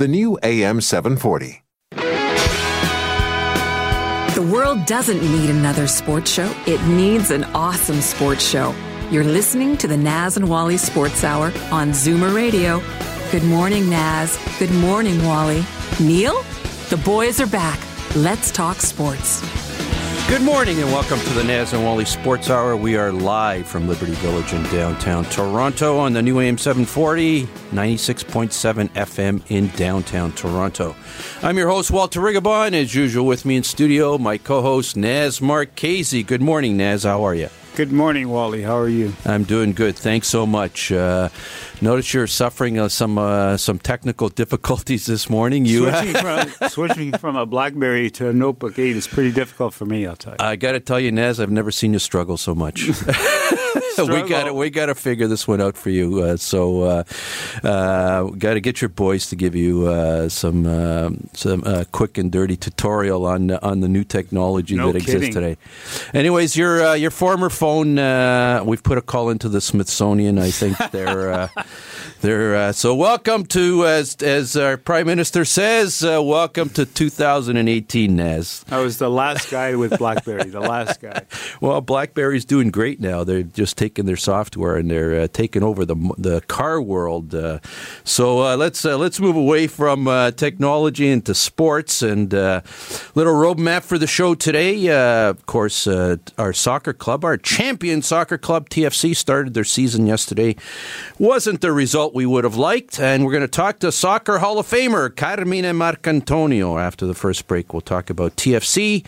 the 0.00 0.08
new 0.08 0.38
AM 0.42 0.80
740. 0.80 1.62
The 4.34 4.50
world 4.50 4.86
doesn't 4.86 5.20
need 5.20 5.50
another 5.50 5.86
sports 5.86 6.30
show, 6.32 6.50
it 6.66 6.82
needs 6.86 7.30
an 7.30 7.44
awesome 7.52 8.00
sports 8.00 8.42
show. 8.42 8.74
You're 9.10 9.24
listening 9.24 9.76
to 9.76 9.86
the 9.86 9.98
Naz 9.98 10.38
and 10.38 10.48
Wally 10.48 10.78
Sports 10.78 11.22
Hour 11.22 11.52
on 11.70 11.90
Zoomer 11.90 12.34
Radio. 12.34 12.80
Good 13.30 13.44
morning, 13.44 13.90
Naz. 13.90 14.38
Good 14.58 14.72
morning, 14.72 15.22
Wally. 15.22 15.62
Neil? 16.00 16.42
The 16.88 16.96
boys 17.04 17.38
are 17.38 17.46
back. 17.46 17.78
Let's 18.16 18.50
talk 18.50 18.80
sports. 18.80 19.69
Good 20.28 20.42
morning 20.42 20.80
and 20.80 20.92
welcome 20.92 21.18
to 21.18 21.30
the 21.30 21.42
Naz 21.42 21.72
and 21.72 21.82
Wally 21.84 22.04
Sports 22.04 22.50
Hour. 22.50 22.76
We 22.76 22.96
are 22.96 23.10
live 23.10 23.66
from 23.66 23.88
Liberty 23.88 24.12
Village 24.12 24.52
in 24.52 24.62
downtown 24.64 25.24
Toronto 25.24 25.98
on 25.98 26.12
the 26.12 26.22
new 26.22 26.38
AM 26.38 26.56
740, 26.56 27.46
96.7 27.72 28.88
FM 28.90 29.42
in 29.48 29.68
downtown 29.76 30.30
Toronto. 30.32 30.94
I'm 31.42 31.58
your 31.58 31.68
host, 31.68 31.90
Walter 31.90 32.20
Rigobon. 32.20 32.74
As 32.74 32.94
usual, 32.94 33.26
with 33.26 33.44
me 33.44 33.56
in 33.56 33.64
studio, 33.64 34.18
my 34.18 34.38
co 34.38 34.62
host, 34.62 34.96
Naz 34.96 35.40
Marchese. 35.40 36.22
Good 36.22 36.42
morning, 36.42 36.76
Naz. 36.76 37.02
How 37.02 37.24
are 37.24 37.34
you? 37.34 37.48
Good 37.74 37.90
morning, 37.92 38.28
Wally. 38.28 38.62
How 38.62 38.76
are 38.76 38.88
you? 38.88 39.12
I'm 39.24 39.44
doing 39.44 39.72
good. 39.72 39.96
Thanks 39.96 40.28
so 40.28 40.44
much. 40.46 40.92
Uh, 40.92 41.28
notice 41.80 42.12
you're 42.12 42.26
suffering 42.26 42.78
uh, 42.78 42.88
some 42.88 43.18
uh, 43.18 43.56
some 43.56 43.78
technical 43.78 44.28
difficulties 44.42 45.06
this 45.06 45.28
morning. 45.30 45.64
You 45.64 45.90
switching 45.90 46.14
from, 46.22 46.68
switching 46.68 47.12
from 47.18 47.36
a 47.36 47.46
BlackBerry 47.46 48.10
to 48.12 48.28
a 48.28 48.32
Notebook 48.32 48.78
8 48.78 48.96
is 48.96 49.06
pretty 49.06 49.32
difficult 49.32 49.74
for 49.74 49.84
me. 49.84 50.06
I'll 50.06 50.16
tell 50.16 50.32
you. 50.32 50.38
I 50.40 50.56
got 50.56 50.72
to 50.72 50.80
tell 50.80 51.00
you, 51.00 51.12
Naz, 51.12 51.40
I've 51.40 51.50
never 51.50 51.70
seen 51.70 51.92
you 51.92 51.98
struggle 51.98 52.36
so 52.36 52.54
much. 52.54 52.86
we 53.98 54.22
got 54.22 54.44
to 54.44 54.54
we 54.54 54.70
got 54.70 54.86
to 54.86 54.94
figure 54.94 55.26
this 55.26 55.46
one 55.46 55.60
out 55.60 55.76
for 55.76 55.90
you. 55.90 56.22
Uh, 56.22 56.36
so 56.36 56.82
uh, 56.82 57.04
uh, 57.62 58.24
got 58.24 58.54
to 58.54 58.60
get 58.60 58.80
your 58.80 58.88
boys 58.88 59.28
to 59.28 59.36
give 59.36 59.54
you 59.54 59.86
uh, 59.86 60.28
some 60.28 60.66
uh, 60.66 61.10
some 61.32 61.62
uh, 61.64 61.84
quick 61.92 62.18
and 62.18 62.30
dirty 62.32 62.56
tutorial 62.56 63.26
on 63.26 63.50
on 63.50 63.80
the 63.80 63.88
new 63.88 64.04
technology 64.04 64.76
No 64.76 64.92
that 64.92 64.96
exists 64.96 65.34
today. 65.34 65.56
Anyways, 66.14 66.56
your 66.56 66.96
your 66.96 67.10
former 67.10 67.50
phone. 67.50 67.96
we've 68.66 68.82
put 68.82 68.98
a 68.98 69.02
call 69.02 69.30
into 69.30 69.48
the 69.48 69.60
Smithsonian. 69.60 70.38
I 70.38 70.50
think 70.50 70.76
they're. 70.90 71.50
They're, 72.20 72.54
uh, 72.54 72.72
so 72.72 72.94
welcome 72.94 73.46
to, 73.46 73.86
as, 73.86 74.16
as 74.16 74.56
our 74.56 74.76
Prime 74.76 75.06
Minister 75.06 75.44
says, 75.44 76.04
uh, 76.04 76.22
welcome 76.22 76.68
to 76.70 76.84
2018, 76.84 78.16
Naz. 78.16 78.64
I 78.70 78.80
was 78.80 78.98
the 78.98 79.10
last 79.10 79.50
guy 79.50 79.74
with 79.74 79.98
BlackBerry, 79.98 80.50
the 80.50 80.60
last 80.60 81.00
guy. 81.00 81.22
Well, 81.60 81.80
BlackBerry's 81.80 82.44
doing 82.44 82.70
great 82.70 83.00
now. 83.00 83.22
They're 83.22 83.42
just 83.42 83.76
taking 83.76 84.06
their 84.06 84.16
software 84.16 84.76
and 84.76 84.90
they're 84.90 85.22
uh, 85.22 85.28
taking 85.30 85.62
over 85.62 85.84
the 85.84 85.96
the 86.16 86.40
car 86.42 86.80
world. 86.80 87.34
Uh, 87.34 87.58
so 88.04 88.40
uh, 88.40 88.56
let's 88.56 88.84
uh, 88.84 88.96
let's 88.96 89.20
move 89.20 89.36
away 89.36 89.66
from 89.66 90.08
uh, 90.08 90.30
technology 90.32 91.08
into 91.08 91.34
sports 91.34 92.02
and 92.02 92.32
uh, 92.34 92.62
little 93.14 93.34
roadmap 93.34 93.82
for 93.82 93.98
the 93.98 94.06
show 94.06 94.34
today. 94.34 94.88
Uh, 94.88 95.30
of 95.30 95.46
course, 95.46 95.86
uh, 95.86 96.16
our 96.38 96.52
soccer 96.52 96.92
club, 96.92 97.24
our 97.24 97.36
champion 97.36 98.02
soccer 98.02 98.38
club, 98.38 98.68
TFC, 98.68 99.14
started 99.14 99.54
their 99.54 99.64
season 99.64 100.06
yesterday. 100.06 100.56
Wasn't 101.18 101.59
the 101.60 101.72
result 101.72 102.14
we 102.14 102.26
would 102.26 102.44
have 102.44 102.56
liked, 102.56 102.98
and 102.98 103.24
we're 103.24 103.32
going 103.32 103.42
to 103.42 103.48
talk 103.48 103.78
to 103.80 103.92
soccer 103.92 104.38
Hall 104.38 104.58
of 104.58 104.66
Famer 104.66 105.14
Carmine 105.14 105.64
Marcantonio 105.64 106.80
after 106.80 107.06
the 107.06 107.14
first 107.14 107.46
break. 107.46 107.72
We'll 107.72 107.80
talk 107.80 108.10
about 108.10 108.36
TFC, 108.36 109.04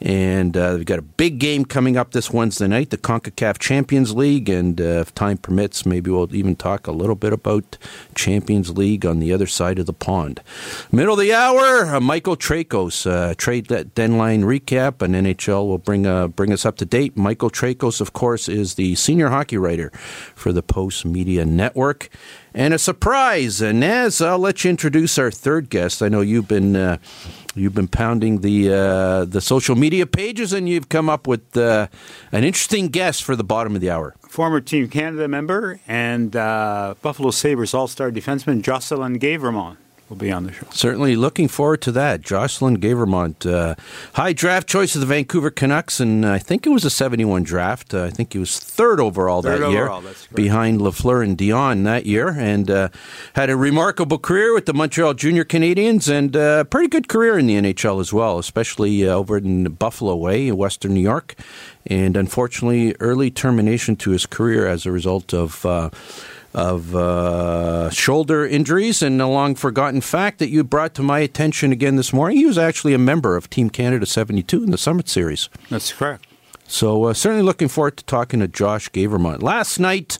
and 0.00 0.56
uh, 0.56 0.74
we've 0.76 0.86
got 0.86 0.98
a 0.98 1.02
big 1.02 1.38
game 1.38 1.64
coming 1.64 1.96
up 1.96 2.12
this 2.12 2.30
Wednesday 2.30 2.66
night, 2.66 2.90
the 2.90 2.98
CONCACAF 2.98 3.58
Champions 3.58 4.14
League, 4.14 4.48
and 4.48 4.80
uh, 4.80 5.00
if 5.00 5.14
time 5.14 5.38
permits, 5.38 5.86
maybe 5.86 6.10
we'll 6.10 6.34
even 6.34 6.56
talk 6.56 6.86
a 6.86 6.92
little 6.92 7.14
bit 7.14 7.32
about 7.32 7.78
Champions 8.14 8.76
League 8.76 9.06
on 9.06 9.20
the 9.20 9.32
other 9.32 9.46
side 9.46 9.78
of 9.78 9.86
the 9.86 9.92
pond. 9.92 10.40
Middle 10.90 11.14
of 11.14 11.20
the 11.20 11.32
hour, 11.32 11.94
uh, 11.94 12.00
Michael 12.00 12.36
Traikos, 12.36 13.08
uh, 13.10 13.34
trade 13.34 13.68
deadline 13.94 14.42
recap, 14.42 15.00
and 15.00 15.14
NHL 15.14 15.66
will 15.68 15.78
bring 15.78 16.06
uh, 16.06 16.28
bring 16.28 16.52
us 16.52 16.66
up 16.66 16.76
to 16.76 16.84
date. 16.84 17.16
Michael 17.16 17.50
Traikos, 17.50 18.00
of 18.00 18.12
course, 18.12 18.48
is 18.48 18.74
the 18.74 18.94
senior 18.96 19.28
hockey 19.28 19.56
writer 19.56 19.90
for 20.34 20.52
the 20.52 20.62
Post 20.62 21.04
Media 21.04 21.44
Network. 21.44 21.83
And 22.54 22.72
a 22.72 22.78
surprise, 22.78 23.60
Naz, 23.60 24.20
I'll 24.20 24.38
let 24.38 24.64
you 24.64 24.70
introduce 24.70 25.18
our 25.18 25.30
third 25.30 25.70
guest. 25.70 26.02
I 26.02 26.08
know 26.08 26.20
you've 26.20 26.48
been 26.48 26.76
uh, 26.76 26.98
you've 27.54 27.74
been 27.74 27.88
pounding 27.88 28.40
the 28.40 28.72
uh, 28.72 29.24
the 29.24 29.40
social 29.40 29.74
media 29.74 30.06
pages, 30.06 30.52
and 30.52 30.68
you've 30.68 30.88
come 30.88 31.08
up 31.08 31.26
with 31.26 31.56
uh, 31.56 31.88
an 32.32 32.44
interesting 32.44 32.88
guest 32.88 33.24
for 33.24 33.34
the 33.36 33.44
bottom 33.44 33.74
of 33.74 33.80
the 33.80 33.90
hour. 33.90 34.14
Former 34.28 34.60
Team 34.60 34.88
Canada 34.88 35.26
member 35.28 35.80
and 35.86 36.34
uh, 36.36 36.94
Buffalo 37.02 37.30
Sabres 37.30 37.74
All 37.74 37.88
Star 37.88 38.10
defenseman 38.10 38.62
Jocelyn 38.62 39.18
Guevremont 39.18 39.76
will 40.14 40.26
be 40.26 40.32
on 40.32 40.44
the 40.44 40.52
show. 40.52 40.66
Certainly 40.70 41.16
looking 41.16 41.48
forward 41.48 41.82
to 41.82 41.92
that. 41.92 42.22
Jocelyn 42.22 42.78
Guevremont, 42.78 43.50
uh, 43.50 43.74
high 44.14 44.32
draft 44.32 44.68
choice 44.68 44.94
of 44.94 45.00
the 45.00 45.06
Vancouver 45.06 45.50
Canucks, 45.50 46.00
and 46.00 46.24
I 46.24 46.38
think 46.38 46.66
it 46.66 46.70
was 46.70 46.84
a 46.84 46.90
71 46.90 47.42
draft. 47.42 47.92
Uh, 47.92 48.04
I 48.04 48.10
think 48.10 48.32
he 48.32 48.38
was 48.38 48.58
third 48.58 49.00
overall 49.00 49.42
Third 49.42 49.60
that 49.60 49.70
year, 49.70 49.84
overall, 49.84 50.00
that's 50.00 50.26
behind 50.28 50.80
Lafleur 50.80 51.24
and 51.24 51.36
Dionne 51.36 51.84
that 51.84 52.06
year, 52.06 52.28
and 52.28 52.70
uh, 52.70 52.88
had 53.34 53.50
a 53.50 53.56
remarkable 53.56 54.18
career 54.18 54.54
with 54.54 54.66
the 54.66 54.74
Montreal 54.74 55.14
Junior 55.14 55.44
Canadiens, 55.44 56.10
and 56.10 56.36
a 56.36 56.64
pretty 56.64 56.88
good 56.88 57.08
career 57.08 57.38
in 57.38 57.46
the 57.46 57.54
NHL 57.54 58.00
as 58.00 58.12
well, 58.12 58.38
especially 58.38 59.06
uh, 59.08 59.12
over 59.12 59.36
in 59.36 59.64
Buffalo 59.64 60.14
way 60.14 60.48
in 60.48 60.56
Western 60.56 60.94
New 60.94 61.00
York. 61.00 61.34
And 61.86 62.16
unfortunately, 62.16 62.94
early 62.98 63.30
termination 63.30 63.96
to 63.96 64.12
his 64.12 64.24
career 64.24 64.66
as 64.66 64.86
a 64.86 64.92
result 64.92 65.34
of 65.34 65.66
uh, 65.66 65.90
of 66.54 66.94
uh, 66.94 67.90
shoulder 67.90 68.46
injuries 68.46 69.02
and 69.02 69.20
a 69.20 69.26
long 69.26 69.54
forgotten 69.54 70.00
fact 70.00 70.38
that 70.38 70.50
you 70.50 70.62
brought 70.62 70.94
to 70.94 71.02
my 71.02 71.18
attention 71.18 71.72
again 71.72 71.96
this 71.96 72.12
morning. 72.12 72.38
He 72.38 72.46
was 72.46 72.58
actually 72.58 72.94
a 72.94 72.98
member 72.98 73.36
of 73.36 73.50
Team 73.50 73.70
Canada 73.70 74.06
72 74.06 74.62
in 74.62 74.70
the 74.70 74.78
Summit 74.78 75.08
Series. 75.08 75.48
That's 75.68 75.92
correct. 75.92 76.26
So, 76.66 77.04
uh, 77.04 77.14
certainly 77.14 77.44
looking 77.44 77.68
forward 77.68 77.96
to 77.98 78.04
talking 78.04 78.40
to 78.40 78.48
Josh 78.48 78.88
Guevremont. 78.90 79.42
Last 79.42 79.78
night, 79.78 80.18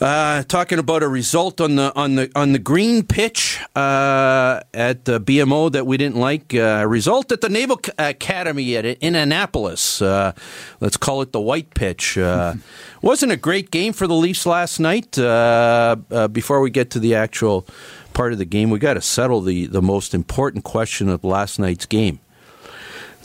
uh, 0.00 0.42
talking 0.44 0.78
about 0.78 1.02
a 1.02 1.08
result 1.08 1.60
on 1.60 1.76
the 1.76 1.92
on 1.94 2.14
the 2.14 2.30
on 2.34 2.52
the 2.52 2.58
green 2.58 3.02
pitch 3.02 3.60
uh, 3.76 4.60
at 4.72 5.04
the 5.04 5.20
BMO 5.20 5.70
that 5.72 5.86
we 5.86 5.96
didn't 5.96 6.18
like. 6.18 6.54
Uh, 6.54 6.80
a 6.80 6.88
result 6.88 7.30
at 7.32 7.42
the 7.42 7.48
Naval 7.48 7.78
C- 7.84 7.92
Academy 7.98 8.76
at 8.76 8.86
in 8.86 9.14
Annapolis. 9.14 10.00
Uh, 10.00 10.32
let's 10.80 10.96
call 10.96 11.20
it 11.20 11.32
the 11.32 11.40
white 11.40 11.74
pitch. 11.74 12.16
Uh, 12.16 12.54
wasn't 13.02 13.32
a 13.32 13.36
great 13.36 13.70
game 13.70 13.92
for 13.92 14.06
the 14.06 14.14
Leafs 14.14 14.46
last 14.46 14.80
night. 14.80 15.18
Uh, 15.18 15.96
uh, 16.10 16.28
before 16.28 16.60
we 16.60 16.70
get 16.70 16.90
to 16.90 16.98
the 16.98 17.14
actual 17.14 17.66
part 18.14 18.32
of 18.32 18.38
the 18.38 18.46
game, 18.46 18.70
we 18.70 18.78
got 18.78 18.94
to 18.94 19.02
settle 19.02 19.42
the 19.42 19.66
the 19.66 19.82
most 19.82 20.14
important 20.14 20.64
question 20.64 21.08
of 21.08 21.24
last 21.24 21.58
night's 21.58 21.86
game. 21.86 22.20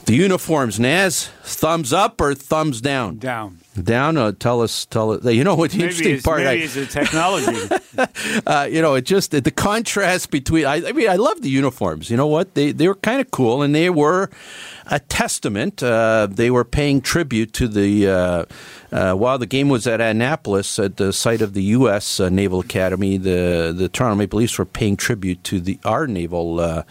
The 0.04 0.14
uniforms, 0.14 0.78
Naz, 0.78 1.30
thumbs 1.42 1.92
up 1.92 2.20
or 2.20 2.32
thumbs 2.34 2.80
down? 2.80 3.18
Down. 3.18 3.58
Down. 3.82 4.16
Uh, 4.16 4.32
tell 4.32 4.62
us. 4.62 4.86
Tell 4.86 5.12
us. 5.12 5.24
You 5.24 5.44
know 5.44 5.54
what 5.54 5.70
the 5.70 5.78
Maybe 5.78 5.88
interesting 5.90 6.20
part. 6.22 6.42
maybe 6.42 6.62
I, 6.62 6.64
it's 6.64 6.74
the 6.74 6.86
technology. 6.86 8.42
uh, 8.46 8.68
you 8.70 8.82
know, 8.82 8.94
it 8.94 9.02
just 9.02 9.30
the 9.30 9.50
contrast 9.50 10.30
between. 10.30 10.64
I, 10.64 10.88
I 10.88 10.92
mean, 10.92 11.08
I 11.08 11.16
love 11.16 11.42
the 11.42 11.50
uniforms. 11.50 12.10
You 12.10 12.16
know 12.16 12.26
what? 12.26 12.54
They 12.54 12.72
they 12.72 12.88
were 12.88 12.94
kind 12.94 13.20
of 13.20 13.30
cool, 13.30 13.62
and 13.62 13.74
they 13.74 13.90
were 13.90 14.30
a 14.86 14.98
testament. 14.98 15.82
Uh, 15.82 16.28
they 16.30 16.50
were 16.50 16.64
paying 16.64 17.00
tribute 17.00 17.52
to 17.54 17.68
the. 17.68 18.08
Uh, 18.08 18.44
uh, 18.92 19.14
while 19.14 19.36
the 19.36 19.46
game 19.46 19.68
was 19.68 19.86
at 19.86 20.00
Annapolis, 20.00 20.78
at 20.78 20.96
the 20.96 21.12
site 21.12 21.42
of 21.42 21.52
the 21.52 21.62
U.S. 21.64 22.20
Uh, 22.20 22.28
Naval 22.28 22.60
Academy, 22.60 23.18
the 23.18 23.74
the 23.76 23.88
Toronto 23.88 24.16
Maple 24.16 24.38
Leafs 24.38 24.58
were 24.58 24.64
paying 24.64 24.96
tribute 24.96 25.42
to 25.44 25.60
the 25.60 25.78
our 25.84 26.06
naval. 26.06 26.60
Uh, 26.60 26.82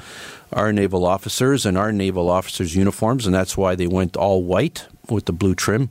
our 0.54 0.72
naval 0.72 1.06
officers 1.06 1.66
and 1.66 1.78
our 1.78 1.92
naval 1.92 2.30
officers' 2.30 2.76
uniforms, 2.76 3.26
and 3.26 3.36
that's 3.36 3.58
why 3.58 3.76
they 3.76 3.88
went 3.88 4.16
all 4.16 4.42
white 4.42 4.86
with 5.10 5.26
the 5.26 5.34
blue 5.34 5.54
trim. 5.54 5.90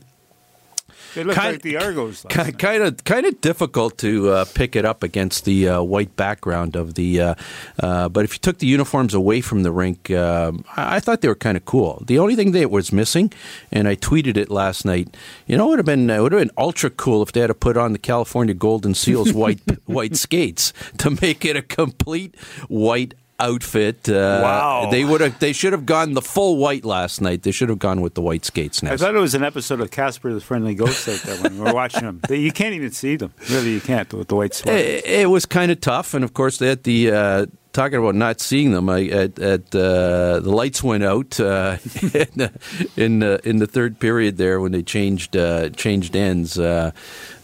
They 1.14 1.25
look 1.25 1.37
Kind- 1.37 1.55
like 1.55 1.62
the 1.62 1.76
Argos. 1.76 2.26
Kind 2.28 2.82
of, 2.82 3.05
kind 3.05 3.26
of 3.26 3.40
difficult 3.40 3.99
to 3.99 4.31
uh, 4.31 4.44
pick 4.55 4.75
it 4.76 4.84
up 4.84 5.02
against 5.02 5.44
the 5.44 5.69
uh, 5.69 5.82
white 5.82 6.16
background 6.16 6.76
of 6.76 6.94
the. 6.94 7.20
Uh, 7.20 7.34
uh, 7.81 8.08
but 8.08 8.25
if 8.25 8.34
you 8.34 8.38
took 8.40 8.58
the 8.58 8.66
uniforms 8.66 9.14
away 9.14 9.40
from 9.40 9.62
the 9.62 9.70
rink, 9.70 10.11
um 10.11 10.64
I-, 10.76 10.96
I 10.96 11.00
thought 11.00 11.20
they 11.20 11.28
were 11.28 11.34
kind 11.34 11.56
of 11.56 11.64
cool. 11.64 12.02
The 12.06 12.19
only 12.19 12.34
thing 12.37 12.52
that 12.52 12.70
was 12.70 12.93
missing, 12.93 13.32
and 13.70 13.87
I 13.88 13.96
tweeted 13.96 14.37
it 14.37 14.50
last 14.50 14.84
night. 14.84 15.16
You 15.46 15.56
know, 15.56 15.66
it 15.66 15.70
would 15.70 15.78
have 15.78 15.87
been 15.87 16.11
it 16.11 16.20
would 16.20 16.32
have 16.32 16.40
been 16.40 16.50
ultra 16.58 16.90
cool 16.90 17.22
if 17.22 17.32
they 17.32 17.40
had 17.40 17.49
to 17.49 17.55
put 17.55 17.76
on 17.76 17.93
the 17.93 17.99
California 17.99 18.55
Golden 18.55 18.94
Seals 18.94 19.32
white 19.32 19.60
white 19.87 20.17
skates 20.17 20.72
to 20.99 21.10
make 21.22 21.44
it 21.44 21.56
a 21.56 21.62
complete 21.62 22.34
white 22.69 23.14
outfit. 23.40 24.08
Uh, 24.08 24.40
Wow. 24.42 24.88
They 24.90 25.04
would 25.04 25.20
have. 25.20 25.38
They 25.38 25.52
should 25.52 25.72
have 25.72 25.86
gone 25.86 26.14
the 26.14 26.22
full 26.22 26.56
white 26.56 26.84
last 26.84 27.20
night. 27.20 27.42
They 27.42 27.50
should 27.52 27.69
have 27.69 27.78
gone 27.78 28.00
with 28.00 28.14
the 28.14 28.20
white 28.22 28.44
skates 28.44 28.82
now. 28.82 28.92
I 28.92 28.96
thought 28.96 29.14
it 29.14 29.20
was 29.20 29.34
an 29.34 29.42
episode 29.44 29.81
of 29.81 29.90
Casper 29.90 30.32
the 30.34 30.40
Friendly 30.40 30.75
Ghost 30.75 31.08
out 31.08 31.20
there 31.20 31.42
when 31.42 31.54
we 31.58 31.64
were 31.64 31.72
watching 31.75 32.02
them. 32.02 32.20
You 32.28 32.52
can't 32.52 32.75
even 32.75 32.90
see 32.92 33.16
them. 33.16 33.32
Really, 33.50 33.72
you 33.72 33.81
can't 33.81 34.12
with 34.12 34.28
the 34.28 34.36
white 34.36 34.54
sweater. 34.54 34.78
It, 34.78 35.04
it 35.04 35.31
was 35.31 35.46
kind 35.46 35.70
of 35.72 35.81
tough, 35.81 36.14
and 36.14 36.25
of 36.25 36.34
course, 36.34 36.58
they 36.58 36.69
had 36.69 36.82
the 36.84 37.10
uh, 37.10 37.46
talking 37.74 37.98
about 37.98 38.14
not 38.14 38.40
seeing 38.40 38.70
them. 38.70 38.88
I, 38.88 39.04
at, 39.08 39.38
at 39.38 39.74
uh, 39.74 40.40
the 40.40 40.50
lights 40.50 40.82
went 40.82 41.04
out 41.04 41.38
uh, 41.38 41.76
in 42.02 42.30
the, 42.34 42.52
in 42.96 43.18
the 43.18 43.40
in 43.46 43.58
the 43.58 43.66
third 43.66 43.98
period 43.98 44.38
there 44.38 44.60
when 44.60 44.72
they 44.72 44.82
changed 44.82 45.36
uh, 45.36 45.68
changed 45.70 46.16
ends. 46.16 46.58
Uh, 46.58 46.92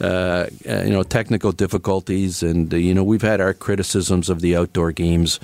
uh, 0.00 0.46
you 0.64 0.90
know, 0.90 1.02
technical 1.02 1.52
difficulties, 1.52 2.42
and 2.42 2.72
uh, 2.72 2.76
you 2.76 2.94
know 2.94 3.04
we've 3.04 3.20
had 3.20 3.40
our 3.40 3.52
criticisms 3.52 4.30
of 4.30 4.40
the 4.40 4.56
outdoor 4.56 4.92
games 4.92 5.38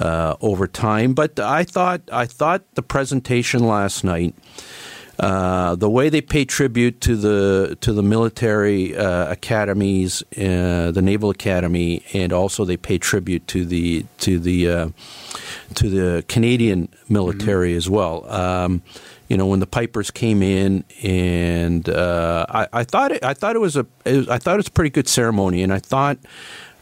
uh, 0.00 0.36
over 0.40 0.66
time. 0.66 1.12
But 1.12 1.38
I 1.38 1.64
thought 1.64 2.00
I 2.10 2.24
thought 2.24 2.62
the 2.74 2.82
presentation 2.82 3.66
last 3.66 4.04
night. 4.04 4.34
Uh, 5.18 5.74
the 5.74 5.90
way 5.90 6.08
they 6.08 6.20
pay 6.20 6.44
tribute 6.44 7.00
to 7.00 7.16
the 7.16 7.76
to 7.80 7.92
the 7.92 8.04
military 8.04 8.96
uh, 8.96 9.28
academies, 9.32 10.22
uh, 10.36 10.92
the 10.92 11.02
Naval 11.02 11.30
Academy, 11.30 12.04
and 12.12 12.32
also 12.32 12.64
they 12.64 12.76
pay 12.76 12.98
tribute 12.98 13.44
to 13.48 13.64
the 13.64 14.06
to 14.18 14.38
the 14.38 14.70
uh, 14.70 14.88
to 15.74 15.90
the 15.90 16.24
Canadian 16.28 16.88
military 17.08 17.74
as 17.74 17.90
well. 17.90 18.30
Um, 18.30 18.82
you 19.28 19.36
know, 19.36 19.46
when 19.46 19.58
the 19.58 19.66
Pipers 19.66 20.12
came 20.12 20.40
in, 20.40 20.84
and 21.02 21.88
uh, 21.88 22.46
I, 22.48 22.68
I 22.72 22.84
thought 22.84 23.10
it, 23.10 23.24
I 23.24 23.34
thought 23.34 23.56
it 23.56 23.60
was 23.60 23.76
a 23.76 23.86
it 24.04 24.18
was, 24.18 24.28
I 24.28 24.38
thought 24.38 24.54
it 24.54 24.58
was 24.58 24.68
a 24.68 24.72
pretty 24.72 24.90
good 24.90 25.08
ceremony, 25.08 25.64
and 25.64 25.72
I 25.72 25.80
thought 25.80 26.18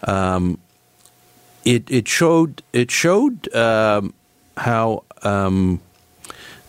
um, 0.02 0.58
it 1.64 1.90
it 1.90 2.06
showed 2.06 2.62
it 2.74 2.90
showed 2.90 3.54
um, 3.54 4.12
how. 4.58 5.04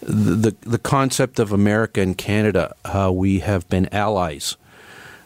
The 0.08 0.56
the 0.62 0.80
concept 0.80 1.38
of 1.38 1.52
America 1.52 2.02
and 2.02 2.18
Canada, 2.18 2.74
how 2.86 3.12
we 3.12 3.40
have 3.40 3.68
been 3.68 3.94
allies 3.94 4.56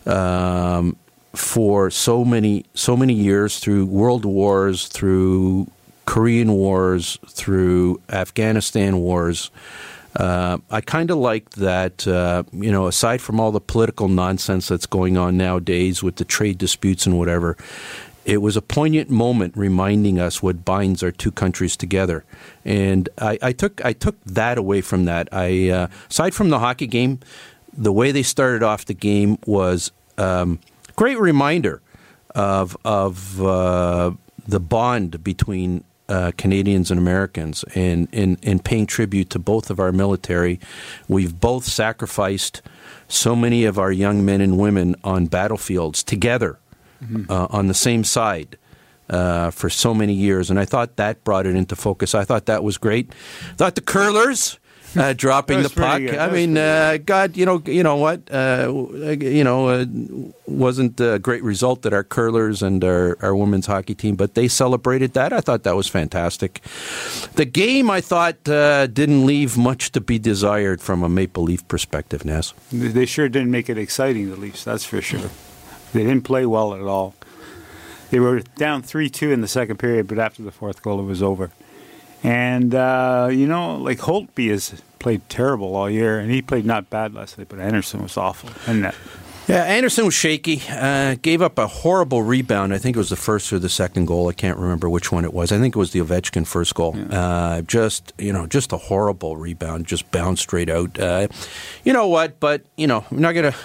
um, 0.07 0.97
for 1.35 1.91
so 1.91 2.25
many 2.25 2.65
so 2.73 2.97
many 2.97 3.13
years 3.13 3.59
through 3.59 3.85
world 3.85 4.25
wars, 4.25 4.87
through 4.87 5.67
Korean 6.05 6.53
wars, 6.53 7.19
through 7.27 8.01
Afghanistan 8.09 8.97
wars. 8.97 9.51
Uh, 10.15 10.57
I 10.69 10.81
kind 10.81 11.09
of 11.09 11.17
like 11.17 11.51
that, 11.51 12.05
uh, 12.05 12.43
you 12.51 12.69
know, 12.71 12.87
aside 12.87 13.21
from 13.21 13.39
all 13.39 13.51
the 13.51 13.61
political 13.61 14.09
nonsense 14.09 14.67
that's 14.67 14.85
going 14.85 15.15
on 15.15 15.37
nowadays 15.37 16.03
with 16.03 16.17
the 16.17 16.25
trade 16.25 16.57
disputes 16.57 17.05
and 17.05 17.17
whatever, 17.17 17.55
it 18.25 18.37
was 18.37 18.55
a 18.55 18.61
poignant 18.61 19.09
moment 19.09 19.55
reminding 19.57 20.19
us 20.19 20.43
what 20.43 20.63
binds 20.63 21.01
our 21.01 21.11
two 21.11 21.31
countries 21.31 21.75
together. 21.75 22.23
And 22.63 23.09
I, 23.17 23.37
I 23.41 23.51
took 23.51 23.83
I 23.83 23.93
took 23.93 24.23
that 24.25 24.57
away 24.57 24.81
from 24.81 25.05
that. 25.05 25.27
I 25.31 25.69
uh, 25.69 25.87
aside 26.09 26.33
from 26.33 26.49
the 26.49 26.59
hockey 26.59 26.87
game, 26.87 27.19
the 27.73 27.91
way 27.91 28.11
they 28.11 28.23
started 28.23 28.63
off 28.63 28.85
the 28.85 28.93
game 28.93 29.37
was 29.45 29.91
um, 30.17 30.59
great 30.95 31.19
reminder 31.19 31.81
of 32.35 32.77
of 32.85 33.41
uh, 33.41 34.11
the 34.47 34.59
bond 34.59 35.23
between 35.23 35.83
uh, 36.07 36.31
Canadians 36.37 36.91
and 36.91 36.99
Americans, 36.99 37.63
and 37.73 38.07
in 38.13 38.59
paying 38.59 38.85
tribute 38.85 39.29
to 39.31 39.39
both 39.39 39.69
of 39.69 39.79
our 39.79 39.91
military. 39.91 40.59
We've 41.07 41.39
both 41.39 41.65
sacrificed 41.65 42.61
so 43.07 43.35
many 43.35 43.65
of 43.65 43.79
our 43.79 43.91
young 43.91 44.23
men 44.23 44.41
and 44.41 44.57
women 44.57 44.95
on 45.03 45.25
battlefields 45.25 46.03
together 46.03 46.59
uh, 47.29 47.47
on 47.49 47.67
the 47.67 47.73
same 47.73 48.03
side 48.03 48.57
uh, 49.11 49.51
for 49.51 49.69
so 49.69 49.93
many 49.93 50.13
years, 50.13 50.49
and 50.49 50.59
I 50.59 50.65
thought 50.65 50.95
that 50.95 51.23
brought 51.23 51.45
it 51.45 51.55
into 51.55 51.75
focus. 51.75 52.15
I 52.15 52.23
thought 52.23 52.45
that 52.45 52.63
was 52.63 52.77
great. 52.77 53.13
thought 53.57 53.75
the 53.75 53.81
curlers. 53.81 54.57
Uh, 54.93 55.13
dropping 55.17 55.63
the 55.63 55.69
puck. 55.69 56.01
I 56.01 56.29
mean, 56.29 56.57
uh, 56.57 56.97
God, 57.05 57.37
you 57.37 57.45
know, 57.45 57.63
you 57.65 57.81
know 57.81 57.95
what? 57.95 58.29
Uh, 58.29 58.89
you 59.21 59.41
know, 59.41 59.69
uh, 59.69 59.85
wasn't 60.47 60.99
a 60.99 61.17
great 61.17 61.43
result 61.43 61.83
that 61.83 61.93
our 61.93 62.03
curlers 62.03 62.61
and 62.61 62.83
our, 62.83 63.17
our 63.21 63.33
women's 63.33 63.67
hockey 63.67 63.95
team, 63.95 64.17
but 64.17 64.33
they 64.33 64.49
celebrated 64.49 65.13
that. 65.13 65.31
I 65.31 65.39
thought 65.39 65.63
that 65.63 65.77
was 65.77 65.87
fantastic. 65.87 66.59
The 67.35 67.45
game, 67.45 67.89
I 67.89 68.01
thought, 68.01 68.49
uh, 68.49 68.87
didn't 68.87 69.25
leave 69.25 69.57
much 69.57 69.93
to 69.93 70.01
be 70.01 70.19
desired 70.19 70.81
from 70.81 71.03
a 71.03 71.09
Maple 71.09 71.43
Leaf 71.43 71.65
perspective, 71.69 72.25
Ness. 72.25 72.53
They 72.69 72.89
they 72.89 73.05
sure 73.05 73.29
didn't 73.29 73.51
make 73.51 73.69
it 73.69 73.77
exciting, 73.77 74.29
the 74.29 74.35
Leafs, 74.35 74.65
that's 74.65 74.83
for 74.83 75.01
sure. 75.01 75.29
They 75.93 76.03
didn't 76.03 76.23
play 76.23 76.45
well 76.45 76.73
at 76.73 76.81
all. 76.81 77.15
They 78.09 78.19
were 78.19 78.41
down 78.57 78.81
3 78.83 79.09
2 79.09 79.31
in 79.31 79.41
the 79.41 79.47
second 79.47 79.77
period, 79.77 80.07
but 80.07 80.19
after 80.19 80.43
the 80.43 80.51
fourth 80.51 80.81
goal, 80.81 80.99
it 80.99 81.03
was 81.05 81.23
over. 81.23 81.51
And, 82.23 82.75
uh, 82.75 83.29
you 83.31 83.47
know, 83.47 83.77
like 83.77 83.99
Holtby 83.99 84.49
has 84.51 84.81
played 84.99 85.27
terrible 85.29 85.75
all 85.75 85.89
year, 85.89 86.19
and 86.19 86.29
he 86.29 86.41
played 86.41 86.65
not 86.65 86.89
bad 86.89 87.13
last 87.13 87.37
night, 87.37 87.47
but 87.49 87.59
Anderson 87.59 88.03
was 88.03 88.17
awful. 88.17 88.49
And 88.67 88.83
that, 88.83 88.95
Yeah, 89.47 89.63
Anderson 89.63 90.05
was 90.05 90.13
shaky. 90.13 90.61
Uh, 90.69 91.15
gave 91.21 91.41
up 91.41 91.57
a 91.57 91.65
horrible 91.67 92.21
rebound. 92.21 92.73
I 92.73 92.77
think 92.77 92.95
it 92.95 92.99
was 92.99 93.09
the 93.09 93.15
first 93.15 93.51
or 93.51 93.57
the 93.59 93.69
second 93.69 94.05
goal. 94.05 94.29
I 94.29 94.33
can't 94.33 94.57
remember 94.59 94.87
which 94.89 95.11
one 95.11 95.25
it 95.25 95.33
was. 95.33 95.51
I 95.51 95.57
think 95.57 95.75
it 95.75 95.79
was 95.79 95.91
the 95.91 95.99
Ovechkin 95.99 96.45
first 96.45 96.75
goal. 96.75 96.95
Uh, 97.09 97.61
just 97.61 98.13
you 98.19 98.31
know, 98.31 98.45
just 98.45 98.71
a 98.71 98.77
horrible 98.77 99.37
rebound. 99.37 99.87
Just 99.87 100.11
bounced 100.11 100.43
straight 100.43 100.69
out. 100.69 100.99
Uh, 100.99 101.27
you 101.83 101.91
know 101.91 102.07
what? 102.07 102.39
But 102.39 102.61
you 102.77 102.85
know, 102.87 103.03
I'm 103.09 103.19
not 103.19 103.33
gonna. 103.33 103.55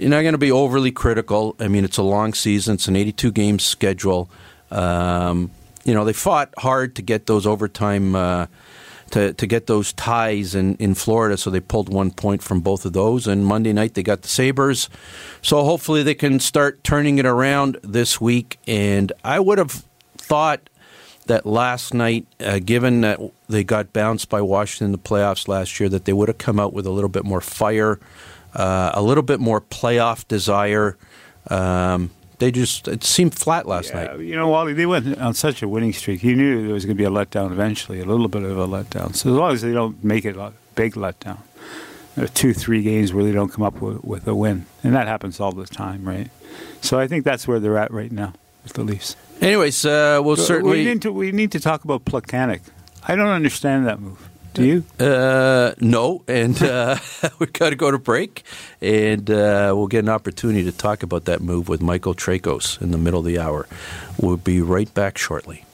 You're 0.00 0.08
not 0.08 0.22
going 0.22 0.32
to 0.32 0.38
be 0.38 0.50
overly 0.50 0.92
critical. 0.92 1.54
I 1.60 1.68
mean, 1.68 1.84
it's 1.84 1.98
a 1.98 2.02
long 2.02 2.32
season. 2.32 2.74
It's 2.74 2.88
an 2.88 2.96
82 2.96 3.32
game 3.32 3.58
schedule. 3.58 4.30
Um, 4.70 5.50
you 5.84 5.92
know, 5.92 6.06
they 6.06 6.14
fought 6.14 6.54
hard 6.56 6.96
to 6.96 7.02
get 7.02 7.26
those 7.26 7.46
overtime. 7.46 8.14
Uh, 8.14 8.46
to, 9.10 9.32
to 9.32 9.46
get 9.48 9.66
those 9.66 9.92
ties 9.94 10.54
in, 10.54 10.76
in 10.76 10.94
Florida, 10.94 11.36
so 11.36 11.50
they 11.50 11.58
pulled 11.58 11.92
one 11.92 12.12
point 12.12 12.44
from 12.44 12.60
both 12.60 12.84
of 12.84 12.92
those. 12.92 13.26
And 13.26 13.44
Monday 13.44 13.72
night 13.72 13.94
they 13.94 14.04
got 14.04 14.22
the 14.22 14.28
Sabres, 14.28 14.88
so 15.42 15.64
hopefully 15.64 16.04
they 16.04 16.14
can 16.14 16.38
start 16.38 16.84
turning 16.84 17.18
it 17.18 17.26
around 17.26 17.76
this 17.82 18.20
week. 18.20 18.60
And 18.68 19.12
I 19.24 19.40
would 19.40 19.58
have 19.58 19.84
thought 20.16 20.70
that 21.26 21.44
last 21.44 21.92
night, 21.92 22.24
uh, 22.38 22.60
given 22.60 23.00
that 23.00 23.18
they 23.48 23.64
got 23.64 23.92
bounced 23.92 24.28
by 24.28 24.42
Washington 24.42 24.86
in 24.86 24.92
the 24.92 24.98
playoffs 24.98 25.48
last 25.48 25.80
year, 25.80 25.88
that 25.88 26.04
they 26.04 26.12
would 26.12 26.28
have 26.28 26.38
come 26.38 26.60
out 26.60 26.72
with 26.72 26.86
a 26.86 26.90
little 26.90 27.10
bit 27.10 27.24
more 27.24 27.40
fire, 27.40 27.98
uh, 28.54 28.92
a 28.94 29.02
little 29.02 29.22
bit 29.22 29.40
more 29.40 29.60
playoff 29.60 30.26
desire. 30.28 30.96
Um, 31.48 32.10
they 32.38 32.50
just 32.50 32.88
it 32.88 33.04
seemed 33.04 33.34
flat 33.34 33.66
last 33.66 33.90
yeah, 33.90 34.04
night. 34.04 34.20
you 34.20 34.34
know, 34.34 34.48
Wally, 34.48 34.72
they 34.72 34.86
went 34.86 35.18
on 35.18 35.34
such 35.34 35.62
a 35.62 35.68
winning 35.68 35.92
streak. 35.92 36.22
You 36.24 36.34
knew 36.34 36.64
there 36.64 36.74
was 36.74 36.86
going 36.86 36.96
to 36.96 37.00
be 37.00 37.04
a 37.04 37.10
letdown 37.10 37.52
eventually, 37.52 38.00
a 38.00 38.04
little 38.04 38.28
bit 38.28 38.42
of 38.42 38.58
a 38.58 38.66
letdown. 38.66 39.14
So 39.14 39.30
as 39.30 39.36
long 39.36 39.52
as 39.52 39.62
they 39.62 39.72
don't 39.72 40.02
make 40.02 40.24
it 40.24 40.36
a 40.36 40.52
big 40.74 40.94
letdown, 40.94 41.38
uh, 42.16 42.26
two, 42.32 42.54
three 42.54 42.82
games 42.82 43.12
where 43.12 43.24
they 43.24 43.32
don't 43.32 43.52
come 43.52 43.62
up 43.62 43.80
with, 43.80 44.02
with 44.02 44.26
a 44.26 44.34
win. 44.34 44.66
And 44.82 44.94
that 44.94 45.06
happens 45.06 45.38
all 45.38 45.52
the 45.52 45.66
time, 45.66 46.04
right? 46.04 46.30
So 46.80 46.98
I 46.98 47.06
think 47.06 47.24
that's 47.24 47.46
where 47.46 47.60
they're 47.60 47.78
at 47.78 47.90
right 47.92 48.10
now 48.10 48.32
with 48.62 48.72
the 48.72 48.84
Leafs. 48.84 49.16
Anyways, 49.40 49.84
uh, 49.84 50.20
we'll 50.24 50.36
we 50.36 50.42
certainly. 50.42 50.84
need 50.84 51.02
to 51.02 51.12
we 51.12 51.32
need 51.32 51.52
to 51.52 51.60
talk 51.60 51.84
about 51.84 52.06
Plekanec. 52.06 52.62
I 53.06 53.16
don't 53.16 53.28
understand 53.28 53.86
that 53.86 54.00
move. 54.00 54.29
Do 54.52 54.64
you? 54.64 54.84
Uh, 54.98 55.74
no, 55.80 56.24
and 56.26 56.60
uh, 56.62 56.96
we've 57.38 57.52
got 57.52 57.70
to 57.70 57.76
go 57.76 57.90
to 57.90 57.98
break, 57.98 58.42
and 58.80 59.30
uh, 59.30 59.72
we'll 59.76 59.86
get 59.86 60.00
an 60.00 60.08
opportunity 60.08 60.64
to 60.64 60.72
talk 60.72 61.02
about 61.02 61.26
that 61.26 61.40
move 61.40 61.68
with 61.68 61.80
Michael 61.80 62.14
Traikos 62.14 62.80
in 62.82 62.90
the 62.90 62.98
middle 62.98 63.20
of 63.20 63.26
the 63.26 63.38
hour. 63.38 63.66
We'll 64.18 64.36
be 64.36 64.60
right 64.60 64.92
back 64.92 65.18
shortly. 65.18 65.64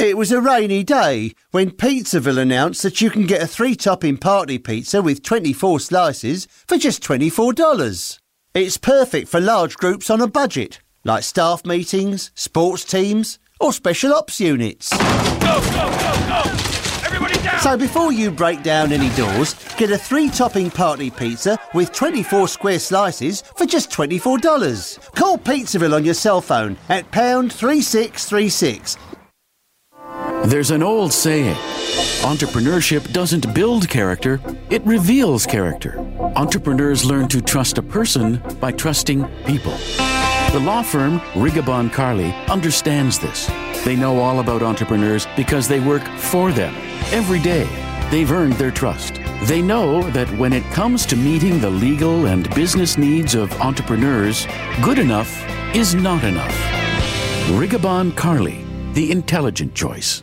It 0.00 0.16
was 0.16 0.32
a 0.32 0.40
rainy 0.40 0.82
day 0.82 1.34
when 1.50 1.72
Pizzaville 1.72 2.38
announced 2.38 2.82
that 2.84 3.02
you 3.02 3.10
can 3.10 3.26
get 3.26 3.42
a 3.42 3.46
three 3.46 3.76
topping 3.76 4.16
party 4.16 4.58
pizza 4.58 5.02
with 5.02 5.22
24 5.22 5.78
slices 5.78 6.48
for 6.66 6.78
just 6.78 7.02
$24. 7.02 8.18
It's 8.54 8.78
perfect 8.78 9.28
for 9.28 9.40
large 9.40 9.76
groups 9.76 10.08
on 10.08 10.22
a 10.22 10.26
budget, 10.26 10.80
like 11.04 11.22
staff 11.22 11.66
meetings, 11.66 12.30
sports 12.34 12.84
teams, 12.84 13.38
or 13.60 13.74
special 13.74 14.14
ops 14.14 14.40
units. 14.40 14.90
So 17.70 17.76
before 17.76 18.12
you 18.12 18.32
break 18.32 18.64
down 18.64 18.90
any 18.90 19.10
doors, 19.10 19.54
get 19.76 19.92
a 19.92 19.96
three 19.96 20.28
topping 20.28 20.72
party 20.72 21.08
pizza 21.08 21.56
with 21.72 21.92
24 21.92 22.48
square 22.48 22.80
slices 22.80 23.42
for 23.54 23.64
just 23.64 23.92
$24. 23.92 25.14
Call 25.14 25.38
Pizzaville 25.38 25.94
on 25.94 26.04
your 26.04 26.14
cell 26.14 26.40
phone 26.40 26.76
at 26.88 27.08
pound 27.12 27.52
3636 27.52 28.96
There's 30.46 30.72
an 30.72 30.82
old 30.82 31.12
saying 31.12 31.54
entrepreneurship 32.22 33.12
doesn't 33.12 33.54
build 33.54 33.88
character, 33.88 34.40
it 34.68 34.84
reveals 34.84 35.46
character. 35.46 35.96
Entrepreneurs 36.34 37.04
learn 37.04 37.28
to 37.28 37.40
trust 37.40 37.78
a 37.78 37.82
person 37.82 38.42
by 38.58 38.72
trusting 38.72 39.24
people. 39.46 39.76
The 40.50 40.60
law 40.60 40.82
firm 40.82 41.20
Rigobon 41.38 41.92
Carli 41.92 42.32
understands 42.48 43.20
this. 43.20 43.48
They 43.84 43.94
know 43.94 44.18
all 44.18 44.40
about 44.40 44.60
entrepreneurs 44.60 45.28
because 45.36 45.68
they 45.68 45.78
work 45.78 46.02
for 46.18 46.50
them 46.50 46.89
every 47.12 47.40
day. 47.40 47.68
They've 48.10 48.30
earned 48.30 48.54
their 48.54 48.70
trust. 48.70 49.20
They 49.44 49.62
know 49.62 50.02
that 50.10 50.28
when 50.38 50.52
it 50.52 50.64
comes 50.72 51.06
to 51.06 51.16
meeting 51.16 51.60
the 51.60 51.70
legal 51.70 52.26
and 52.26 52.52
business 52.54 52.98
needs 52.98 53.34
of 53.34 53.52
entrepreneurs, 53.60 54.46
good 54.82 54.98
enough 54.98 55.30
is 55.74 55.94
not 55.94 56.24
enough. 56.24 56.56
Rigobon 57.50 58.12
Carli 58.12 58.70
the 58.94 59.10
intelligent 59.12 59.74
choice. 59.74 60.22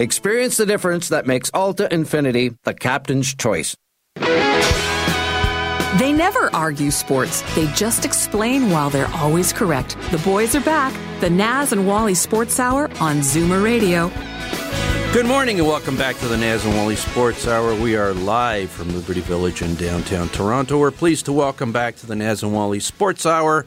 Experience 0.00 0.56
the 0.56 0.64
difference 0.64 1.10
that 1.10 1.26
makes 1.26 1.50
Alta 1.52 1.86
Infiniti 1.92 2.56
the 2.64 2.72
captain's 2.72 3.34
choice. 3.34 3.76
They 5.98 6.10
never 6.10 6.48
argue 6.54 6.90
sports. 6.90 7.42
They 7.54 7.66
just 7.74 8.06
explain 8.06 8.70
while 8.70 8.88
they're 8.88 9.14
always 9.16 9.52
correct. 9.52 9.98
The 10.10 10.16
boys 10.24 10.54
are 10.54 10.62
back. 10.62 10.94
The 11.20 11.28
Naz 11.28 11.72
and 11.72 11.86
Wally 11.86 12.14
Sports 12.14 12.58
Hour 12.58 12.84
on 12.98 13.18
Zoomer 13.18 13.62
Radio. 13.62 14.10
Good 15.12 15.26
morning 15.26 15.58
and 15.58 15.68
welcome 15.68 15.98
back 15.98 16.16
to 16.20 16.28
the 16.28 16.36
Naz 16.38 16.64
and 16.64 16.74
Wally 16.76 16.96
Sports 16.96 17.46
Hour. 17.46 17.74
We 17.74 17.94
are 17.94 18.14
live 18.14 18.70
from 18.70 18.88
Liberty 18.94 19.20
Village 19.20 19.60
in 19.60 19.74
downtown 19.74 20.30
Toronto. 20.30 20.78
We're 20.78 20.92
pleased 20.92 21.26
to 21.26 21.34
welcome 21.34 21.72
back 21.72 21.96
to 21.96 22.06
the 22.06 22.16
Naz 22.16 22.42
and 22.42 22.54
Wally 22.54 22.80
Sports 22.80 23.26
Hour 23.26 23.66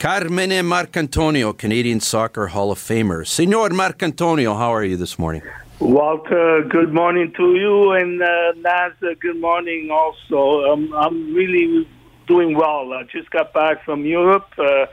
Carmine 0.00 0.64
Marcantonio, 0.64 1.52
Canadian 1.56 2.00
Soccer 2.00 2.46
Hall 2.46 2.72
of 2.72 2.78
Famer. 2.78 3.26
Senor 3.26 3.68
Marcantonio, 3.68 4.56
how 4.56 4.72
are 4.74 4.82
you 4.82 4.96
this 4.96 5.18
morning? 5.18 5.42
Walter, 5.80 6.62
good 6.68 6.92
morning 6.92 7.32
to 7.38 7.54
you, 7.54 7.92
and 7.92 8.22
uh, 8.22 8.52
Naz, 8.56 8.92
uh, 9.02 9.14
good 9.18 9.40
morning 9.40 9.90
also. 9.90 10.70
Um, 10.70 10.92
I'm 10.92 11.32
really 11.32 11.88
doing 12.28 12.54
well. 12.54 12.92
I 12.92 13.04
just 13.04 13.30
got 13.30 13.54
back 13.54 13.82
from 13.82 14.04
Europe, 14.04 14.46
uh, 14.58 14.86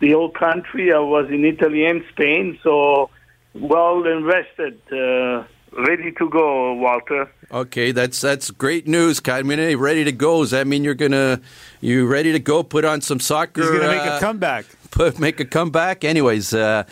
the 0.00 0.14
old 0.14 0.34
country. 0.34 0.92
I 0.92 0.98
was 0.98 1.30
in 1.30 1.44
Italy 1.44 1.86
and 1.86 2.04
Spain, 2.10 2.58
so 2.64 3.08
well 3.54 4.04
invested. 4.04 4.80
Uh, 4.90 5.44
ready 5.78 6.10
to 6.10 6.28
go, 6.28 6.74
Walter. 6.74 7.30
Okay, 7.52 7.92
that's 7.92 8.20
that's 8.20 8.50
great 8.50 8.88
news, 8.88 9.20
Carmine. 9.20 9.76
Ready 9.78 10.02
to 10.02 10.12
go. 10.12 10.40
Does 10.40 10.50
that 10.50 10.66
mean 10.66 10.82
you're 10.82 10.94
gonna 10.94 11.40
you 11.80 12.04
ready 12.04 12.32
to 12.32 12.40
go? 12.40 12.64
Put 12.64 12.84
on 12.84 13.00
some 13.00 13.20
soccer. 13.20 13.62
He's 13.62 13.70
gonna 13.70 13.86
make 13.86 14.00
a 14.00 14.14
uh, 14.14 14.20
comeback. 14.20 14.66
Put, 14.96 15.18
make 15.20 15.40
a 15.40 15.44
comeback. 15.44 16.04
Anyways, 16.04 16.54
uh, 16.54 16.84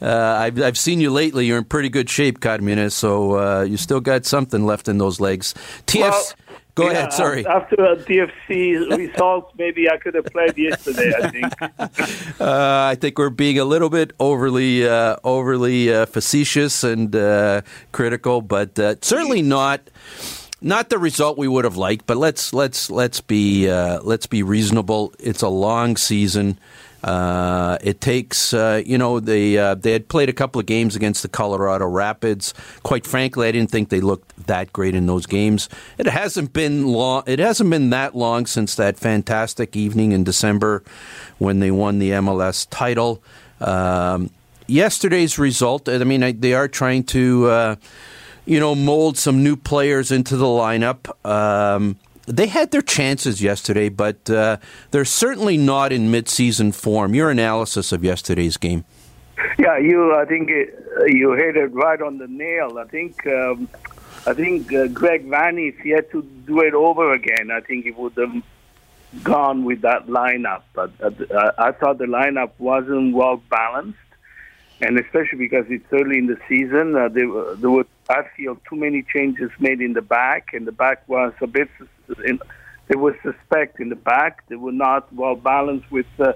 uh, 0.00 0.36
I've 0.38 0.60
I've 0.60 0.78
seen 0.78 1.00
you 1.00 1.10
lately. 1.10 1.46
You're 1.46 1.58
in 1.58 1.64
pretty 1.64 1.88
good 1.88 2.10
shape, 2.10 2.40
Carmine. 2.40 2.90
So 2.90 3.38
uh, 3.38 3.62
you 3.62 3.76
still 3.76 4.00
got 4.00 4.26
something 4.26 4.66
left 4.66 4.88
in 4.88 4.98
those 4.98 5.20
legs. 5.20 5.54
TFC. 5.86 6.00
Well, 6.00 6.24
Go 6.74 6.86
yeah, 6.86 6.92
ahead. 6.92 7.12
Sorry. 7.12 7.46
After 7.46 7.74
a 7.84 7.96
DFC 7.96 8.88
results, 8.96 9.52
maybe 9.58 9.90
I 9.90 9.98
could 9.98 10.14
have 10.14 10.24
played 10.26 10.56
yesterday. 10.56 11.12
I 11.14 11.28
think. 11.30 11.52
Uh, 12.40 12.88
I 12.90 12.96
think 12.96 13.18
we're 13.18 13.30
being 13.30 13.58
a 13.58 13.64
little 13.64 13.90
bit 13.90 14.12
overly 14.18 14.88
uh, 14.88 15.16
overly 15.22 15.92
uh, 15.92 16.06
facetious 16.06 16.82
and 16.82 17.14
uh, 17.14 17.62
critical, 17.92 18.40
but 18.40 18.76
uh, 18.78 18.96
certainly 19.00 19.42
not 19.42 19.90
not 20.60 20.88
the 20.88 20.98
result 20.98 21.38
we 21.38 21.46
would 21.46 21.64
have 21.64 21.76
liked. 21.76 22.06
But 22.06 22.16
let's 22.16 22.52
let's 22.52 22.90
let's 22.90 23.20
be 23.20 23.68
uh, 23.68 24.00
let's 24.02 24.26
be 24.26 24.42
reasonable. 24.42 25.14
It's 25.20 25.42
a 25.42 25.48
long 25.48 25.96
season. 25.96 26.58
Uh, 27.02 27.78
it 27.82 28.00
takes, 28.00 28.54
uh, 28.54 28.80
you 28.84 28.96
know, 28.96 29.18
they 29.18 29.58
uh, 29.58 29.74
they 29.74 29.92
had 29.92 30.08
played 30.08 30.28
a 30.28 30.32
couple 30.32 30.60
of 30.60 30.66
games 30.66 30.94
against 30.94 31.22
the 31.22 31.28
Colorado 31.28 31.86
Rapids. 31.86 32.54
Quite 32.84 33.06
frankly, 33.06 33.48
I 33.48 33.52
didn't 33.52 33.70
think 33.70 33.88
they 33.88 34.00
looked 34.00 34.46
that 34.46 34.72
great 34.72 34.94
in 34.94 35.06
those 35.06 35.26
games. 35.26 35.68
It 35.98 36.06
hasn't 36.06 36.52
been 36.52 36.86
long. 36.86 37.24
It 37.26 37.40
hasn't 37.40 37.70
been 37.70 37.90
that 37.90 38.14
long 38.14 38.46
since 38.46 38.76
that 38.76 38.98
fantastic 38.98 39.74
evening 39.74 40.12
in 40.12 40.22
December 40.22 40.84
when 41.38 41.58
they 41.58 41.72
won 41.72 41.98
the 41.98 42.10
MLS 42.10 42.68
title. 42.70 43.20
Um, 43.60 44.30
yesterday's 44.66 45.38
result. 45.38 45.88
I 45.88 45.98
mean, 46.04 46.40
they 46.40 46.54
are 46.54 46.68
trying 46.68 47.04
to, 47.04 47.46
uh, 47.48 47.76
you 48.46 48.60
know, 48.60 48.74
mold 48.74 49.18
some 49.18 49.42
new 49.42 49.56
players 49.56 50.12
into 50.12 50.36
the 50.36 50.46
lineup. 50.46 51.10
Um, 51.28 51.96
they 52.26 52.46
had 52.46 52.70
their 52.70 52.82
chances 52.82 53.42
yesterday, 53.42 53.88
but 53.88 54.28
uh, 54.30 54.58
they're 54.90 55.04
certainly 55.04 55.56
not 55.56 55.92
in 55.92 56.12
midseason 56.12 56.74
form. 56.74 57.14
Your 57.14 57.30
analysis 57.30 57.92
of 57.92 58.04
yesterday's 58.04 58.56
game. 58.56 58.84
Yeah, 59.58 59.78
you. 59.78 60.14
I 60.14 60.24
think 60.24 60.50
it, 60.50 60.74
you 61.08 61.32
hit 61.32 61.56
it 61.56 61.72
right 61.72 62.00
on 62.00 62.18
the 62.18 62.28
nail. 62.28 62.78
I 62.78 62.84
think. 62.84 63.26
Um, 63.26 63.68
I 64.24 64.34
think 64.34 64.72
uh, 64.72 64.86
Greg 64.86 65.28
Vanney, 65.28 65.70
if 65.70 65.78
he 65.80 65.90
had 65.90 66.08
to 66.12 66.22
do 66.46 66.60
it 66.60 66.74
over 66.74 67.12
again, 67.12 67.50
I 67.50 67.60
think 67.60 67.84
he 67.84 67.90
would 67.90 68.16
have 68.16 68.32
gone 69.24 69.64
with 69.64 69.80
that 69.80 70.06
lineup. 70.06 70.62
But 70.74 70.92
uh, 71.02 71.52
I 71.58 71.72
thought 71.72 71.98
the 71.98 72.04
lineup 72.04 72.52
wasn't 72.58 73.14
well 73.14 73.42
balanced, 73.50 73.98
and 74.80 74.96
especially 74.96 75.38
because 75.38 75.66
it's 75.68 75.84
early 75.92 76.18
in 76.18 76.26
the 76.26 76.38
season, 76.48 76.94
uh, 76.94 77.08
there, 77.08 77.56
there 77.56 77.70
were 77.70 77.86
I 78.08 78.22
feel 78.36 78.56
too 78.68 78.76
many 78.76 79.02
changes 79.02 79.50
made 79.58 79.80
in 79.80 79.92
the 79.92 80.02
back, 80.02 80.50
and 80.52 80.66
the 80.66 80.72
back 80.72 81.08
was 81.08 81.32
a 81.40 81.46
bit. 81.46 81.68
In, 82.24 82.40
they 82.88 82.96
were 82.96 83.16
suspect 83.22 83.80
in 83.80 83.88
the 83.88 83.96
back. 83.96 84.46
They 84.48 84.56
were 84.56 84.72
not 84.72 85.12
well 85.12 85.36
balanced 85.36 85.90
with 85.90 86.06
uh, 86.18 86.32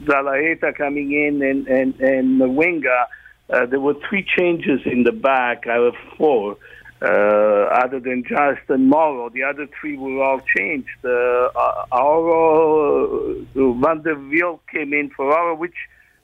Zavaleta 0.00 0.74
coming 0.76 1.12
in 1.12 1.42
and 1.42 1.66
and 1.68 2.00
and 2.00 2.40
Winga. 2.40 3.06
Uh, 3.50 3.66
there 3.66 3.80
were 3.80 3.94
three 4.08 4.26
changes 4.38 4.80
in 4.86 5.02
the 5.02 5.12
back 5.12 5.66
out 5.66 5.88
of 5.88 5.94
four. 6.16 6.56
Uh, 7.02 7.66
other 7.82 7.98
than 7.98 8.22
Justin 8.22 8.88
Morrow, 8.88 9.28
the 9.28 9.42
other 9.42 9.66
three 9.80 9.96
were 9.96 10.22
all 10.22 10.40
changed. 10.56 11.04
Uh, 11.04 11.48
Auro, 11.90 13.40
uh, 13.40 13.72
Van 13.72 14.02
der 14.02 14.14
Wiel 14.14 14.60
came 14.72 14.94
in 14.94 15.10
for 15.10 15.36
Auro, 15.36 15.56
which 15.56 15.74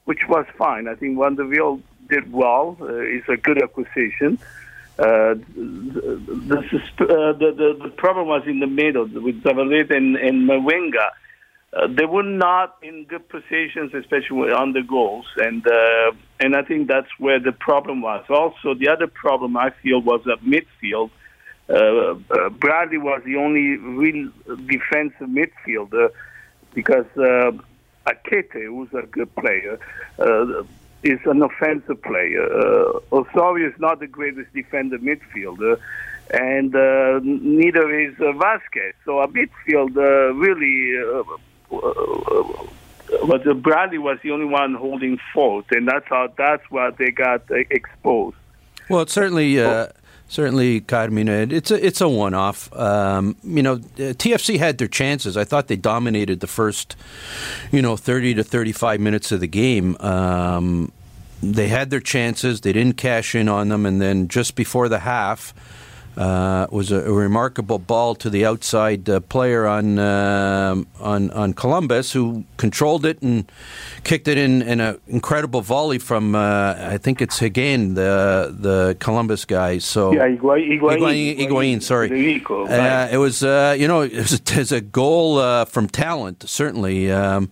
which 0.05 0.21
was 0.29 0.45
fine. 0.57 0.87
I 0.87 0.95
think 0.95 1.19
Van 1.19 1.35
der 1.35 1.43
Wiel 1.43 1.81
did 2.09 2.31
well. 2.31 2.77
Uh, 2.79 2.93
it's 2.93 3.27
a 3.27 3.35
good 3.35 3.61
acquisition. 3.61 4.39
Uh, 4.41 4.45
uh, 4.99 5.35
the, 5.55 7.35
the, 7.39 7.79
the 7.83 7.89
problem 7.97 8.27
was 8.27 8.43
in 8.45 8.59
the 8.59 8.67
middle 8.67 9.05
with 9.05 9.41
Zavaleta 9.43 9.95
and, 9.95 10.15
and. 10.17 10.49
Uh, 11.71 11.85
they 11.87 12.05
were 12.05 12.23
not 12.23 12.77
in 12.81 13.05
good 13.05 13.29
positions, 13.29 13.93
especially 13.93 14.51
on 14.51 14.73
the 14.73 14.81
goals, 14.81 15.27
and 15.37 15.65
uh, 15.67 16.11
and 16.39 16.55
I 16.55 16.63
think 16.63 16.87
that's 16.87 17.09
where 17.19 17.39
the 17.39 17.51
problem 17.51 18.01
was. 18.01 18.25
Also, 18.27 18.73
the 18.73 18.89
other 18.89 19.05
problem 19.05 19.55
I 19.55 19.69
feel 19.69 20.01
was 20.01 20.21
at 20.27 20.39
midfield. 20.43 21.11
Uh, 21.69 22.15
uh, 22.31 22.49
Bradley 22.49 22.97
was 22.97 23.21
the 23.23 23.35
only 23.35 23.77
real 23.77 24.31
defensive 24.65 25.27
midfielder 25.29 26.09
because 26.73 27.05
uh, 27.17 27.51
Aketxe, 28.07 28.65
who's 28.65 28.91
a 28.93 29.05
good 29.05 29.33
player, 29.35 29.79
uh, 30.17 30.63
is 31.03 31.19
an 31.25 31.41
offensive 31.41 32.01
player. 32.01 32.43
Uh, 32.43 32.99
Osorio 33.11 33.69
is 33.69 33.79
not 33.79 33.99
the 33.99 34.07
greatest 34.07 34.53
defender 34.53 34.97
midfielder, 34.99 35.79
and 36.31 36.75
uh, 36.75 37.19
neither 37.23 37.99
is 37.99 38.13
uh, 38.19 38.33
Vázquez. 38.33 38.93
So 39.05 39.19
a 39.19 39.27
midfield 39.27 39.95
uh, 39.97 40.33
really. 40.33 40.97
Uh, 40.97 41.75
uh, 41.75 42.65
but 43.27 43.43
Bradley 43.63 43.97
was 43.97 44.19
the 44.21 44.31
only 44.31 44.45
one 44.45 44.75
holding 44.75 45.17
forth, 45.33 45.65
and 45.71 45.87
that's 45.87 46.05
how 46.07 46.31
that's 46.37 46.63
why 46.69 46.91
they 46.91 47.09
got 47.09 47.41
exposed. 47.49 48.37
Well, 48.89 49.01
it's 49.01 49.13
certainly. 49.13 49.59
Uh, 49.59 49.87
certainly, 50.29 50.79
Carmine, 50.79 51.27
it's 51.27 51.71
a 51.71 51.85
it's 51.85 51.99
a 51.99 52.07
one 52.07 52.33
off. 52.33 52.73
Um, 52.73 53.35
you 53.43 53.61
know, 53.61 53.77
TFC 53.77 54.57
had 54.57 54.77
their 54.77 54.87
chances. 54.87 55.35
I 55.35 55.43
thought 55.43 55.67
they 55.67 55.75
dominated 55.75 56.39
the 56.39 56.47
first, 56.47 56.95
you 57.71 57.81
know, 57.81 57.97
thirty 57.97 58.33
to 58.35 58.43
thirty 58.43 58.71
five 58.71 59.01
minutes 59.01 59.33
of 59.33 59.41
the 59.41 59.47
game. 59.47 59.97
Um, 59.99 60.93
they 61.43 61.67
had 61.67 61.89
their 61.89 61.99
chances. 61.99 62.61
They 62.61 62.71
didn't 62.71 62.97
cash 62.97 63.35
in 63.35 63.49
on 63.49 63.67
them, 63.67 63.85
and 63.85 64.01
then 64.01 64.29
just 64.29 64.55
before 64.55 64.87
the 64.87 64.99
half. 64.99 65.53
Uh, 66.19 66.67
was 66.69 66.91
a, 66.91 66.97
a, 67.05 67.13
remarkable 67.13 67.79
ball 67.79 68.13
to 68.13 68.29
the 68.29 68.45
outside 68.45 69.09
uh, 69.09 69.21
player 69.21 69.65
on 69.65 69.97
uh, 69.97 70.75
on 70.99 71.31
on 71.31 71.53
Columbus, 71.53 72.11
who 72.11 72.43
controlled 72.57 73.05
it 73.05 73.21
and 73.21 73.49
kicked 74.03 74.27
it 74.27 74.37
in, 74.37 74.61
in 74.61 74.81
an 74.81 74.99
incredible 75.07 75.61
volley 75.61 75.97
from 75.97 76.35
uh, 76.35 76.75
I 76.77 76.97
think 76.97 77.21
it's 77.21 77.39
Higuain, 77.39 77.95
the 77.95 78.53
the 78.53 78.97
Columbus 78.99 79.45
guy. 79.45 79.77
So 79.77 80.11
yeah, 80.11 80.27
Higuain, 80.27 80.81
Higuain, 80.81 81.37
Higuain 81.39 81.81
sorry. 81.81 82.09
Uh, 82.43 83.07
it 83.09 83.17
was 83.17 83.41
uh, 83.41 83.77
you 83.79 83.87
know 83.87 84.01
it 84.01 84.13
was, 84.13 84.33
it 84.41 84.57
was 84.57 84.73
a 84.73 84.81
goal 84.81 85.63
from 85.67 85.87
talent 85.87 86.43
certainly. 86.49 87.09
Um, 87.09 87.49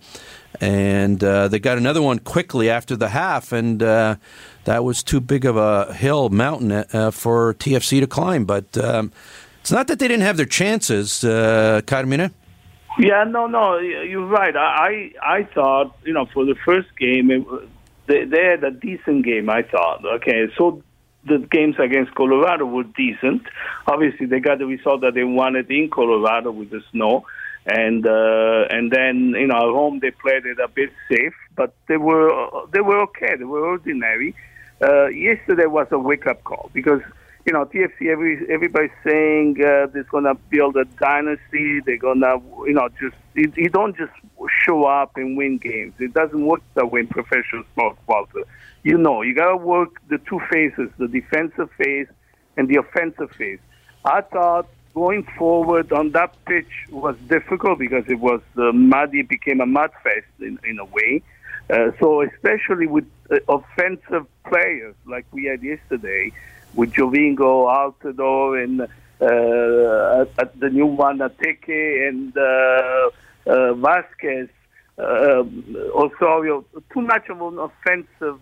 and 0.60 1.20
they 1.20 1.58
got 1.58 1.78
another 1.78 2.02
one 2.02 2.18
quickly 2.18 2.68
after 2.70 2.96
the 2.96 3.08
half, 3.08 3.52
and 3.52 3.80
that 4.68 4.84
was 4.84 5.02
too 5.02 5.20
big 5.20 5.46
of 5.46 5.56
a 5.56 5.94
hill 5.94 6.28
mountain 6.28 6.70
uh, 6.70 7.10
for 7.10 7.54
TFC 7.54 8.00
to 8.00 8.06
climb. 8.06 8.44
But 8.44 8.76
um, 8.76 9.12
it's 9.60 9.72
not 9.72 9.88
that 9.88 9.98
they 9.98 10.08
didn't 10.08 10.24
have 10.24 10.36
their 10.36 10.46
chances, 10.46 11.24
uh, 11.24 11.80
Carmina. 11.86 12.30
Yeah, 12.98 13.24
no, 13.24 13.46
no, 13.46 13.78
you're 13.78 14.26
right. 14.26 14.54
I 14.56 15.12
I 15.22 15.44
thought 15.54 15.96
you 16.04 16.12
know 16.12 16.26
for 16.26 16.44
the 16.44 16.54
first 16.66 16.88
game 16.98 17.30
it, 17.30 17.46
they, 18.06 18.24
they 18.24 18.44
had 18.44 18.64
a 18.64 18.70
decent 18.70 19.24
game. 19.24 19.48
I 19.48 19.62
thought 19.62 20.04
okay, 20.04 20.48
so 20.56 20.82
the 21.24 21.38
games 21.38 21.76
against 21.78 22.14
Colorado 22.14 22.66
were 22.66 22.84
decent. 22.84 23.42
Obviously, 23.86 24.26
they 24.26 24.40
got 24.40 24.58
the 24.58 24.66
result 24.66 25.00
that 25.02 25.14
they 25.14 25.24
wanted 25.24 25.70
in 25.70 25.88
Colorado 25.90 26.50
with 26.50 26.70
the 26.70 26.82
snow, 26.90 27.24
and 27.68 28.06
uh, 28.06 28.66
and 28.70 28.90
then 28.90 29.34
you 29.38 29.46
know 29.46 29.56
at 29.56 29.74
home 29.74 30.00
they 30.00 30.10
played 30.10 30.46
it 30.46 30.58
a 30.58 30.68
bit 30.68 30.90
safe, 31.10 31.34
but 31.54 31.74
they 31.86 31.96
were 31.96 32.30
they 32.72 32.80
were 32.80 33.00
okay. 33.02 33.36
They 33.36 33.44
were 33.44 33.66
ordinary 33.66 34.34
uh, 34.82 35.06
yesterday 35.08 35.66
was 35.66 35.86
a 35.90 35.98
wake 35.98 36.26
up 36.26 36.44
call 36.44 36.70
because 36.72 37.00
you 37.44 37.52
know 37.52 37.64
TFC 37.64 38.08
every 38.08 38.46
everybody's 38.50 38.90
saying 39.04 39.56
uh, 39.60 39.86
they're 39.92 40.04
gonna 40.04 40.34
build 40.34 40.76
a 40.76 40.84
dynasty. 40.84 41.80
They're 41.84 41.98
gonna 41.98 42.36
you 42.66 42.74
know 42.74 42.88
just 43.00 43.16
you, 43.34 43.52
you 43.56 43.68
don't 43.68 43.96
just 43.96 44.12
show 44.64 44.84
up 44.84 45.16
and 45.16 45.36
win 45.36 45.58
games. 45.58 45.94
It 45.98 46.14
doesn't 46.14 46.44
work 46.44 46.62
that 46.74 46.90
way 46.90 47.00
in 47.00 47.08
professional 47.08 47.64
sports, 47.72 47.98
Walter. 48.06 48.44
You 48.84 48.98
know 48.98 49.22
you 49.22 49.34
gotta 49.34 49.56
work 49.56 50.00
the 50.08 50.18
two 50.18 50.40
phases, 50.50 50.90
the 50.98 51.08
defensive 51.08 51.70
phase 51.72 52.06
and 52.56 52.68
the 52.68 52.76
offensive 52.76 53.30
phase. 53.32 53.60
I 54.04 54.20
thought 54.20 54.68
going 54.98 55.22
forward 55.38 55.92
on 55.92 56.10
that 56.10 56.32
pitch 56.44 56.74
was 56.90 57.16
difficult 57.28 57.78
because 57.78 58.04
it 58.08 58.18
was 58.18 58.40
uh, 58.56 58.72
muddy. 58.72 59.22
Became 59.22 59.60
a 59.60 59.66
mud 59.66 59.92
fest 60.02 60.32
in, 60.40 60.58
in 60.64 60.80
a 60.80 60.84
way. 60.84 61.22
Uh, 61.70 61.92
so 62.00 62.22
especially 62.22 62.88
with 62.88 63.06
uh, 63.30 63.36
offensive 63.48 64.26
players 64.48 64.96
like 65.06 65.24
we 65.30 65.44
had 65.44 65.62
yesterday, 65.62 66.32
with 66.74 66.90
Giovinco, 66.94 67.52
Altidore, 67.78 68.64
and 68.64 68.80
uh, 68.80 70.42
at, 70.42 70.58
the 70.58 70.70
new 70.70 70.86
one, 70.86 71.18
Ateke 71.18 72.08
and 72.08 72.36
uh, 72.36 72.40
uh, 72.40 73.74
Vázquez, 73.84 74.48
uh, 74.98 75.44
Osorio, 76.04 76.64
too 76.92 77.02
much 77.02 77.28
of 77.28 77.40
an 77.40 77.58
offensive 77.68 78.40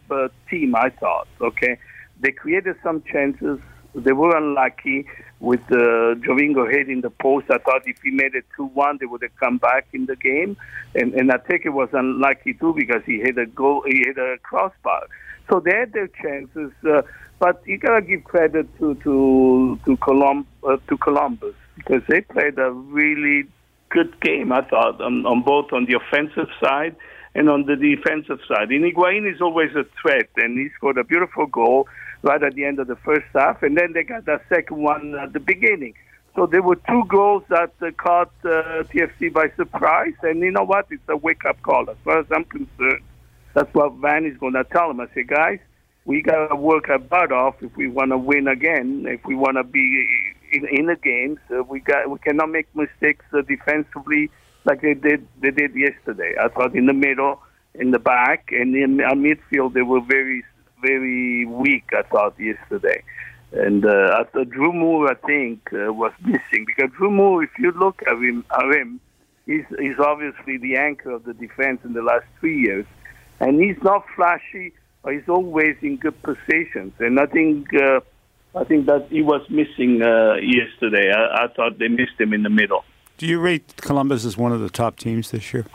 team, 0.49 0.75
I 0.75 0.89
thought. 0.89 1.29
Okay, 1.41 1.79
they 2.21 2.33
created 2.33 2.77
some 2.83 3.03
chances. 3.03 3.59
They 3.95 4.13
were 4.13 4.35
unlucky 4.37 5.07
with 5.41 5.61
uh, 5.71 6.17
Giovinco 6.17 6.71
hitting 6.71 7.03
the 7.03 7.11
post. 7.11 7.47
I 7.51 7.59
thought 7.59 7.83
if 7.87 8.01
he 8.03 8.11
made 8.11 8.35
it 8.35 8.45
2 8.57 8.67
1, 8.67 8.99
they 9.01 9.07
would 9.07 9.23
have 9.23 9.37
come 9.37 9.59
back 9.59 9.87
in 9.93 10.07
the 10.07 10.17
game. 10.17 10.57
And, 10.95 11.15
and 11.15 11.31
I 11.31 11.39
think 11.39 11.67
it 11.67 11.71
was 11.71 11.89
unlucky 11.93 12.55
too 12.55 12.75
because 12.75 13.03
he 13.05 13.19
hit 13.19 13.37
a 13.39 13.47
goal, 13.47 13.83
he 13.87 13.99
hit 13.99 14.19
a 14.19 14.39
crossbar. 14.43 15.07
So 15.51 15.61
they 15.61 15.75
had 15.77 15.93
their 15.93 16.09
chances. 16.09 16.73
Uh, 16.85 17.03
but 17.39 17.63
you 17.67 17.77
gotta 17.77 18.01
give 18.01 18.25
credit 18.25 18.67
to 18.79 18.95
to 18.95 19.79
to, 19.85 19.97
Colum- 19.99 20.47
uh, 20.67 20.79
to 20.89 20.97
Columbus 20.97 21.55
because 21.77 22.03
they 22.09 22.23
played 22.23 22.59
a 22.59 22.71
really 22.71 23.47
good 23.91 24.19
game. 24.21 24.53
I 24.53 24.63
thought 24.63 25.01
on, 25.01 25.27
on 25.27 25.43
both 25.43 25.73
on 25.73 25.85
the 25.85 25.95
offensive 25.95 26.49
side 26.61 26.97
and 27.35 27.51
on 27.51 27.67
the 27.67 27.77
defensive 27.77 28.41
side. 28.49 28.71
And 28.71 28.83
Higuain 28.83 29.31
is 29.31 29.43
always 29.43 29.75
a 29.77 29.85
threat, 30.01 30.31
and 30.37 30.59
he 30.59 30.71
scored 30.77 30.97
a 30.97 31.05
beautiful 31.05 31.47
goal 31.47 31.87
right 32.27 32.43
at 32.43 32.55
the 32.55 32.65
end 32.65 32.79
of 32.81 32.89
the 32.89 32.97
first 32.97 33.27
half, 33.35 33.63
and 33.63 33.77
then 33.77 33.93
they 33.93 34.03
got 34.03 34.27
that 34.27 34.43
second 34.49 34.83
one 34.83 35.15
at 35.15 35.33
the 35.33 35.41
beginning. 35.41 35.95
So 36.35 36.47
there 36.47 36.63
were 36.63 36.77
two 36.77 37.05
goals 37.09 37.45
that 37.49 37.73
uh, 37.81 37.93
caught 37.93 38.33
uh, 38.45 38.83
TFC 38.93 39.33
by 39.33 39.51
surprise, 39.57 40.13
and 40.23 40.41
you 40.41 40.51
know 40.51 40.65
what? 40.65 40.87
It's 40.91 41.09
a 41.09 41.17
wake-up 41.17 41.63
call. 41.63 41.89
As 41.89 41.97
far 42.05 42.19
as 42.19 42.27
I'm 42.31 42.45
concerned, 42.45 43.03
that's 43.55 43.73
what 43.73 43.95
Van 43.95 44.27
is 44.27 44.37
going 44.37 44.53
to 44.53 44.65
tell 44.65 44.89
them. 44.89 45.01
I 45.01 45.07
say, 45.15 45.23
guys, 45.23 45.61
we 46.05 46.21
got 46.21 46.49
to 46.49 46.57
work 46.57 46.89
our 46.89 46.99
butt 46.99 47.33
off 47.33 47.55
if 47.63 47.75
we 47.77 47.89
want 47.89 48.11
to 48.11 48.19
win 48.19 48.49
again. 48.49 49.07
If 49.09 49.25
we 49.25 49.35
want 49.35 49.57
to 49.57 49.65
be 49.65 50.07
in, 50.53 50.67
in 50.69 50.87
the 50.87 50.97
games, 50.97 51.39
uh, 51.51 51.63
we 51.63 51.81
got 51.81 52.11
we 52.11 52.19
cannot 52.19 52.51
make 52.51 52.69
mistakes 52.75 53.25
uh, 53.33 53.43
defensively 53.43 54.31
like 54.65 54.83
they 54.83 54.95
did 54.95 55.27
they 55.41 55.51
did 55.51 55.75
yesterday. 55.75 56.35
I 56.41 56.49
thought 56.49 56.75
in 56.75 56.87
the 56.87 56.93
middle, 56.93 57.41
in 57.75 57.93
the 57.93 57.99
back, 57.99 58.51
and 58.53 58.77
in 58.77 59.01
our 59.01 59.15
midfield 59.15 59.73
they 59.73 59.83
were 59.83 60.01
very 60.01 60.45
very 60.81 61.47
weak. 61.47 61.85
I 61.93 62.03
thought 62.03 62.35
yesterday, 62.39 63.03
and 63.53 63.85
uh, 63.85 64.25
Drew 64.49 64.73
Moor 64.73 65.11
I 65.11 65.15
think 65.27 65.73
uh, 65.73 65.93
was 65.93 66.13
missing 66.23 66.65
because 66.67 66.91
Drew 66.97 67.11
Moor, 67.11 67.43
if 67.43 67.51
you 67.59 67.73
look 67.73 68.03
at 68.07 68.15
him, 68.15 68.45
at 68.51 68.75
him, 68.75 69.01
he's 69.47 69.65
he's 69.79 69.99
obviously 69.99 70.59
the 70.59 70.77
anchor 70.77 71.11
of 71.11 71.25
the 71.25 71.35
defense 71.35 71.81
in 71.85 71.93
the 71.93 72.03
last 72.03 72.27
three 72.41 72.61
years, 72.61 72.87
and 73.41 73.61
he's 73.61 73.83
not 73.83 74.05
flashy. 74.15 74.73
But 75.03 75.15
he's 75.15 75.29
always 75.29 75.77
in 75.83 75.97
good 75.97 76.21
positions, 76.23 76.95
and 76.99 77.19
I 77.21 77.27
think. 77.27 77.73
Uh, 77.75 78.01
I 78.55 78.65
think 78.65 78.87
that 78.87 79.09
he 79.11 79.21
was 79.21 79.43
missing 79.51 80.01
uh, 80.01 80.37
yesterday. 80.37 81.13
I, 81.13 81.45
I 81.45 81.49
thought 81.55 81.79
they 81.79 81.89
missed 81.89 82.19
him 82.19 82.33
in 82.33 82.43
the 82.43 82.49
middle. 82.49 82.87
Do 83.19 83.27
you 83.27 83.39
rate 83.39 83.75
Columbus 83.77 84.25
as 84.25 84.39
one 84.39 84.53
of 84.53 84.61
the 84.61 84.71
top 84.71 84.97
teams 84.97 85.31
this 85.31 85.53
year? 85.53 85.67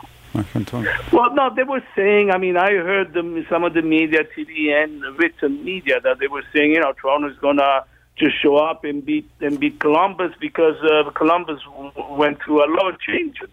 Well, 1.12 1.34
no, 1.34 1.54
they 1.54 1.64
were 1.64 1.84
saying. 1.96 2.32
I 2.32 2.38
mean, 2.38 2.58
I 2.58 2.72
heard 2.72 3.14
them, 3.14 3.46
some 3.50 3.64
of 3.64 3.74
the 3.74 3.82
media, 3.82 4.20
TV 4.24 4.72
and 4.72 5.02
written 5.18 5.64
media, 5.64 6.00
that 6.02 6.20
they 6.20 6.28
were 6.28 6.44
saying, 6.54 6.72
you 6.72 6.80
know, 6.80 6.94
Toronto 6.94 7.30
is 7.30 7.38
gonna 7.40 7.84
just 8.18 8.42
show 8.42 8.56
up 8.58 8.84
and 8.84 9.06
beat 9.06 9.30
and 9.42 9.60
beat 9.60 9.80
Columbus 9.80 10.32
because 10.40 10.76
uh, 10.84 11.10
Columbus 11.12 11.62
w- 11.64 12.16
went 12.16 12.42
through 12.44 12.64
a 12.64 12.70
lot 12.74 12.94
of 12.94 13.00
changes. 13.00 13.50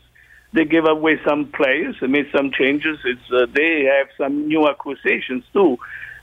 They 0.53 0.64
gave 0.64 0.85
away 0.85 1.21
some 1.27 1.47
players, 1.47 1.97
they 2.01 2.07
made 2.07 2.31
some 2.35 2.51
changes. 2.53 2.99
It's 3.05 3.33
uh, 3.33 3.47
they 3.53 3.85
have 3.85 4.09
some 4.17 4.47
new 4.47 4.69
acquisitions 4.69 5.45
too, 5.53 5.79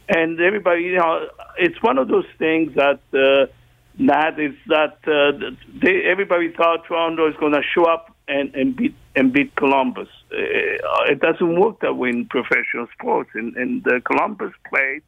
and 0.08 0.40
everybody, 0.40 0.84
you 0.84 0.98
know, 0.98 1.28
it's 1.58 1.82
one 1.82 1.98
of 1.98 2.08
those 2.08 2.28
things 2.38 2.76
that. 2.76 3.00
Uh, 3.14 3.52
that 3.98 4.38
is 4.40 4.54
that 4.68 4.98
uh, 5.08 5.56
they, 5.82 6.04
everybody 6.04 6.52
thought 6.52 6.86
Toronto 6.86 7.30
is 7.30 7.36
going 7.38 7.54
to 7.54 7.62
show 7.74 7.86
up 7.86 8.15
and, 8.28 8.54
and 8.56 8.76
beat 8.76 8.96
and 9.16 9.32
beat 9.32 9.56
Columbus. 9.56 10.10
Uh, 10.32 11.12
it 11.12 11.20
doesn't 11.20 11.60
work 11.60 11.80
that 11.82 11.94
way 11.94 12.10
in 12.10 12.26
professional 12.26 12.88
sports, 12.98 13.30
and, 13.34 13.56
and 13.56 13.88
uh, 13.88 14.00
Columbus 14.02 14.54
played 14.70 15.02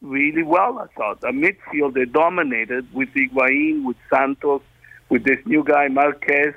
really 0.00 0.42
well. 0.42 0.78
I 0.78 0.86
thought 0.96 1.22
a 1.24 1.32
midfield 1.32 1.94
they 1.94 2.06
dominated 2.06 2.92
with 2.94 3.10
Higuain, 3.10 3.84
with 3.84 3.96
Santos, 4.12 4.62
with 5.08 5.24
this 5.24 5.38
new 5.44 5.62
guy 5.64 5.88
Marquez, 5.88 6.54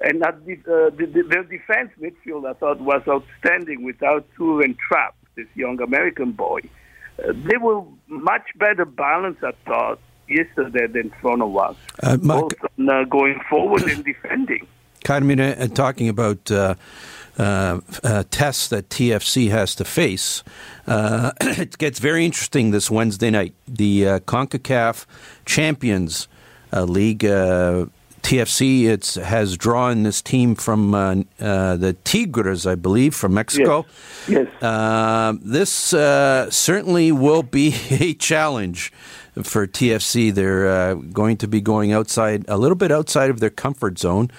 and 0.00 0.22
that, 0.22 0.34
uh, 0.34 0.90
the, 0.96 1.06
the, 1.06 1.22
their 1.22 1.42
defense 1.44 1.90
midfield 2.00 2.48
I 2.48 2.52
thought 2.52 2.80
was 2.80 3.02
outstanding 3.08 3.82
without 3.82 4.26
Toure 4.38 4.64
and 4.64 4.78
Trapp, 4.78 5.16
this 5.34 5.48
young 5.54 5.80
American 5.80 6.32
boy. 6.32 6.60
Uh, 7.18 7.32
they 7.32 7.56
were 7.56 7.82
much 8.08 8.46
better 8.56 8.84
balanced, 8.84 9.42
I 9.42 9.52
thought, 9.64 9.98
yesterday 10.28 10.86
than 10.86 11.10
Toronto 11.20 11.46
was, 11.46 11.76
uh, 12.02 12.16
both 12.18 12.52
on, 12.78 12.88
uh, 12.88 13.04
going 13.04 13.40
forward 13.48 13.84
and 13.84 14.04
defending. 14.04 14.66
Carmine, 15.06 15.38
uh, 15.38 15.68
talking 15.68 16.08
about 16.08 16.50
uh, 16.50 16.74
uh, 17.38 17.80
uh 18.02 18.24
tests 18.28 18.66
that 18.68 18.88
TFC 18.88 19.50
has 19.50 19.76
to 19.76 19.84
face, 19.84 20.42
uh, 20.88 21.30
it 21.40 21.78
gets 21.78 22.00
very 22.00 22.26
interesting 22.26 22.72
this 22.72 22.90
Wednesday 22.90 23.30
night. 23.30 23.54
The 23.68 24.08
uh, 24.08 24.18
CONCACAF 24.20 25.06
Champions 25.44 26.26
League. 26.72 27.24
TFC 28.22 28.86
it's, 28.86 29.14
has 29.14 29.56
drawn 29.56 30.02
this 30.02 30.20
team 30.20 30.56
from 30.56 30.90
the 31.38 31.96
Tigres, 32.02 32.66
I 32.66 32.74
believe, 32.74 33.14
from 33.14 33.34
Mexico. 33.34 33.86
Yes. 34.26 34.48
yes. 34.60 35.36
this 35.44 35.70
certainly 35.70 37.12
will 37.12 37.44
be 37.44 37.76
a 37.90 38.14
challenge 38.14 38.92
for 39.42 39.66
TFC. 39.66 40.32
They're 40.32 40.68
uh, 40.68 40.94
going 40.94 41.36
to 41.38 41.48
be 41.48 41.60
going 41.60 41.92
outside, 41.92 42.44
a 42.48 42.56
little 42.56 42.76
bit 42.76 42.90
outside 42.90 43.30
of 43.30 43.40
their 43.40 43.50
comfort 43.50 43.98
zone. 43.98 44.30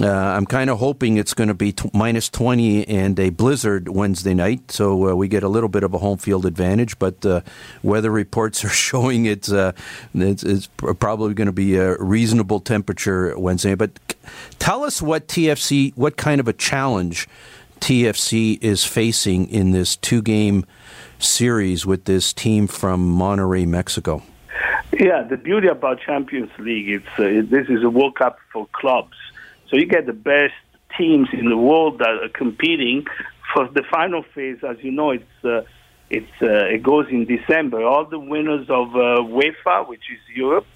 Uh, 0.00 0.10
I'm 0.10 0.44
kind 0.44 0.68
of 0.68 0.78
hoping 0.78 1.16
it's 1.16 1.32
going 1.32 1.48
to 1.48 1.54
be 1.54 1.72
t- 1.72 1.90
minus 1.94 2.28
20 2.28 2.86
and 2.86 3.18
a 3.18 3.30
blizzard 3.30 3.88
Wednesday 3.88 4.34
night, 4.34 4.70
so 4.70 5.10
uh, 5.10 5.14
we 5.14 5.26
get 5.26 5.42
a 5.42 5.48
little 5.48 5.70
bit 5.70 5.82
of 5.82 5.94
a 5.94 5.98
home 5.98 6.18
field 6.18 6.44
advantage. 6.44 6.98
But 6.98 7.24
uh, 7.24 7.40
weather 7.82 8.10
reports 8.10 8.64
are 8.64 8.68
showing 8.68 9.24
it's, 9.24 9.50
uh, 9.50 9.72
it's, 10.14 10.42
it's, 10.42 10.66
probably 10.98 11.34
going 11.34 11.46
to 11.46 11.52
be 11.52 11.76
a 11.76 11.96
reasonable 11.98 12.60
temperature 12.60 13.38
Wednesday. 13.38 13.74
But 13.74 13.98
tell 14.58 14.84
us 14.84 15.00
what 15.00 15.28
TFC, 15.28 15.96
what 15.96 16.16
kind 16.16 16.40
of 16.40 16.48
a 16.48 16.52
challenge 16.52 17.26
TFC 17.80 18.58
is 18.62 18.84
facing 18.84 19.48
in 19.48 19.72
this 19.72 19.96
two 19.96 20.22
game 20.22 20.66
series 21.18 21.86
with 21.86 22.04
this 22.04 22.32
team 22.32 22.66
from 22.66 23.18
Monterrey, 23.18 23.66
Mexico? 23.66 24.22
Yeah, 24.92 25.22
the 25.22 25.36
beauty 25.36 25.68
about 25.68 26.00
Champions 26.00 26.50
League 26.58 26.88
it's 26.88 27.18
uh, 27.18 27.42
this 27.50 27.68
is 27.68 27.82
a 27.82 27.90
World 27.90 28.16
Cup 28.16 28.38
for 28.52 28.66
clubs, 28.72 29.16
so 29.68 29.76
you 29.76 29.86
get 29.86 30.06
the 30.06 30.12
best 30.12 30.54
teams 30.96 31.28
in 31.32 31.48
the 31.50 31.56
world 31.56 31.98
that 31.98 32.20
are 32.22 32.28
competing 32.28 33.06
for 33.52 33.68
the 33.68 33.82
final 33.90 34.22
phase. 34.22 34.58
As 34.62 34.76
you 34.82 34.92
know, 34.92 35.10
it's 35.10 35.44
uh, 35.44 35.62
it's 36.08 36.30
uh, 36.40 36.74
it 36.74 36.82
goes 36.82 37.08
in 37.10 37.26
December. 37.26 37.84
All 37.84 38.04
the 38.04 38.18
winners 38.18 38.70
of 38.70 38.94
uh, 38.94 39.20
UEFA, 39.22 39.88
which 39.88 40.04
is 40.10 40.20
Europe, 40.34 40.66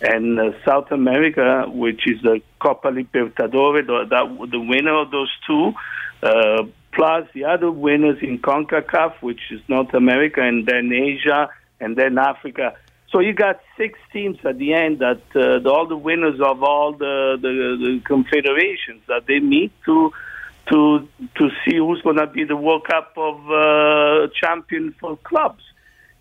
and 0.00 0.38
uh, 0.38 0.52
South 0.64 0.90
America, 0.90 1.66
which 1.68 2.06
is 2.06 2.22
the 2.22 2.40
Copa 2.60 2.88
Libertadores, 2.88 3.86
the, 3.86 4.06
that, 4.08 4.50
the 4.50 4.60
winner 4.60 4.96
of 4.96 5.10
those 5.10 5.30
two, 5.46 5.72
uh, 6.22 6.64
plus 6.92 7.26
the 7.34 7.44
other 7.44 7.70
winners 7.70 8.18
in 8.22 8.38
CONCACAF, 8.38 9.22
which 9.22 9.40
is 9.50 9.60
North 9.68 9.94
America, 9.94 10.40
and 10.42 10.66
then 10.66 10.92
Asia, 10.92 11.48
and 11.80 11.96
then 11.96 12.18
Africa. 12.18 12.76
So 13.10 13.18
you 13.18 13.32
got 13.32 13.60
six 13.76 13.98
teams 14.12 14.38
at 14.44 14.58
the 14.58 14.72
end 14.72 15.00
that 15.00 15.22
uh, 15.34 15.58
the, 15.58 15.70
all 15.70 15.86
the 15.86 15.96
winners 15.96 16.40
of 16.40 16.62
all 16.62 16.92
the, 16.92 17.38
the, 17.40 17.48
the 17.48 18.00
confederations 18.04 19.02
that 19.08 19.26
they 19.26 19.40
meet 19.40 19.72
to 19.86 20.12
to 20.70 21.08
to 21.36 21.48
see 21.64 21.76
who's 21.78 22.00
going 22.02 22.18
to 22.18 22.28
be 22.28 22.44
the 22.44 22.56
World 22.56 22.86
Cup 22.86 23.12
of 23.16 23.50
uh, 23.50 24.28
champion 24.40 24.94
for 25.00 25.16
clubs. 25.24 25.62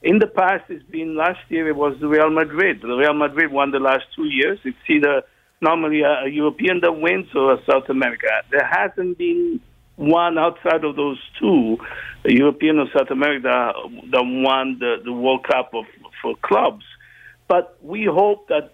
In 0.01 0.17
the 0.17 0.27
past, 0.27 0.63
it's 0.69 0.83
been 0.89 1.15
last 1.15 1.39
year 1.49 1.67
it 1.67 1.75
was 1.75 1.99
Real 2.01 2.31
Madrid. 2.31 2.81
The 2.81 2.87
Real 2.87 3.13
Madrid 3.13 3.51
won 3.51 3.71
the 3.71 3.79
last 3.79 4.05
two 4.15 4.25
years. 4.25 4.57
It's 4.63 4.77
either 4.87 5.23
normally 5.61 6.01
a, 6.01 6.23
a 6.25 6.29
European 6.29 6.79
that 6.81 6.93
wins 6.93 7.27
or 7.35 7.53
a 7.53 7.63
South 7.69 7.89
America. 7.89 8.27
There 8.49 8.65
hasn't 8.65 9.17
been 9.17 9.59
one 9.99 10.37
outside 10.37 10.83
of 10.85 10.95
those 10.95 11.19
two, 11.37 11.77
European 12.25 12.79
or 12.79 12.87
South 12.95 13.11
America, 13.11 13.73
that 14.11 14.23
won 14.23 14.79
the, 14.79 15.01
the 15.03 15.11
World 15.11 15.43
Cup 15.43 15.73
of, 15.73 15.85
for 16.21 16.35
clubs. 16.41 16.85
But 17.47 17.77
we 17.81 18.05
hope 18.05 18.47
that 18.47 18.71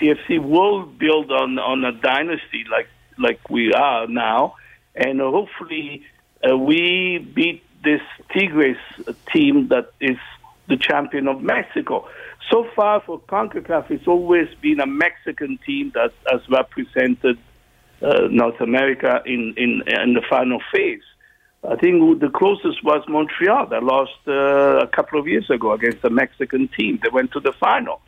TFC 0.00 0.42
will 0.42 0.84
build 0.84 1.30
on, 1.30 1.58
on 1.58 1.84
a 1.84 1.92
dynasty 1.92 2.64
like 2.70 2.88
like 3.18 3.50
we 3.50 3.72
are 3.72 4.06
now, 4.06 4.56
and 4.94 5.20
hopefully 5.20 6.02
uh, 6.48 6.56
we 6.56 7.18
beat 7.18 7.62
this 7.84 8.00
Tigres 8.32 8.78
team 9.32 9.68
that 9.68 9.92
is 10.00 10.16
the 10.66 10.76
champion 10.76 11.28
of 11.28 11.42
Mexico. 11.42 12.08
So 12.50 12.66
far 12.74 13.00
for 13.00 13.20
CONCACAF, 13.20 13.90
it's 13.90 14.08
always 14.08 14.48
been 14.60 14.80
a 14.80 14.86
Mexican 14.86 15.58
team 15.64 15.92
that 15.94 16.12
has 16.30 16.40
represented 16.48 17.38
North 18.30 18.60
America 18.60 19.22
in, 19.26 19.54
in, 19.56 19.82
in 19.86 20.14
the 20.14 20.22
final 20.28 20.60
phase. 20.72 21.02
I 21.64 21.76
think 21.76 22.20
the 22.20 22.28
closest 22.28 22.82
was 22.82 23.04
Montreal 23.08 23.66
that 23.68 23.84
lost 23.84 24.18
uh, 24.26 24.80
a 24.80 24.88
couple 24.88 25.20
of 25.20 25.28
years 25.28 25.48
ago 25.48 25.72
against 25.72 26.04
a 26.04 26.10
Mexican 26.10 26.68
team. 26.76 26.98
They 27.02 27.08
went 27.10 27.30
to 27.32 27.40
the 27.40 27.52
final. 27.52 28.00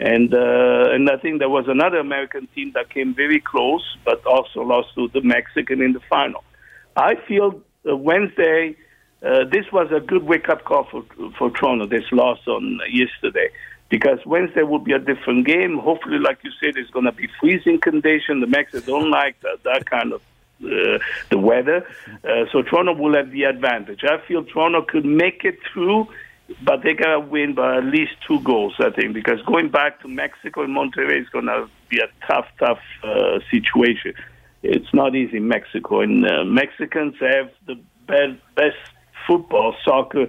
And 0.00 0.32
uh, 0.32 0.90
and 0.92 1.10
I 1.10 1.16
think 1.16 1.40
there 1.40 1.48
was 1.48 1.64
another 1.66 1.98
American 1.98 2.46
team 2.54 2.70
that 2.74 2.88
came 2.90 3.14
very 3.14 3.40
close, 3.40 3.82
but 4.04 4.24
also 4.26 4.60
lost 4.60 4.94
to 4.94 5.08
the 5.08 5.22
Mexican 5.22 5.82
in 5.82 5.92
the 5.92 6.00
final. 6.08 6.44
I 6.96 7.16
feel 7.26 7.60
uh, 7.88 7.96
Wednesday, 7.96 8.76
uh, 9.24 9.44
this 9.50 9.66
was 9.72 9.90
a 9.90 9.98
good 9.98 10.22
wake 10.22 10.48
up 10.48 10.64
call 10.64 10.84
for 10.84 11.02
for 11.36 11.50
Toronto. 11.50 11.86
This 11.86 12.04
loss 12.12 12.38
on 12.46 12.78
yesterday, 12.90 13.48
because 13.88 14.18
Wednesday 14.26 14.62
will 14.62 14.78
be 14.78 14.92
a 14.92 14.98
different 14.98 15.46
game. 15.46 15.78
Hopefully, 15.78 16.18
like 16.18 16.38
you 16.42 16.50
said, 16.60 16.76
it's 16.76 16.90
going 16.90 17.06
to 17.06 17.12
be 17.12 17.28
freezing 17.40 17.80
condition. 17.80 18.40
The 18.40 18.46
Mexicans 18.46 18.84
don't 18.84 19.10
like 19.10 19.40
that, 19.40 19.62
that 19.64 19.88
kind 19.88 20.12
of 20.12 20.22
uh, 20.64 20.98
the 21.30 21.38
weather, 21.38 21.86
uh, 22.24 22.44
so 22.50 22.62
Toronto 22.62 22.92
will 22.92 23.14
have 23.14 23.30
the 23.30 23.44
advantage. 23.44 24.02
I 24.02 24.18
feel 24.26 24.42
Toronto 24.42 24.82
could 24.82 25.04
make 25.04 25.44
it 25.44 25.56
through, 25.72 26.08
but 26.62 26.82
they 26.82 26.94
gotta 26.94 27.20
win 27.20 27.54
by 27.54 27.76
at 27.76 27.84
least 27.84 28.12
two 28.26 28.40
goals. 28.40 28.74
I 28.80 28.90
think 28.90 29.14
because 29.14 29.40
going 29.42 29.68
back 29.68 30.00
to 30.02 30.08
Mexico 30.08 30.64
and 30.64 30.76
Monterrey 30.76 31.20
is 31.22 31.28
gonna 31.28 31.68
be 31.88 32.00
a 32.00 32.08
tough, 32.26 32.46
tough 32.58 32.80
uh, 33.04 33.38
situation. 33.52 34.14
It's 34.64 34.92
not 34.92 35.14
easy 35.14 35.36
in 35.36 35.46
Mexico, 35.46 36.00
and 36.00 36.28
uh, 36.28 36.44
Mexicans 36.44 37.14
have 37.20 37.52
the 37.66 37.80
best, 38.08 38.40
best 38.56 38.76
football, 39.28 39.76
soccer 39.84 40.26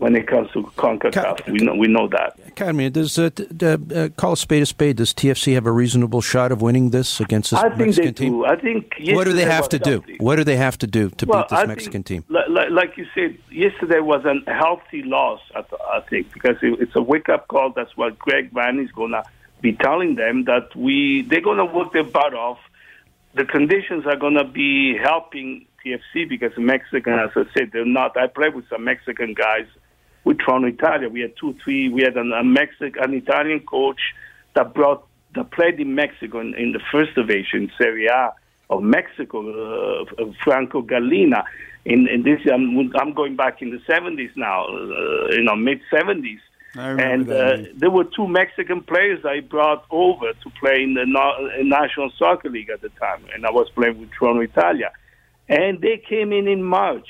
when 0.00 0.16
it 0.16 0.26
comes 0.26 0.50
to 0.52 0.62
CONCACAF. 0.62 1.46
we 1.52 1.58
know 1.58 1.74
we 1.74 1.86
know 1.86 2.08
that. 2.08 2.38
Academy, 2.46 2.88
does 2.88 3.18
uh, 3.18 3.28
uh, 3.62 4.08
call 4.16 4.32
a 4.32 4.36
spade 4.36 4.62
a 4.62 4.66
spade? 4.66 4.96
Does 4.96 5.12
TFC 5.12 5.52
have 5.54 5.66
a 5.66 5.70
reasonable 5.70 6.22
shot 6.22 6.50
of 6.52 6.62
winning 6.62 6.88
this 6.88 7.20
against 7.20 7.50
this 7.50 7.60
I 7.60 7.68
Mexican 7.68 7.92
think 7.92 8.16
they 8.16 8.24
team? 8.24 8.32
do. 8.32 8.46
I 8.46 8.56
think. 8.56 8.94
What 9.10 9.24
do 9.24 9.34
they 9.34 9.44
have 9.44 9.68
to 9.68 9.78
do? 9.78 9.90
healthy. 10.00 10.16
What 10.18 10.36
do 10.36 10.44
they 10.44 10.56
have 10.56 10.78
to 10.78 10.86
do 10.86 11.10
to 11.10 11.26
Well, 11.26 11.42
beat 11.42 11.50
this 11.50 11.58
I 11.58 11.66
Mexican 11.66 12.02
think, 12.02 12.26
team? 12.28 12.36
Like, 12.48 12.70
like 12.70 12.96
you 12.96 13.06
said, 13.14 13.36
yesterday 13.50 14.00
was 14.00 14.24
a 14.24 14.52
healthy 14.52 15.02
loss. 15.02 15.40
I, 15.54 15.62
I 15.92 16.00
think 16.08 16.32
because 16.32 16.56
it, 16.62 16.80
it's 16.80 16.96
a 16.96 17.02
wake 17.02 17.28
up 17.28 17.48
call. 17.48 17.70
That's 17.70 17.94
what 17.96 18.18
Greg 18.18 18.52
Van 18.52 18.80
is 18.80 18.90
gonna 18.92 19.22
be 19.60 19.74
telling 19.74 20.14
them 20.14 20.44
that 20.44 20.74
we 20.74 21.22
they're 21.28 21.42
gonna 21.42 21.66
work 21.66 21.92
their 21.92 22.04
butt 22.04 22.32
off. 22.32 22.58
The 23.34 23.44
conditions 23.44 24.06
are 24.06 24.16
gonna 24.16 24.44
be 24.44 24.96
helping 24.96 25.66
TFC 25.84 26.26
because 26.26 26.52
Mexican, 26.56 27.18
as 27.18 27.30
I 27.36 27.44
said, 27.54 27.70
they're 27.72 27.84
not. 27.84 28.16
I 28.16 28.28
played 28.28 28.54
with 28.54 28.66
some 28.70 28.84
Mexican 28.84 29.34
guys 29.34 29.66
with 30.24 30.38
Toronto 30.38 30.68
Italia. 30.68 31.08
We 31.08 31.20
had 31.20 31.36
two, 31.36 31.54
three. 31.62 31.88
We 31.88 32.02
had 32.02 32.16
an, 32.16 32.32
a 32.32 32.44
Mexican, 32.44 33.02
an 33.02 33.14
Italian 33.14 33.60
coach 33.60 34.00
that 34.54 34.74
brought 34.74 35.06
that 35.34 35.50
played 35.52 35.78
in 35.78 35.94
Mexico 35.94 36.40
in, 36.40 36.54
in 36.54 36.72
the 36.72 36.80
first 36.90 37.14
division, 37.14 37.70
Serie 37.78 38.06
A 38.06 38.32
of 38.68 38.82
Mexico, 38.82 40.02
uh, 40.02 40.04
Franco 40.42 40.82
Gallina. 40.82 41.44
In, 41.84 42.08
in 42.08 42.22
this, 42.22 42.40
I'm, 42.52 42.92
I'm 42.94 43.12
going 43.14 43.36
back 43.36 43.62
in 43.62 43.70
the 43.70 43.78
70s 43.78 44.30
now, 44.36 44.66
uh, 44.66 45.30
you 45.30 45.42
know, 45.42 45.56
mid 45.56 45.80
70s. 45.92 46.38
And 47.00 47.28
uh, 47.28 47.56
there 47.74 47.90
were 47.90 48.04
two 48.04 48.28
Mexican 48.28 48.82
players 48.82 49.24
I 49.24 49.40
brought 49.40 49.84
over 49.90 50.32
to 50.32 50.50
play 50.60 50.84
in 50.84 50.94
the 50.94 51.04
no- 51.04 51.50
National 51.62 52.12
Soccer 52.16 52.48
League 52.48 52.70
at 52.70 52.80
the 52.80 52.90
time, 52.90 53.24
and 53.34 53.44
I 53.44 53.50
was 53.50 53.68
playing 53.70 53.98
with 53.98 54.10
Toronto 54.12 54.40
Italia. 54.40 54.92
And 55.48 55.80
they 55.80 55.96
came 55.96 56.32
in 56.32 56.46
in 56.46 56.62
March, 56.62 57.08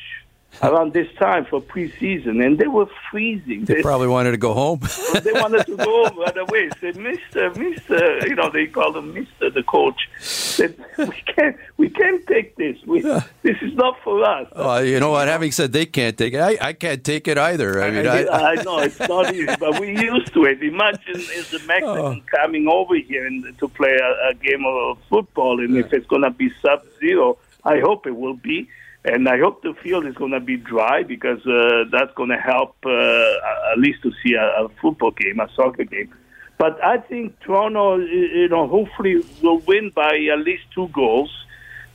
around 0.62 0.92
this 0.92 1.12
time 1.14 1.44
for 1.44 1.60
preseason, 1.60 2.44
and 2.44 2.58
they 2.58 2.66
were 2.66 2.86
freezing. 3.10 3.64
They 3.64 3.82
probably 3.82 4.08
wanted 4.08 4.32
to 4.32 4.36
go 4.36 4.52
home. 4.54 4.80
they 5.22 5.32
wanted 5.32 5.66
to 5.66 5.76
go 5.76 6.08
home 6.08 6.18
right 6.18 6.36
away. 6.36 6.70
Said, 6.80 6.96
Mister, 6.96 7.50
Mister, 7.54 8.26
you 8.26 8.34
know, 8.34 8.50
they 8.50 8.66
called 8.66 8.96
him 8.96 9.14
Mister, 9.14 9.50
the 9.50 9.62
coach. 9.62 10.08
Said, 10.20 10.76
we 10.98 11.22
can't, 11.34 11.56
we 11.76 11.88
can't 11.88 12.26
take 12.26 12.56
this. 12.56 12.76
We, 12.86 13.00
this 13.42 13.56
is 13.62 13.74
not 13.74 13.96
for 14.02 14.22
us. 14.24 14.48
Uh, 14.54 14.82
you 14.84 15.00
know 15.00 15.10
what? 15.10 15.28
Having 15.28 15.52
said 15.52 15.72
they 15.72 15.86
can't 15.86 16.16
take 16.16 16.34
it, 16.34 16.40
I, 16.40 16.58
I 16.60 16.72
can't 16.72 17.02
take 17.04 17.28
it 17.28 17.38
either. 17.38 17.82
I 17.82 17.90
mean, 17.90 18.06
I, 18.06 18.26
I, 18.26 18.54
know 18.62 18.78
it's 18.80 18.98
not 19.00 19.34
easy, 19.34 19.46
but 19.58 19.78
we're 19.80 20.00
used 20.00 20.32
to 20.34 20.44
it. 20.44 20.62
Imagine 20.62 21.16
is 21.16 21.50
the 21.50 21.58
Mexican 21.66 21.90
Oh. 21.90 22.16
coming 22.30 22.68
over 22.68 22.96
here 22.96 23.26
and 23.26 23.56
to 23.58 23.68
play 23.68 23.96
a, 23.96 24.30
a 24.30 24.34
game 24.34 24.64
of 24.66 24.98
football, 25.08 25.60
and 25.60 25.76
if 25.76 25.92
it's 25.92 26.06
going 26.06 26.22
to 26.22 26.30
be 26.30 26.50
sub-zero, 26.62 27.36
I 27.64 27.80
hope 27.80 28.06
it 28.06 28.16
will 28.16 28.34
be, 28.34 28.68
and 29.04 29.28
I 29.28 29.38
hope 29.38 29.62
the 29.62 29.74
field 29.82 30.06
is 30.06 30.14
going 30.14 30.32
to 30.32 30.40
be 30.40 30.56
dry 30.56 31.02
because 31.02 31.44
uh, 31.46 31.84
that's 31.90 32.12
going 32.14 32.30
to 32.30 32.36
help 32.36 32.76
uh, 32.84 33.72
at 33.72 33.78
least 33.78 34.02
to 34.02 34.12
see 34.22 34.34
a, 34.34 34.64
a 34.64 34.68
football 34.80 35.10
game, 35.12 35.40
a 35.40 35.48
soccer 35.54 35.84
game. 35.84 36.14
But 36.58 36.82
I 36.84 36.98
think 36.98 37.40
Toronto, 37.40 37.96
you 37.96 38.48
know, 38.48 38.68
hopefully 38.68 39.24
will 39.42 39.60
win 39.60 39.90
by 39.94 40.18
at 40.30 40.40
least 40.40 40.64
two 40.74 40.88
goals. 40.88 41.30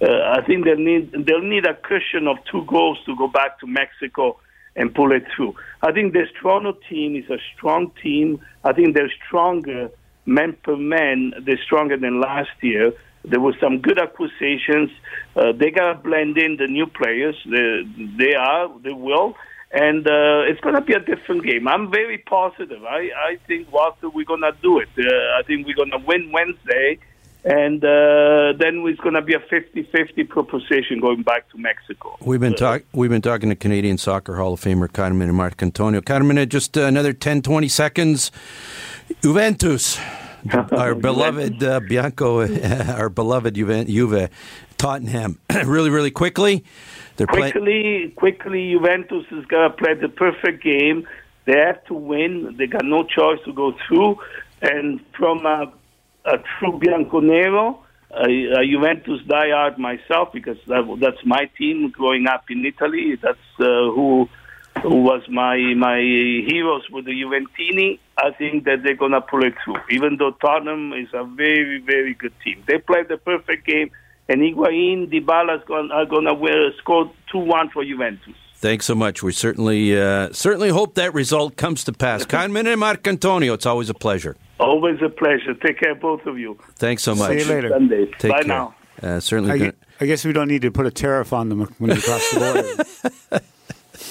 Uh, 0.02 0.08
I 0.36 0.42
think 0.42 0.66
they 0.66 0.74
need 0.74 1.12
they'll 1.12 1.42
need 1.42 1.66
a 1.66 1.76
cushion 1.76 2.28
of 2.28 2.38
two 2.52 2.66
goals 2.66 2.98
to 3.06 3.16
go 3.16 3.28
back 3.28 3.60
to 3.60 3.68
Mexico 3.68 4.40
and 4.76 4.94
pull 4.94 5.12
it 5.12 5.24
through. 5.36 5.56
I 5.84 5.92
think 5.92 6.14
this 6.14 6.28
Toronto 6.42 6.78
team 6.90 7.16
is 7.16 7.30
a 7.30 7.38
strong 7.56 7.92
team. 8.02 8.42
I 8.64 8.74
think 8.74 8.96
they're 8.96 9.14
stronger 9.28 9.92
man 10.26 10.54
per 10.64 10.76
man. 10.76 11.34
They're 11.46 11.62
stronger 11.64 11.98
than 11.98 12.20
last 12.20 12.50
year. 12.62 12.92
There 13.28 13.40
were 13.40 13.56
some 13.60 13.80
good 13.80 14.00
acquisitions. 14.00 14.92
Uh, 15.36 15.52
they 15.52 15.72
gotta 15.72 15.96
blend 16.00 16.38
in 16.38 16.58
the 16.58 16.68
new 16.68 16.88
players. 16.88 17.36
They, 17.46 17.84
they 18.18 18.36
are. 18.36 18.70
They 18.80 18.94
will. 18.94 19.36
And 19.72 20.08
uh, 20.08 20.44
it's 20.48 20.62
going 20.62 20.76
to 20.76 20.82
be 20.82 20.94
a 20.94 21.00
different 21.00 21.44
game. 21.44 21.68
I'm 21.68 21.92
very 21.92 22.20
positive. 22.20 22.86
I, 22.86 23.10
I 23.32 23.38
think, 23.46 23.70
Walter, 23.74 24.10
we're 24.10 24.24
going 24.24 24.42
to 24.42 24.56
do 24.62 24.80
it. 24.80 24.88
Uh, 24.98 25.38
I 25.38 25.44
think 25.44 25.68
we're 25.68 25.76
going 25.76 25.92
to 25.92 25.98
win 25.98 26.32
Wednesday, 26.32 26.98
and 27.44 27.84
uh, 27.84 28.54
then 28.58 28.86
it's 28.88 29.02
going 29.02 29.16
to 29.16 29.22
be 29.22 29.34
a 29.34 29.40
50-50 29.40 30.30
proposition 30.30 31.02
going 31.02 31.24
back 31.24 31.50
to 31.50 31.58
Mexico. 31.58 32.16
We've 32.22 32.40
been 32.40 32.56
talk, 32.56 32.84
We've 32.94 33.10
been 33.10 33.22
talking 33.22 33.50
to 33.50 33.56
Canadian 33.56 33.98
Soccer 33.98 34.38
Hall 34.38 34.54
of 34.54 34.62
Famer 34.62 34.92
Carmine 34.92 35.32
Marcantonio. 35.32 36.06
Carmen, 36.06 36.48
just 36.48 36.78
another 36.78 37.12
10, 37.12 37.42
20 37.42 37.68
seconds. 37.68 38.32
Juventus, 39.22 40.00
our 40.72 40.96
beloved 40.96 41.64
uh, 41.64 41.80
Bianco, 41.80 42.42
our 42.94 43.10
beloved 43.10 43.56
Juve, 43.56 43.88
Juve 43.88 44.30
Tottenham. 44.78 45.40
really, 45.66 45.90
really 45.90 46.12
quickly. 46.12 46.64
They're 47.18 47.28
quickly, 47.28 48.14
quickly, 48.16 48.72
Juventus 48.72 49.26
is 49.32 49.46
going 49.46 49.72
to 49.72 49.78
play 49.78 49.94
the 49.94 50.10
perfect 50.10 50.64
game. 50.64 51.08
They 51.46 51.58
have 51.58 51.84
to 51.86 51.94
win. 51.94 52.56
They 52.58 52.68
got 52.68 52.84
no 52.84 53.04
choice 53.04 53.40
to 53.46 53.54
go 53.54 53.74
through. 53.88 54.18
And 54.62 55.00
from 55.18 55.46
a, 55.46 55.72
a 56.26 56.38
true 56.60 56.80
Bianconero, 56.80 57.80
a, 58.12 58.26
a 58.26 58.66
Juventus 58.66 59.22
diehard 59.28 59.78
myself, 59.78 60.34
because 60.34 60.58
that, 60.68 60.98
that's 61.00 61.26
my 61.26 61.50
team 61.58 61.90
growing 61.90 62.28
up 62.28 62.46
in 62.50 62.66
Italy. 62.66 63.18
That's 63.22 63.38
uh, 63.60 63.64
who 63.64 64.28
who 64.90 65.02
was 65.02 65.22
my 65.30 65.58
my 65.76 65.98
heroes 66.00 66.84
with 66.92 67.06
the 67.06 67.12
Juventini, 67.12 68.00
I 68.18 68.32
think 68.32 68.66
that 68.66 68.84
they're 68.84 68.96
gonna 68.96 69.22
pull 69.22 69.44
it 69.44 69.54
through. 69.64 69.78
Even 69.90 70.18
though 70.18 70.32
Tottenham 70.32 70.94
is 70.94 71.08
a 71.14 71.24
very 71.24 71.80
very 71.82 72.14
good 72.14 72.34
team, 72.44 72.64
they 72.68 72.78
played 72.78 73.08
the 73.10 73.18
perfect 73.18 73.66
game, 73.66 73.90
and 74.30 74.42
Higuain, 74.42 75.12
Dybala 75.12 75.66
gonna, 75.66 75.94
are 75.94 76.06
gonna 76.06 76.34
win, 76.34 76.72
score 76.78 77.12
two 77.32 77.40
one 77.40 77.70
for 77.70 77.84
Juventus. 77.84 78.34
Thanks 78.58 78.86
so 78.86 78.96
much. 78.96 79.22
We 79.22 79.32
certainly 79.32 80.00
uh, 80.00 80.30
certainly 80.32 80.70
hope 80.70 80.96
that 80.96 81.14
result 81.14 81.56
comes 81.58 81.84
to 81.84 81.94
pass. 81.94 82.26
Carmine 82.34 82.66
Marcantonio, 82.80 83.54
it's 83.54 83.66
always 83.66 83.90
a 83.90 83.94
pleasure. 83.94 84.36
Always 84.60 85.02
a 85.04 85.10
pleasure. 85.10 85.54
Take 85.54 85.80
care, 85.80 85.94
both 85.96 86.26
of 86.26 86.40
you. 86.40 86.58
Thanks 86.78 87.04
so 87.04 87.14
much. 87.16 87.32
See 87.32 87.40
you 87.40 87.54
later. 87.54 87.70
Sunday. 87.70 88.06
Take 88.18 88.32
Bye 88.32 88.40
care. 88.44 88.48
now. 88.48 88.76
Uh, 89.04 89.20
certainly. 89.20 89.52
I, 89.52 89.58
gonna- 89.58 89.74
I 90.00 90.06
guess 90.06 90.26
we 90.26 90.34
don't 90.34 90.48
need 90.48 90.62
to 90.64 90.72
put 90.72 90.86
a 90.86 90.92
tariff 90.92 91.32
on 91.34 91.50
them 91.50 91.60
when 91.78 91.90
they 91.92 92.02
cross 92.02 92.32
the 92.32 92.40
border. 93.30 93.42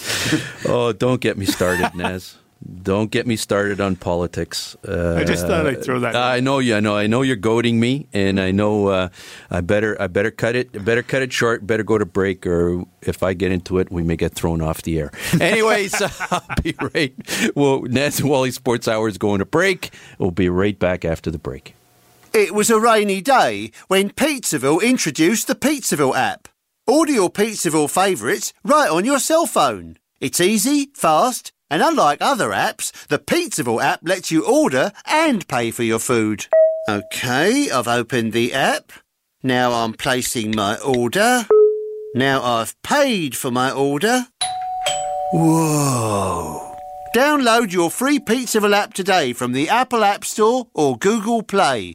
Oh, 0.67 0.93
don't 0.93 1.21
get 1.21 1.37
me 1.37 1.47
started, 1.47 1.95
Naz. 1.95 2.37
Don't 2.83 3.11
get 3.11 3.27
me 3.27 3.37
started 3.37 3.79
on 3.79 3.95
politics. 3.95 4.75
Uh, 4.89 5.17
I 5.17 5.25
just 5.25 5.47
thought 5.47 5.67
I'd 5.67 5.85
throw 5.85 6.01
that 6.01 6.15
in. 6.15 6.21
I 6.21 6.41
know 6.41 6.61
you. 6.61 6.75
I 6.75 6.81
know. 6.81 6.97
I 6.97 7.07
know 7.07 7.21
you're 7.21 7.37
goading 7.37 7.79
me, 7.79 8.07
and 8.15 8.41
I 8.41 8.53
know 8.53 8.87
uh, 8.89 9.09
I 9.51 9.61
better. 9.61 10.01
I 10.01 10.07
better 10.07 10.31
cut 10.31 10.57
it. 10.57 10.83
Better 10.83 11.03
cut 11.03 11.21
it 11.21 11.31
short. 11.31 11.67
Better 11.67 11.83
go 11.83 11.99
to 11.99 12.07
break, 12.07 12.47
or 12.47 12.85
if 13.03 13.23
I 13.23 13.35
get 13.35 13.53
into 13.53 13.79
it, 13.79 13.93
we 13.93 14.03
may 14.03 14.17
get 14.17 14.33
thrown 14.33 14.63
off 14.63 14.81
the 14.81 14.99
air. 14.99 15.11
Anyways, 15.41 16.01
I'll 16.01 16.47
be 16.63 16.75
right. 16.95 17.15
Well, 17.55 17.83
Naz 17.83 18.21
and 18.21 18.31
Wally 18.31 18.51
Sports 18.51 18.89
Hour 18.89 19.09
is 19.09 19.19
going 19.19 19.41
to 19.41 19.47
break. 19.47 19.93
We'll 20.19 20.31
be 20.31 20.49
right 20.49 20.79
back 20.79 21.05
after 21.05 21.31
the 21.31 21.39
break. 21.39 21.75
It 22.33 22.55
was 22.55 22.71
a 22.71 22.81
rainy 22.81 23.21
day 23.21 23.73
when 23.89 24.09
Pizzaville 24.11 24.83
introduced 24.83 25.49
the 25.49 25.55
Pizzaville 25.55 26.17
app. 26.17 26.49
Order 26.87 27.13
your 27.13 27.31
Pizzaville 27.31 27.89
favourites 27.89 28.53
right 28.63 28.91
on 28.91 29.07
your 29.07 29.19
cell 29.19 29.47
phone. 29.47 29.97
It's 30.21 30.41
easy, 30.41 30.91
fast, 30.95 31.51
and 31.71 31.83
unlike 31.83 32.19
other 32.21 32.51
apps, 32.51 32.93
the 33.07 33.19
Pizzaville 33.19 33.83
app 33.83 34.01
lets 34.03 34.31
you 34.31 34.45
order 34.45 34.93
and 35.07 35.49
pay 35.49 35.71
for 35.71 35.83
your 35.83 35.99
food. 35.99 36.47
Okay, 36.87 37.71
I've 37.71 37.89
opened 37.89 38.35
the 38.35 38.53
app. 38.53 38.93
Now 39.43 39.73
I'm 39.73 39.95
placing 39.95 40.55
my 40.55 40.77
order. 40.77 41.47
Now 42.15 42.43
I've 42.43 42.81
paid 42.83 43.35
for 43.35 43.51
my 43.51 43.71
order. 43.71 44.27
Whoa. 45.33 46.77
Download 47.17 47.73
your 47.73 47.91
free 47.91 48.19
Pizzaville 48.19 48.75
app 48.75 48.93
today 48.93 49.33
from 49.33 49.53
the 49.53 49.71
Apple 49.71 50.05
App 50.05 50.25
Store 50.25 50.67
or 50.75 50.99
Google 50.99 51.43
Play. 51.43 51.95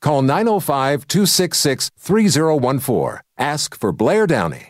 Call 0.00 0.22
905 0.22 1.06
266 1.06 1.90
3014. 1.98 3.20
Ask 3.38 3.76
for 3.76 3.92
Blair 3.92 4.26
Downey. 4.26 4.69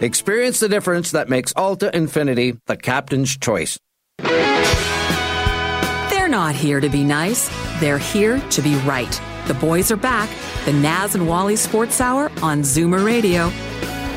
Experience 0.00 0.60
the 0.60 0.68
difference 0.68 1.12
that 1.12 1.30
makes 1.30 1.54
Alta 1.56 1.90
Infiniti 1.92 2.60
the 2.66 2.76
captain's 2.76 3.34
choice. 3.34 3.78
They're 6.10 6.28
not 6.28 6.54
here 6.54 6.80
to 6.80 6.90
be 6.90 7.02
nice, 7.02 7.48
they're 7.80 7.96
here 7.96 8.38
to 8.38 8.62
be 8.62 8.76
right. 8.80 9.20
The 9.46 9.54
boys 9.54 9.90
are 9.90 9.96
back. 9.96 10.28
The 10.66 10.74
Naz 10.74 11.14
and 11.14 11.26
Wally 11.26 11.56
Sports 11.56 12.00
Hour 12.00 12.30
on 12.42 12.60
Zoomer 12.60 13.04
Radio. 13.04 13.50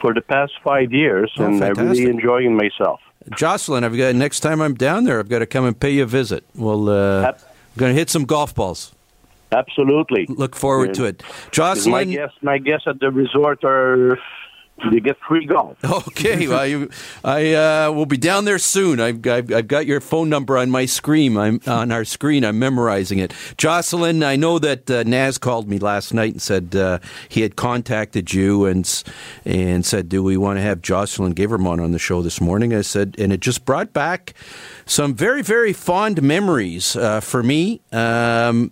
for 0.00 0.12
the 0.12 0.20
past 0.20 0.52
five 0.62 0.92
years, 0.92 1.32
Oh, 1.38 1.44
and 1.46 1.64
I'm 1.64 1.72
really 1.74 2.04
enjoying 2.10 2.54
myself. 2.54 3.00
Jocelyn, 3.36 3.82
I've 3.84 3.96
got 3.96 4.14
next 4.14 4.40
time 4.40 4.60
I'm 4.60 4.74
down 4.74 5.04
there, 5.04 5.18
I've 5.18 5.30
got 5.30 5.38
to 5.38 5.46
come 5.46 5.64
and 5.64 5.78
pay 5.78 5.90
you 5.92 6.02
a 6.02 6.06
visit. 6.06 6.44
Well, 6.54 6.88
uh, 6.90 7.22
Yep. 7.22 7.40
I'm 7.42 7.78
going 7.80 7.92
to 7.94 7.98
hit 7.98 8.10
some 8.10 8.24
golf 8.26 8.54
balls. 8.54 8.92
Absolutely. 9.50 10.26
Look 10.28 10.54
forward 10.54 10.88
Yeah. 10.88 10.92
to 10.94 11.04
it. 11.06 11.18
'Cause 11.22 11.86
My 11.88 12.04
Jocelyn. 12.04 12.10
guests, 12.10 12.36
my 12.42 12.58
guests 12.58 12.86
at 12.86 13.00
the 13.00 13.10
resort 13.10 13.64
are 13.64 14.18
they 14.90 15.00
get 15.00 15.16
free 15.26 15.46
golf. 15.46 15.78
Okay, 16.14 16.46
well, 16.48 16.66
you, 16.66 16.90
I 17.24 17.54
uh, 17.54 17.92
will 17.92 18.06
be 18.06 18.16
down 18.16 18.44
there 18.44 18.58
soon. 18.58 19.00
I've, 19.00 19.26
I've, 19.26 19.52
I've 19.52 19.68
got 19.68 19.86
your 19.86 20.00
phone 20.00 20.28
number 20.28 20.56
on 20.56 20.70
my 20.70 20.86
screen. 20.86 21.36
I'm 21.36 21.60
on 21.66 21.90
our 21.92 22.04
screen. 22.04 22.44
I'm 22.44 22.58
memorizing 22.58 23.18
it. 23.18 23.32
Jocelyn, 23.56 24.22
I 24.22 24.36
know 24.36 24.58
that 24.58 24.90
uh, 24.90 25.02
Naz 25.04 25.38
called 25.38 25.68
me 25.68 25.78
last 25.78 26.12
night 26.12 26.32
and 26.32 26.42
said 26.42 26.74
uh, 26.76 26.98
he 27.28 27.42
had 27.42 27.56
contacted 27.56 28.32
you 28.32 28.66
and 28.66 29.04
and 29.44 29.84
said, 29.84 30.08
"Do 30.08 30.22
we 30.22 30.36
want 30.36 30.58
to 30.58 30.62
have 30.62 30.82
Jocelyn 30.82 31.34
Guevremont 31.34 31.82
on 31.82 31.92
the 31.92 31.98
show 31.98 32.22
this 32.22 32.40
morning?" 32.40 32.74
I 32.74 32.82
said, 32.82 33.14
and 33.18 33.32
it 33.32 33.40
just 33.40 33.64
brought 33.64 33.92
back 33.92 34.34
some 34.86 35.14
very 35.14 35.42
very 35.42 35.72
fond 35.72 36.22
memories 36.22 36.96
uh, 36.96 37.20
for 37.20 37.42
me. 37.42 37.80
Um, 37.92 38.70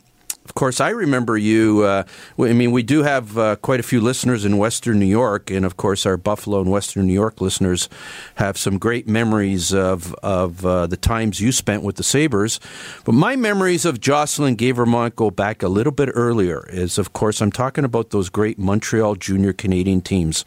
of 0.53 0.57
course, 0.57 0.83
I 0.83 0.91
remember 0.91 1.39
you. 1.39 1.81
Uh, 1.81 2.05
I 2.39 2.53
mean, 2.53 2.73
we 2.73 2.83
do 2.83 3.05
have 3.05 3.39
uh, 3.39 3.57
quite 3.57 3.81
a 3.81 3.83
few 3.83 4.03
listeners 4.03 4.45
in 4.45 4.59
Western 4.59 4.99
New 4.99 5.07
York, 5.07 5.51
and 5.51 5.65
of 5.65 5.79
course, 5.79 6.05
our 6.05 6.19
Buffalo 6.19 6.61
and 6.61 6.71
Western 6.71 7.07
New 7.07 7.15
York 7.15 7.41
listeners 7.41 7.89
have 8.35 8.59
some 8.59 8.77
great 8.77 9.09
memories 9.09 9.73
of 9.73 10.13
of 10.17 10.67
uh, 10.67 10.87
the 10.87 10.99
times 10.99 11.41
you 11.41 11.53
spent 11.53 11.83
with 11.83 11.97
the 11.97 12.03
Sabres. 12.03 12.61
But 13.07 13.15
my 13.15 13.35
memories 13.35 13.87
of 13.87 13.99
Jocelyn 13.99 14.59
Guevremont 14.59 15.17
go 15.17 15.31
back 15.31 15.63
a 15.63 15.69
little 15.69 15.91
bit 15.91 16.11
earlier. 16.13 16.69
Is 16.69 16.99
of 16.99 17.15
course, 17.15 17.41
I'm 17.41 17.51
talking 17.51 17.87
about 17.87 18.11
those 18.11 18.29
great 18.29 18.59
Montreal 18.59 19.15
junior 19.15 19.55
Canadian 19.55 20.03
teams 20.03 20.45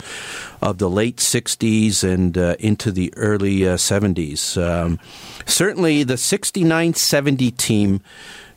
of 0.62 0.78
the 0.78 0.88
late 0.88 1.18
'60s 1.18 2.04
and 2.04 2.38
uh, 2.38 2.58
into 2.60 2.92
the 2.92 3.12
early 3.18 3.62
'70s. 3.62 4.56
Uh, 4.56 4.86
um, 4.86 5.00
certainly, 5.48 6.04
the 6.04 6.14
'69-70 6.14 7.58
team 7.58 8.02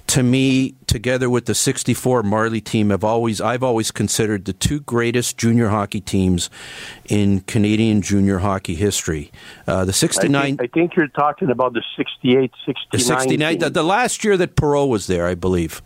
to 0.09 0.23
me, 0.23 0.75
together 0.87 1.29
with 1.29 1.47
the 1.47 1.55
'64 1.55 2.23
Marley 2.23 2.61
team, 2.61 2.91
have 2.91 3.05
always 3.05 3.41
I've 3.41 3.63
always 3.63 3.91
considered 3.91 4.47
the 4.47 4.53
two 4.53 4.81
greatest 4.81 5.37
junior 5.37 5.69
hockey 5.69 6.01
teams 6.01 6.51
in 7.09 7.41
Canadian 7.41 8.03
junior 8.03 8.39
hockey 8.39 8.75
history. 8.75 9.31
Uh, 9.67 9.85
the 9.85 9.93
'69. 9.93 10.41
I 10.41 10.45
think, 10.45 10.61
I 10.63 10.67
think, 10.67 10.97
you're 10.97 11.09
talking 11.09 11.51
about 11.51 11.75
the 11.75 11.83
'68, 11.97 12.51
'69. 12.65 12.89
The 12.91 12.99
'69, 12.99 13.59
the, 13.59 13.71
the, 13.71 13.83
last 13.83 14.25
year 14.25 14.37
that 14.39 14.57
Perreault 14.57 14.89
was 14.89 15.07
there, 15.07 15.27
I 15.27 15.35
believe. 15.35 15.83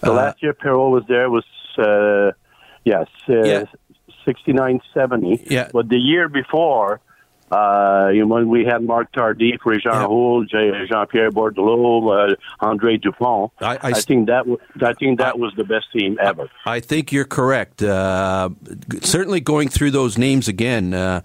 The 0.00 0.12
uh, 0.12 0.14
last 0.14 0.42
year 0.42 0.52
Perreault 0.52 0.92
was 0.92 1.04
there 1.08 1.30
was 1.30 1.44
uh, 1.78 2.32
yes, 2.84 3.08
uh, 3.28 3.42
yeah. 3.42 3.64
69, 4.26 4.80
70. 4.92 5.46
Yeah. 5.48 5.70
But 5.72 5.88
the 5.88 5.98
year 5.98 6.28
before, 6.28 7.00
uh, 7.50 8.10
you 8.12 8.20
know, 8.20 8.26
when 8.26 8.48
we 8.48 8.64
had 8.64 8.82
Marc 8.82 9.12
Tardif, 9.12 9.60
Régent 9.60 9.84
yeah. 9.84 10.06
Houle, 10.06 10.44
Jean 10.46 11.06
Pierre 11.06 11.30
Bordeleau, 11.30 12.32
uh, 12.32 12.34
Andre 12.60 12.96
Dupont, 12.96 13.52
I, 13.60 13.76
I, 13.76 13.78
I, 13.82 13.92
think 13.92 14.26
that 14.26 14.38
w- 14.38 14.58
I 14.82 14.92
think 14.94 15.18
that 15.18 15.34
I, 15.34 15.36
was 15.36 15.52
the 15.56 15.64
best 15.64 15.86
team 15.92 16.18
ever. 16.20 16.50
I 16.64 16.80
think 16.80 17.12
you're 17.12 17.24
correct. 17.24 17.82
Uh, 17.82 18.50
certainly, 19.00 19.40
going 19.40 19.68
through 19.68 19.92
those 19.92 20.18
names 20.18 20.48
again, 20.48 20.92
uh, 20.92 21.22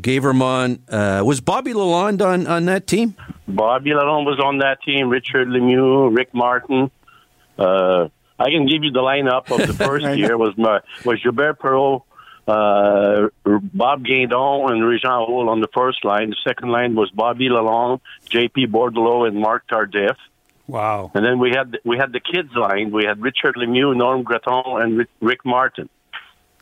Guevremont, 0.00 0.80
uh, 0.88 1.24
was 1.24 1.40
Bobby 1.40 1.72
Lalonde 1.72 2.24
on, 2.24 2.46
on 2.46 2.64
that 2.66 2.86
team? 2.86 3.16
Bobby 3.48 3.90
Lalonde 3.90 4.26
was 4.26 4.40
on 4.40 4.58
that 4.58 4.82
team. 4.82 5.08
Richard 5.08 5.48
Lemieux, 5.48 6.16
Rick 6.16 6.32
Martin. 6.32 6.90
Uh, 7.58 8.08
I 8.38 8.50
can 8.50 8.66
give 8.66 8.84
you 8.84 8.90
the 8.90 9.00
lineup 9.00 9.50
of 9.50 9.66
the 9.66 9.74
first 9.84 10.06
year. 10.16 10.38
Was 10.38 10.56
my, 10.56 10.80
was 11.04 11.20
Gilbert 11.22 11.58
Perreault, 11.58 12.02
uh, 12.46 13.28
Bob 13.44 14.04
Guindon 14.04 14.70
and 14.70 14.82
Régent 14.82 15.26
Houle 15.26 15.48
on 15.48 15.60
the 15.60 15.68
first 15.72 16.04
line. 16.04 16.30
The 16.30 16.36
second 16.44 16.70
line 16.70 16.94
was 16.94 17.10
Bobby 17.10 17.48
Lalonde, 17.48 18.00
J.P. 18.28 18.68
Bordeleau, 18.68 19.26
and 19.26 19.38
Marc 19.38 19.66
Tardif. 19.68 20.16
Wow! 20.66 21.10
And 21.14 21.24
then 21.24 21.38
we 21.38 21.50
had 21.50 21.78
we 21.84 21.98
had 21.98 22.12
the 22.12 22.20
kids 22.20 22.54
line. 22.54 22.92
We 22.92 23.04
had 23.04 23.20
Richard 23.20 23.56
Lemieux, 23.56 23.96
Norm 23.96 24.22
Gratton, 24.22 24.82
and 24.82 25.06
Rick 25.20 25.44
Martin. 25.44 25.88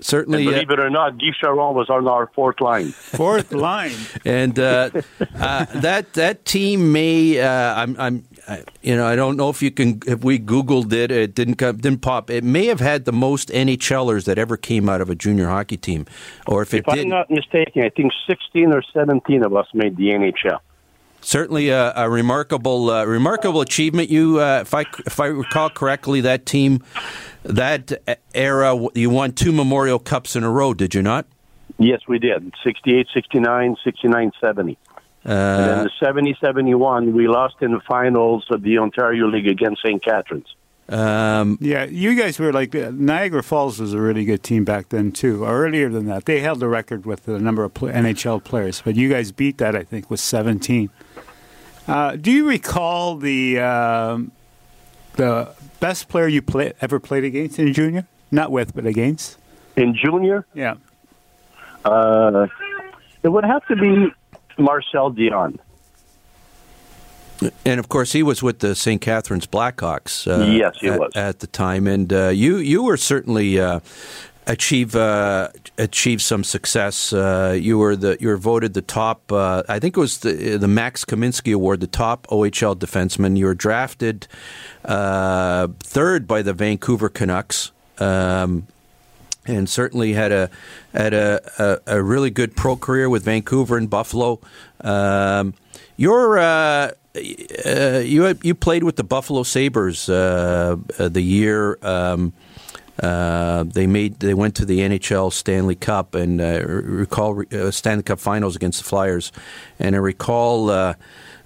Certainly, 0.00 0.46
and 0.46 0.54
believe 0.54 0.70
uh, 0.70 0.74
it 0.74 0.80
or 0.80 0.90
not, 0.90 1.18
Guy 1.18 1.32
Charron 1.42 1.74
was 1.74 1.90
on 1.90 2.06
our 2.06 2.28
fourth 2.28 2.60
line. 2.60 2.86
Fourth 2.92 3.52
line, 3.52 3.96
and 4.24 4.56
uh, 4.58 4.90
uh, 5.34 5.64
that 5.74 6.12
that 6.12 6.44
team 6.44 6.92
may. 6.92 7.40
Uh, 7.40 7.74
I'm, 7.98 8.24
I'm 8.48 8.64
you 8.82 8.96
know, 8.96 9.06
I 9.06 9.16
don't 9.16 9.36
know 9.36 9.50
if 9.50 9.60
you 9.62 9.70
can. 9.70 10.00
If 10.06 10.24
we 10.24 10.38
Googled 10.38 10.92
it, 10.92 11.10
it 11.10 11.34
didn't 11.34 11.56
come, 11.56 11.76
didn't 11.76 12.00
pop. 12.00 12.30
It 12.30 12.42
may 12.42 12.66
have 12.66 12.80
had 12.80 13.04
the 13.04 13.12
most 13.12 13.50
NHLers 13.50 14.24
that 14.24 14.38
ever 14.38 14.56
came 14.56 14.88
out 14.88 15.00
of 15.00 15.10
a 15.10 15.14
junior 15.14 15.48
hockey 15.48 15.76
team, 15.76 16.06
or 16.46 16.62
if 16.62 16.72
it 16.72 16.84
if. 16.86 16.88
I'm 16.88 17.08
not 17.08 17.30
mistaken, 17.30 17.82
I 17.82 17.90
think 17.90 18.12
16 18.26 18.72
or 18.72 18.82
17 18.92 19.44
of 19.44 19.54
us 19.54 19.66
made 19.74 19.96
the 19.96 20.08
NHL. 20.08 20.58
Certainly 21.20 21.70
a, 21.70 21.92
a 21.94 22.08
remarkable, 22.08 22.90
uh, 22.90 23.04
remarkable 23.04 23.60
achievement. 23.60 24.08
You, 24.08 24.40
uh, 24.40 24.60
if 24.62 24.72
I 24.72 24.86
if 25.04 25.20
I 25.20 25.26
recall 25.26 25.68
correctly, 25.68 26.20
that 26.22 26.46
team, 26.46 26.82
that 27.42 27.92
era, 28.34 28.78
you 28.94 29.10
won 29.10 29.32
two 29.32 29.52
Memorial 29.52 29.98
Cups 29.98 30.36
in 30.36 30.44
a 30.44 30.50
row. 30.50 30.72
Did 30.72 30.94
you 30.94 31.02
not? 31.02 31.26
Yes, 31.78 32.00
we 32.08 32.18
did. 32.18 32.54
68, 32.64 33.08
69, 33.12 33.76
69, 33.84 34.32
70. 34.40 34.78
Uh, 35.28 35.30
and 35.30 35.70
then 35.70 35.84
the 35.84 35.90
70 36.02 36.38
71, 36.40 37.12
we 37.12 37.28
lost 37.28 37.56
in 37.60 37.72
the 37.72 37.80
finals 37.80 38.46
of 38.50 38.62
the 38.62 38.78
Ontario 38.78 39.28
League 39.28 39.46
against 39.46 39.82
St. 39.82 40.02
Catharines. 40.02 40.54
Um, 40.88 41.58
yeah, 41.60 41.84
you 41.84 42.14
guys 42.14 42.38
were 42.38 42.50
like 42.50 42.74
uh, 42.74 42.90
Niagara 42.94 43.42
Falls 43.42 43.78
was 43.78 43.92
a 43.92 44.00
really 44.00 44.24
good 44.24 44.42
team 44.42 44.64
back 44.64 44.88
then 44.88 45.12
too. 45.12 45.44
Earlier 45.44 45.90
than 45.90 46.06
that, 46.06 46.24
they 46.24 46.40
held 46.40 46.60
the 46.60 46.68
record 46.68 47.04
with 47.04 47.24
the 47.24 47.38
number 47.38 47.62
of 47.62 47.74
NHL 47.74 48.42
players, 48.42 48.80
but 48.82 48.96
you 48.96 49.10
guys 49.10 49.30
beat 49.30 49.58
that 49.58 49.76
I 49.76 49.84
think 49.84 50.08
with 50.08 50.20
17. 50.20 50.88
Uh, 51.86 52.16
do 52.16 52.32
you 52.32 52.48
recall 52.48 53.16
the 53.16 53.58
um, 53.58 54.32
the 55.16 55.50
best 55.78 56.08
player 56.08 56.26
you 56.26 56.40
play, 56.40 56.72
ever 56.80 56.98
played 56.98 57.24
against 57.24 57.58
in 57.58 57.74
junior? 57.74 58.06
Not 58.30 58.50
with, 58.50 58.74
but 58.74 58.86
against. 58.86 59.36
In 59.76 59.94
junior? 59.94 60.46
Yeah. 60.54 60.76
Uh, 61.84 62.46
it 63.22 63.28
would 63.28 63.44
have 63.44 63.66
to 63.66 63.76
be 63.76 64.12
Marcel 64.58 65.12
Dionne. 65.12 65.58
And 67.64 67.78
of 67.78 67.88
course, 67.88 68.12
he 68.12 68.22
was 68.22 68.42
with 68.42 68.58
the 68.58 68.74
St. 68.74 69.00
Catharines 69.00 69.46
Blackhawks. 69.46 70.26
Uh, 70.26 70.44
yes, 70.50 70.76
he 70.80 70.88
at, 70.88 70.98
was 70.98 71.12
at 71.14 71.38
the 71.38 71.46
time, 71.46 71.86
and 71.86 72.12
uh, 72.12 72.28
you 72.28 72.56
you 72.56 72.82
were 72.82 72.96
certainly 72.96 73.60
uh, 73.60 73.78
achieve 74.48 74.96
uh, 74.96 75.50
achieve 75.76 76.20
some 76.20 76.42
success. 76.42 77.12
Uh, 77.12 77.56
you 77.58 77.78
were 77.78 77.94
the 77.94 78.16
you 78.18 78.26
were 78.26 78.36
voted 78.36 78.74
the 78.74 78.82
top. 78.82 79.30
Uh, 79.30 79.62
I 79.68 79.78
think 79.78 79.96
it 79.96 80.00
was 80.00 80.18
the 80.18 80.56
the 80.56 80.66
Max 80.66 81.04
Kaminsky 81.04 81.54
Award, 81.54 81.78
the 81.78 81.86
top 81.86 82.26
OHL 82.26 82.76
defenseman. 82.76 83.36
You 83.36 83.46
were 83.46 83.54
drafted 83.54 84.26
third 84.84 86.26
by 86.26 86.42
the 86.42 86.52
Vancouver 86.52 87.08
Canucks. 87.08 87.70
Um, 87.98 88.66
and 89.48 89.68
certainly 89.68 90.12
had 90.12 90.30
a 90.30 90.50
had 90.92 91.14
a, 91.14 91.40
a, 91.58 91.96
a, 91.96 92.02
really 92.02 92.30
good 92.30 92.54
pro 92.54 92.76
career 92.76 93.08
with 93.08 93.24
Vancouver 93.24 93.76
and 93.76 93.88
Buffalo. 93.88 94.40
Um, 94.80 95.54
you're 95.96 96.38
uh, 96.38 96.92
uh, 97.66 98.02
you 98.04 98.38
you 98.42 98.54
played 98.54 98.84
with 98.84 98.96
the 98.96 99.04
Buffalo 99.04 99.42
Sabres 99.42 100.08
uh, 100.08 100.76
uh 100.98 101.08
the 101.08 101.22
year 101.22 101.78
um, 101.82 102.32
uh, 103.00 103.64
they 103.64 103.86
made 103.86 104.20
they 104.20 104.34
went 104.34 104.54
to 104.56 104.64
the 104.64 104.80
NHL 104.80 105.32
Stanley 105.32 105.76
Cup 105.76 106.14
and 106.14 106.40
uh, 106.40 106.62
recall 106.64 107.42
Stanley 107.70 108.02
Cup 108.02 108.18
Finals 108.18 108.56
against 108.56 108.82
the 108.82 108.88
Flyers, 108.88 109.32
and 109.78 109.94
I 109.94 109.98
recall 109.98 110.94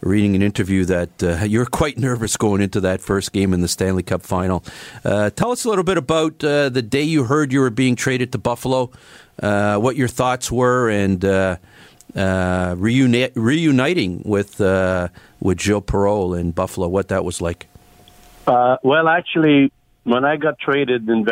reading 0.02 0.34
an 0.34 0.42
interview 0.42 0.84
that 0.84 1.22
uh, 1.22 1.44
you're 1.44 1.66
quite 1.66 1.96
nervous 1.96 2.36
going 2.36 2.60
into 2.60 2.80
that 2.80 3.00
first 3.00 3.32
game 3.32 3.54
in 3.54 3.60
the 3.60 3.68
Stanley 3.68 4.02
Cup 4.02 4.22
final. 4.22 4.64
Uh, 5.04 5.30
tell 5.30 5.52
us 5.52 5.64
a 5.64 5.68
little 5.68 5.84
bit 5.84 5.96
about 5.96 6.42
uh, 6.44 6.68
the 6.68 6.82
day 6.82 7.02
you 7.02 7.24
heard 7.24 7.52
you 7.52 7.60
were 7.60 7.70
being 7.70 7.94
traded 7.94 8.32
to 8.32 8.38
Buffalo, 8.38 8.90
uh, 9.42 9.76
what 9.76 9.96
your 9.96 10.08
thoughts 10.08 10.50
were, 10.50 10.90
and 10.90 11.24
uh, 11.24 11.56
reuni- 12.14 13.32
reuniting 13.34 14.22
with 14.24 14.58
with 15.40 15.58
Joe 15.58 15.80
Perreault 15.80 16.38
in 16.38 16.50
Buffalo, 16.50 16.88
what 16.88 17.08
that 17.08 17.24
was 17.24 17.40
like. 17.40 17.68
well, 18.46 19.08
actually, 19.08 19.72
when 20.02 20.24
I 20.24 20.36
got 20.36 20.58
traded 20.58 21.08
in 21.08 21.24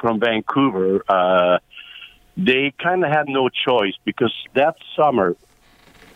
from 0.00 0.20
Vancouver, 0.20 1.60
they 2.36 2.72
kind 2.82 3.04
of 3.04 3.10
had 3.10 3.28
no 3.28 3.48
choice 3.48 3.94
because 4.04 4.32
that 4.54 4.76
summer 4.96 5.36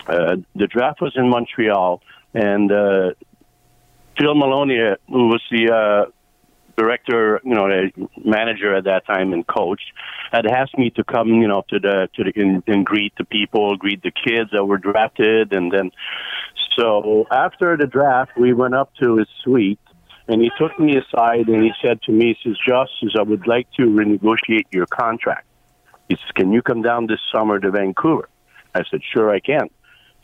uh, 0.09 0.37
the 0.55 0.67
draft 0.67 1.01
was 1.01 1.13
in 1.17 1.29
Montreal, 1.29 2.03
and 2.35 2.73
uh, 2.73 3.11
Phil 4.19 4.35
Maloney, 4.35 4.81
uh, 4.81 4.97
who 5.07 5.29
was 5.29 5.43
the 5.51 5.71
uh, 5.73 6.11
director, 6.77 7.41
you 7.45 7.55
know, 7.55 7.69
the 7.69 8.09
manager 8.25 8.75
at 8.75 8.85
that 8.85 9.07
time 9.07 9.33
and 9.33 9.47
coach, 9.47 9.83
had 10.33 10.47
asked 10.47 10.79
me 10.79 10.91
to 10.91 11.05
come, 11.05 11.29
you 11.29 11.49
know, 11.49 11.65
to 11.69 11.79
the 11.79 12.09
to 12.15 12.25
the 12.25 12.33
and, 12.37 12.63
and 12.67 12.87
greet 12.87 13.13
the 13.19 13.25
people, 13.25 13.77
greet 13.77 14.03
the 14.03 14.13
kids 14.13 14.51
that 14.53 14.65
were 14.65 14.79
drafted, 14.79 15.53
and 15.53 15.73
then 15.73 15.91
so 16.79 17.27
after 17.31 17.77
the 17.77 17.87
draft, 17.87 18.33
we 18.37 18.53
went 18.53 18.75
up 18.75 18.93
to 19.03 19.17
his 19.17 19.29
suite. 19.43 19.81
And 20.31 20.43
he 20.43 20.51
took 20.59 20.79
me 20.79 20.95
aside 20.97 21.49
and 21.49 21.65
he 21.65 21.73
said 21.83 22.03
to 22.03 22.13
me, 22.13 22.37
he 22.43 22.51
says, 22.51 22.59
Justice, 22.67 23.17
I 23.19 23.23
would 23.23 23.47
like 23.47 23.67
to 23.79 23.83
renegotiate 23.87 24.67
your 24.71 24.85
contract. 24.85 25.47
He 26.09 26.17
says, 26.17 26.31
Can 26.35 26.53
you 26.53 26.61
come 26.61 26.83
down 26.83 27.07
this 27.07 27.21
summer 27.33 27.59
to 27.59 27.71
Vancouver? 27.71 28.29
I 28.75 28.83
said, 28.91 29.01
Sure, 29.11 29.31
I 29.31 29.41
can. 29.41 29.71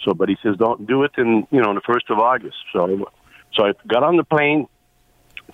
So, 0.04 0.12
but 0.12 0.28
he 0.28 0.36
says, 0.42 0.56
don't 0.56 0.86
do 0.86 1.02
it 1.04 1.12
in, 1.16 1.46
you 1.50 1.60
know, 1.60 1.70
on 1.70 1.74
the 1.74 1.80
1st 1.80 2.10
of 2.10 2.18
August. 2.18 2.56
So, 2.72 3.10
so 3.54 3.66
I 3.66 3.72
got 3.86 4.02
on 4.02 4.16
the 4.16 4.24
plane, 4.24 4.68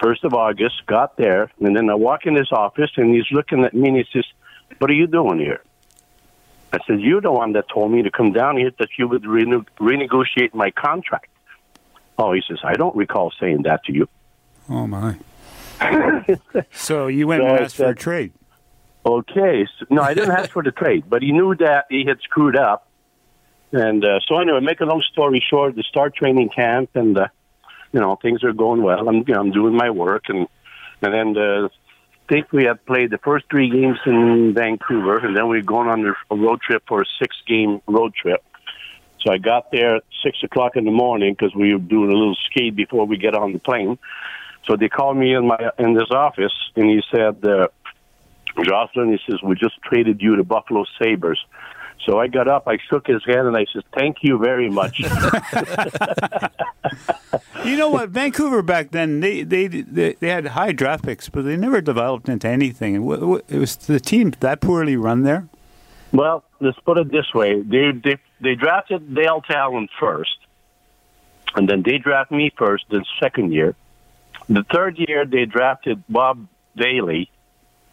1st 0.03 0.25
of 0.25 0.35
August, 0.35 0.87
got 0.87 1.17
there, 1.17 1.51
and 1.61 1.77
then 1.77 1.89
I 1.89 1.95
walk 1.95 2.27
in 2.27 2.35
his 2.35 2.51
office, 2.51 2.91
and 2.97 3.15
he's 3.15 3.31
looking 3.31 3.65
at 3.65 3.75
me, 3.75 3.89
and 3.89 3.97
he 3.97 4.05
says, 4.13 4.25
what 4.79 4.91
are 4.91 4.95
you 4.95 5.07
doing 5.07 5.39
here? 5.39 5.63
I 6.73 6.79
said, 6.87 7.01
you're 7.01 7.21
the 7.21 7.33
one 7.33 7.53
that 7.53 7.69
told 7.69 7.93
me 7.93 8.03
to 8.03 8.11
come 8.11 8.33
down 8.33 8.57
here 8.57 8.71
that 8.79 8.91
you 8.99 9.09
would 9.09 9.27
rene- 9.27 9.65
renegotiate 9.79 10.55
my 10.55 10.71
contract. 10.71 11.29
Oh, 12.19 12.33
he 12.33 12.43
says, 12.47 12.59
I 12.63 12.75
don't 12.75 12.95
recall 12.95 13.33
saying 13.41 13.63
that 13.63 13.85
to 13.85 13.93
you. 13.93 14.09
Oh, 14.69 14.87
my. 14.87 15.17
so 16.73 17.07
you 17.07 17.27
went 17.27 17.43
so 17.43 17.47
and 17.47 17.61
asked 17.61 17.77
said, 17.77 17.85
for 17.87 17.91
a 17.91 17.95
trade. 17.95 18.33
Okay. 19.05 19.67
So, 19.79 19.87
no, 19.91 20.03
I 20.03 20.15
didn't 20.15 20.33
ask 20.33 20.51
for 20.51 20.63
the 20.63 20.71
trade, 20.71 21.05
but 21.09 21.23
he 21.23 21.33
knew 21.33 21.55
that 21.57 21.87
he 21.89 22.05
had 22.07 22.21
screwed 22.21 22.57
up 22.57 22.90
and 23.73 24.05
uh, 24.05 24.21
so 24.27 24.39
anyway, 24.39 24.61
make 24.61 24.81
a 24.81 24.85
long 24.85 25.03
story 25.13 25.43
short, 25.49 25.77
the 25.77 25.83
start 25.83 26.15
training 26.15 26.49
camp, 26.49 26.91
and 26.95 27.17
uh, 27.17 27.29
you 27.93 28.01
know, 28.01 28.17
things 28.17 28.45
are 28.45 28.53
going 28.53 28.83
well. 28.83 29.09
I'm, 29.09 29.25
you 29.27 29.35
know, 29.35 29.41
I'm 29.41 29.53
doing 29.53 29.75
my 29.75 29.91
work, 29.91 30.25
and 30.29 30.47
and 31.03 31.15
then 31.15 31.33
the, 31.33 31.71
I 32.29 32.33
think 32.33 32.53
we 32.53 32.65
had 32.65 32.85
played 32.87 33.11
the 33.11 33.19
first 33.19 33.47
three 33.51 33.71
games 33.71 33.99
in 34.07 34.55
Vancouver, 34.55 35.19
and 35.19 35.37
then 35.37 35.49
we 35.49 35.59
were 35.59 35.63
going 35.63 35.89
on 35.89 36.15
a 36.31 36.37
road 36.37 36.61
trip 36.61 36.85
for 36.87 37.03
a 37.03 37.07
six-game 37.19 37.83
road 37.89 38.15
trip. 38.15 38.45
So 39.21 39.33
I 39.33 39.39
got 39.39 39.71
there 39.71 39.97
at 39.97 40.05
six 40.23 40.39
o'clock 40.43 40.77
in 40.77 40.85
the 40.85 40.91
morning 40.91 41.35
because 41.35 41.55
we 41.55 41.73
were 41.73 41.81
doing 41.81 42.11
a 42.11 42.15
little 42.15 42.37
skate 42.51 42.75
before 42.75 43.05
we 43.07 43.17
get 43.17 43.35
on 43.35 43.53
the 43.53 43.59
plane. 43.59 43.99
So 44.67 44.77
they 44.77 44.89
called 44.89 45.17
me 45.17 45.35
in 45.35 45.47
my 45.47 45.71
in 45.79 45.95
this 45.95 46.11
office, 46.11 46.53
and 46.77 46.89
he 46.89 47.03
said, 47.11 47.45
uh, 47.45 47.69
"Jocelyn," 48.63 49.11
he 49.13 49.19
says, 49.29 49.43
"We 49.43 49.57
just 49.57 49.81
traded 49.83 50.21
you 50.23 50.37
to 50.37 50.45
Buffalo 50.45 50.85
Sabres." 51.03 51.39
So 52.07 52.19
I 52.19 52.29
got 52.29 52.49
up, 52.49 52.67
I 52.67 52.79
shook 52.89 53.07
his 53.07 53.23
hand, 53.27 53.47
and 53.47 53.57
I 53.57 53.67
said, 53.73 53.83
"Thank 53.95 54.19
you 54.23 54.39
very 54.39 54.71
much." 54.71 55.01
You 57.65 57.77
know 57.77 57.91
what? 57.91 58.09
Vancouver 58.09 58.63
back 58.63 58.91
then 58.91 59.21
they, 59.21 59.43
they 59.43 59.67
they 59.69 60.15
they 60.15 60.29
had 60.29 60.47
high 60.49 60.73
draft 60.73 61.05
picks, 61.05 61.29
but 61.29 61.45
they 61.45 61.57
never 61.57 61.81
developed 61.83 62.29
into 62.29 62.49
anything. 62.49 62.97
And 62.97 63.05
wh- 63.05 63.21
wh- 63.39 63.53
it 63.53 63.59
was 63.59 63.77
the 63.77 64.01
team 64.01 64.33
that 64.41 64.61
poorly 64.61 64.97
run 64.97 65.23
there. 65.25 65.47
well, 66.13 66.43
let's 66.61 66.79
put 66.81 66.97
it 66.99 67.11
this 67.13 67.33
way: 67.35 67.61
they 67.61 67.93
they 67.93 68.17
they 68.41 68.55
drafted 68.55 69.15
Dale 69.15 69.43
Tallon 69.43 69.89
first, 70.01 70.39
and 71.55 71.69
then 71.69 71.83
they 71.83 71.99
drafted 71.99 72.39
me 72.39 72.51
first. 72.57 72.85
The 72.89 73.05
second 73.21 73.53
year, 73.53 73.77
the 74.49 74.65
third 74.73 74.99
year 74.99 75.27
they 75.27 75.45
drafted 75.45 76.03
Bob 76.09 76.47
Dailey. 76.79 77.29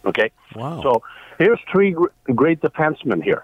Okay, 0.05 0.31
Wow. 0.55 0.81
So 0.81 1.03
here's 1.37 1.59
three 1.71 1.93
great 2.33 2.61
defensemen 2.61 3.21
here. 3.21 3.43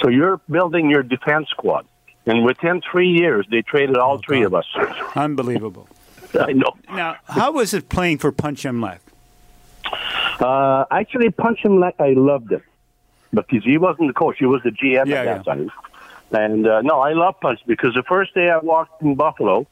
So 0.00 0.08
you're 0.08 0.40
building 0.50 0.90
your 0.90 1.02
defense 1.02 1.48
squad, 1.50 1.86
and 2.26 2.44
within 2.44 2.80
three 2.90 3.08
years 3.10 3.46
they 3.50 3.62
traded 3.62 3.96
all 3.96 4.18
three 4.18 4.42
of 4.42 4.54
us. 4.54 4.66
Unbelievable. 5.16 5.88
I 6.38 6.52
know. 6.52 6.72
Now, 6.90 7.16
how 7.26 7.52
was 7.52 7.74
it 7.74 7.88
playing 7.88 8.18
for 8.18 8.32
Punch 8.32 8.62
Imlach? 8.64 8.98
Uh, 10.40 10.84
actually, 10.90 11.30
Punch 11.30 11.60
Imlach 11.64 11.94
I 12.00 12.10
loved 12.14 12.52
it 12.52 12.62
because 13.32 13.64
he 13.64 13.78
wasn't 13.78 14.08
the 14.08 14.14
coach; 14.14 14.36
he 14.38 14.46
was 14.46 14.62
the 14.62 14.70
GM 14.70 15.06
Yeah, 15.06 15.16
at 15.20 15.24
that 15.24 15.46
yeah. 15.46 15.54
time. 15.54 15.70
And 16.32 16.66
uh, 16.66 16.80
no, 16.80 17.00
I 17.00 17.12
love 17.12 17.38
Punch 17.40 17.60
because 17.66 17.94
the 17.94 18.02
first 18.02 18.34
day 18.34 18.48
I 18.48 18.58
walked 18.58 19.02
in 19.02 19.14
Buffalo, 19.14 19.66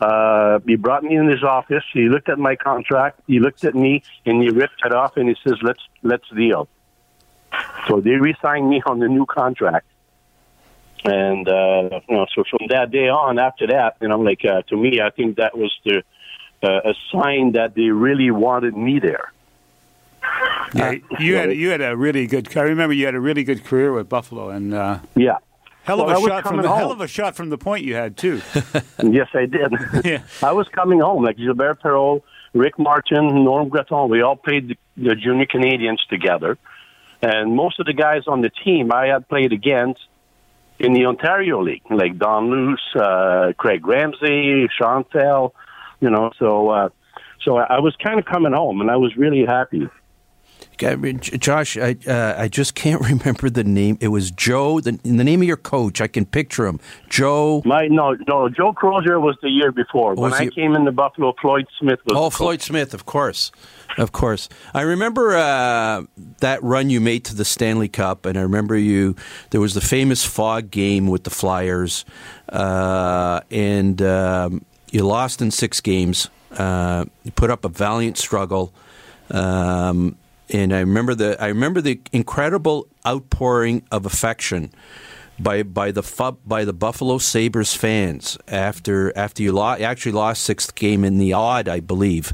uh, 0.00 0.60
he 0.64 0.76
brought 0.76 1.02
me 1.02 1.16
in 1.16 1.26
his 1.28 1.42
office. 1.42 1.82
He 1.92 2.08
looked 2.08 2.28
at 2.28 2.38
my 2.38 2.54
contract. 2.54 3.20
He 3.26 3.40
looked 3.40 3.64
at 3.64 3.74
me 3.74 4.02
and 4.24 4.40
he 4.40 4.50
ripped 4.50 4.82
it 4.84 4.92
off 4.92 5.16
and 5.16 5.28
he 5.28 5.36
says, 5.46 5.58
"Let's 5.62 5.82
let's 6.02 6.28
deal." 6.28 6.68
So 7.88 8.00
they 8.00 8.10
re-signed 8.12 8.68
me 8.68 8.82
on 8.86 8.98
the 8.98 9.08
new 9.08 9.26
contract. 9.26 9.86
And 11.04 11.48
uh, 11.48 12.00
you 12.08 12.14
know, 12.16 12.26
so 12.34 12.42
from 12.50 12.66
that 12.70 12.90
day 12.90 13.08
on, 13.08 13.38
after 13.38 13.66
that, 13.68 13.96
you 14.00 14.08
know, 14.08 14.18
like 14.20 14.44
uh, 14.44 14.62
to 14.68 14.76
me, 14.76 15.00
I 15.00 15.10
think 15.10 15.36
that 15.36 15.56
was 15.56 15.72
the 15.84 16.02
uh, 16.62 16.90
a 16.90 16.94
sign 17.12 17.52
that 17.52 17.74
they 17.74 17.90
really 17.90 18.30
wanted 18.30 18.76
me 18.76 18.98
there. 18.98 19.32
Yeah, 20.74 20.94
you 21.20 21.36
had 21.36 21.52
you 21.56 21.68
had 21.70 21.80
a 21.80 21.96
really 21.96 22.26
good. 22.26 22.56
I 22.56 22.62
remember 22.62 22.92
you 22.92 23.06
had 23.06 23.14
a 23.14 23.20
really 23.20 23.44
good 23.44 23.64
career 23.64 23.92
with 23.92 24.08
Buffalo, 24.08 24.48
and 24.50 24.74
uh, 24.74 24.98
Yeah. 25.14 25.36
hell 25.84 26.00
of 26.00 26.08
I 26.08 26.14
a 26.14 26.20
shot 26.28 26.42
from 26.44 26.62
the 26.62 26.68
hell 26.74 26.90
of 26.90 27.00
a 27.00 27.06
shot 27.06 27.36
from 27.36 27.50
the 27.50 27.58
point 27.58 27.84
you 27.84 27.94
had 27.94 28.16
too. 28.16 28.40
Yes, 29.04 29.28
I 29.34 29.46
did. 29.46 29.72
Yeah. 30.04 30.22
I 30.42 30.52
was 30.52 30.66
coming 30.68 31.00
home, 31.00 31.22
like 31.24 31.36
Gilbert 31.36 31.80
Perreault, 31.82 32.22
Rick 32.52 32.78
Martin, 32.80 33.44
Norm 33.44 33.68
Breton. 33.68 34.08
We 34.08 34.22
all 34.22 34.34
played 34.36 34.68
the, 34.68 34.76
the 34.96 35.14
junior 35.14 35.46
Canadians 35.46 36.04
together. 36.10 36.58
And 37.26 37.56
most 37.56 37.80
of 37.80 37.86
the 37.86 37.92
guys 37.92 38.22
on 38.28 38.40
the 38.40 38.50
team 38.50 38.92
I 38.92 39.06
had 39.08 39.28
played 39.28 39.52
against 39.52 40.00
in 40.78 40.92
the 40.92 41.06
Ontario 41.06 41.60
League, 41.60 41.82
like 41.90 42.16
Don 42.18 42.50
Luce, 42.50 42.94
uh, 42.94 43.52
Craig 43.58 43.84
Ramsay, 43.84 44.68
Sean 44.78 45.02
Fell, 45.12 45.52
you 45.98 46.08
know, 46.08 46.30
so, 46.38 46.68
uh, 46.68 46.88
so 47.42 47.56
I 47.56 47.78
I 47.78 47.80
was 47.80 47.96
kind 47.96 48.20
of 48.20 48.26
coming 48.26 48.52
home 48.52 48.80
and 48.80 48.88
I 48.92 48.96
was 48.96 49.16
really 49.16 49.44
happy. 49.44 49.88
I 50.82 50.96
mean, 50.96 51.20
Josh, 51.20 51.76
I 51.76 51.96
uh, 52.06 52.34
I 52.36 52.48
just 52.48 52.74
can't 52.74 53.00
remember 53.10 53.50
the 53.50 53.64
name. 53.64 53.98
It 54.00 54.08
was 54.08 54.30
Joe. 54.30 54.80
The, 54.80 54.92
the 54.92 55.24
name 55.24 55.40
of 55.42 55.48
your 55.48 55.56
coach, 55.56 56.00
I 56.00 56.06
can 56.06 56.26
picture 56.26 56.66
him. 56.66 56.80
Joe. 57.08 57.62
My, 57.64 57.86
no, 57.86 58.16
no, 58.28 58.48
Joe 58.48 58.72
Crozier 58.72 59.18
was 59.20 59.36
the 59.42 59.48
year 59.50 59.72
before. 59.72 60.14
when 60.14 60.30
Was 60.30 60.40
I 60.40 60.48
came 60.48 60.74
into 60.74 60.92
Buffalo, 60.92 61.34
Floyd 61.40 61.66
Smith 61.78 62.00
was 62.04 62.16
Oh, 62.16 62.30
the. 62.30 62.36
Floyd 62.36 62.62
Smith, 62.62 62.94
of 62.94 63.06
course, 63.06 63.52
of 63.98 64.12
course. 64.12 64.48
I 64.74 64.82
remember 64.82 65.36
uh, 65.36 66.04
that 66.40 66.62
run 66.62 66.90
you 66.90 67.00
made 67.00 67.24
to 67.26 67.34
the 67.34 67.44
Stanley 67.44 67.88
Cup, 67.88 68.26
and 68.26 68.38
I 68.38 68.42
remember 68.42 68.76
you. 68.76 69.16
There 69.50 69.60
was 69.60 69.74
the 69.74 69.80
famous 69.80 70.24
fog 70.24 70.70
game 70.70 71.06
with 71.08 71.24
the 71.24 71.30
Flyers, 71.30 72.04
uh, 72.48 73.40
and 73.50 74.00
um, 74.02 74.64
you 74.90 75.04
lost 75.06 75.40
in 75.40 75.50
six 75.50 75.80
games. 75.80 76.28
Uh, 76.52 77.04
you 77.24 77.30
put 77.32 77.50
up 77.50 77.64
a 77.64 77.68
valiant 77.68 78.16
struggle. 78.18 78.72
Um, 79.30 80.16
and 80.50 80.72
I 80.72 80.80
remember 80.80 81.14
the 81.14 81.42
I 81.42 81.48
remember 81.48 81.80
the 81.80 82.00
incredible 82.12 82.88
outpouring 83.06 83.82
of 83.90 84.06
affection 84.06 84.70
by 85.38 85.62
by 85.62 85.90
the 85.90 86.36
by 86.46 86.64
the 86.64 86.72
Buffalo 86.72 87.18
Sabres 87.18 87.74
fans 87.74 88.38
after 88.48 89.16
after 89.16 89.42
you 89.42 89.52
lost 89.52 89.80
actually 89.80 90.12
lost 90.12 90.42
sixth 90.42 90.74
game 90.74 91.04
in 91.04 91.18
the 91.18 91.32
odd 91.32 91.68
I 91.68 91.80
believe, 91.80 92.32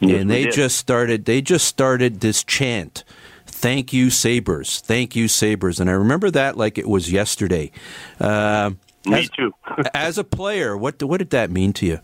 Yes, 0.00 0.20
and 0.20 0.30
they 0.30 0.46
just 0.46 0.76
started 0.76 1.24
they 1.24 1.40
just 1.40 1.66
started 1.66 2.20
this 2.20 2.42
chant. 2.42 3.04
Thank 3.46 3.92
you, 3.92 4.08
Sabres. 4.08 4.80
Thank 4.80 5.14
you, 5.14 5.28
Sabres. 5.28 5.80
And 5.80 5.90
I 5.90 5.92
remember 5.92 6.30
that 6.30 6.56
like 6.56 6.78
it 6.78 6.88
was 6.88 7.12
yesterday. 7.12 7.70
Uh, 8.18 8.70
Me 9.04 9.20
as, 9.20 9.30
too. 9.30 9.52
as 9.94 10.18
a 10.18 10.24
player, 10.24 10.76
what 10.76 11.02
what 11.02 11.18
did 11.18 11.30
that 11.30 11.50
mean 11.50 11.72
to 11.74 11.86
you? 11.86 12.00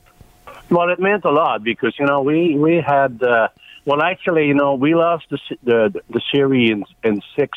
Well, 0.69 0.91
it 0.91 0.99
meant 0.99 1.25
a 1.25 1.31
lot 1.31 1.63
because 1.63 1.95
you 1.99 2.07
know 2.07 2.21
we 2.23 2.57
we 2.57 2.77
had 2.77 3.23
uh, 3.23 3.49
well 3.87 4.03
actually 4.03 4.47
you 4.49 4.55
know 4.55 4.75
we 4.75 4.95
lost 4.95 5.25
the 5.31 5.39
the, 5.65 6.03
the 6.11 6.21
series 6.33 6.71
in, 6.73 6.85
in 7.03 7.23
six. 7.35 7.57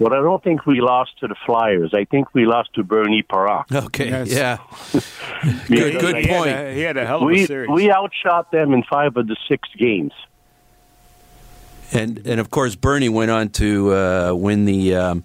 But 0.00 0.12
I 0.12 0.20
don't 0.20 0.40
think 0.44 0.64
we 0.64 0.80
lost 0.80 1.18
to 1.18 1.26
the 1.26 1.34
Flyers. 1.44 1.90
I 1.92 2.04
think 2.04 2.32
we 2.32 2.46
lost 2.46 2.72
to 2.74 2.84
Bernie 2.84 3.24
Parent. 3.24 3.66
Okay, 3.72 4.08
Yes. 4.10 4.30
yeah, 4.30 4.58
Because 5.42 5.66
good, 5.68 6.00
good 6.00 6.16
he 6.18 6.28
had 6.28 6.36
point. 6.38 6.50
a- 6.56 6.72
he 6.72 6.80
had 6.82 6.96
a 6.96 7.04
hell 7.04 7.24
of 7.28 7.34
a 7.34 7.46
series. 7.46 7.68
we 7.68 7.90
outshot 7.90 8.52
them 8.52 8.72
in 8.74 8.84
five 8.84 9.16
of 9.16 9.26
the 9.26 9.36
six 9.48 9.68
games. 9.76 10.12
And 11.92 12.24
and 12.26 12.38
of 12.38 12.50
course 12.50 12.76
Bernie 12.76 13.08
went 13.08 13.30
on 13.32 13.48
to 13.50 13.92
uh, 13.92 14.32
win 14.34 14.66
the 14.66 14.94
um, 14.94 15.24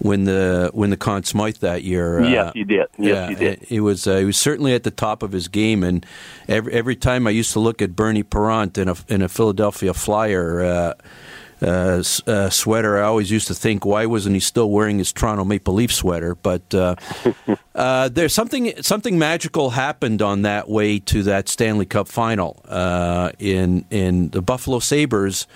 win 0.00 0.24
the 0.24 0.70
win 0.74 0.90
the 0.90 0.96
Conn 0.96 1.24
Smythe 1.24 1.56
that 1.56 1.82
year. 1.82 2.20
Uh, 2.20 2.28
yes, 2.28 2.52
he 2.54 2.64
did. 2.64 2.86
Yes, 2.98 2.98
yeah, 2.98 3.28
he 3.28 3.34
did. 3.34 3.62
He 3.62 3.80
was 3.80 4.06
uh, 4.06 4.18
he 4.18 4.24
was 4.24 4.36
certainly 4.36 4.74
at 4.74 4.82
the 4.82 4.90
top 4.90 5.22
of 5.22 5.32
his 5.32 5.48
game, 5.48 5.82
and 5.82 6.04
every 6.48 6.72
every 6.72 6.96
time 6.96 7.26
I 7.26 7.30
used 7.30 7.52
to 7.52 7.60
look 7.60 7.82
at 7.82 7.96
Bernie 7.96 8.22
Parent 8.22 8.78
in 8.78 8.88
a 8.88 8.96
in 9.08 9.22
a 9.22 9.28
Philadelphia 9.28 9.94
Flyer. 9.94 10.62
Uh, 10.62 10.94
uh, 11.62 12.02
uh, 12.26 12.50
sweater. 12.50 12.98
I 12.98 13.04
always 13.04 13.30
used 13.30 13.46
to 13.46 13.54
think, 13.54 13.86
why 13.86 14.04
wasn't 14.04 14.34
he 14.34 14.40
still 14.40 14.70
wearing 14.70 14.98
his 14.98 15.12
Toronto 15.12 15.44
Maple 15.44 15.72
Leaf 15.72 15.92
sweater? 15.94 16.34
But 16.34 16.74
uh, 16.74 16.96
uh, 17.74 18.08
there's 18.08 18.34
something 18.34 18.82
something 18.82 19.18
magical 19.18 19.70
happened 19.70 20.20
on 20.20 20.42
that 20.42 20.68
way 20.68 20.98
to 20.98 21.22
that 21.22 21.48
Stanley 21.48 21.86
Cup 21.86 22.08
final. 22.08 22.60
Uh, 22.68 23.30
in 23.38 23.86
in 23.90 24.28
the 24.30 24.42
Buffalo 24.42 24.78
Sabres 24.78 25.46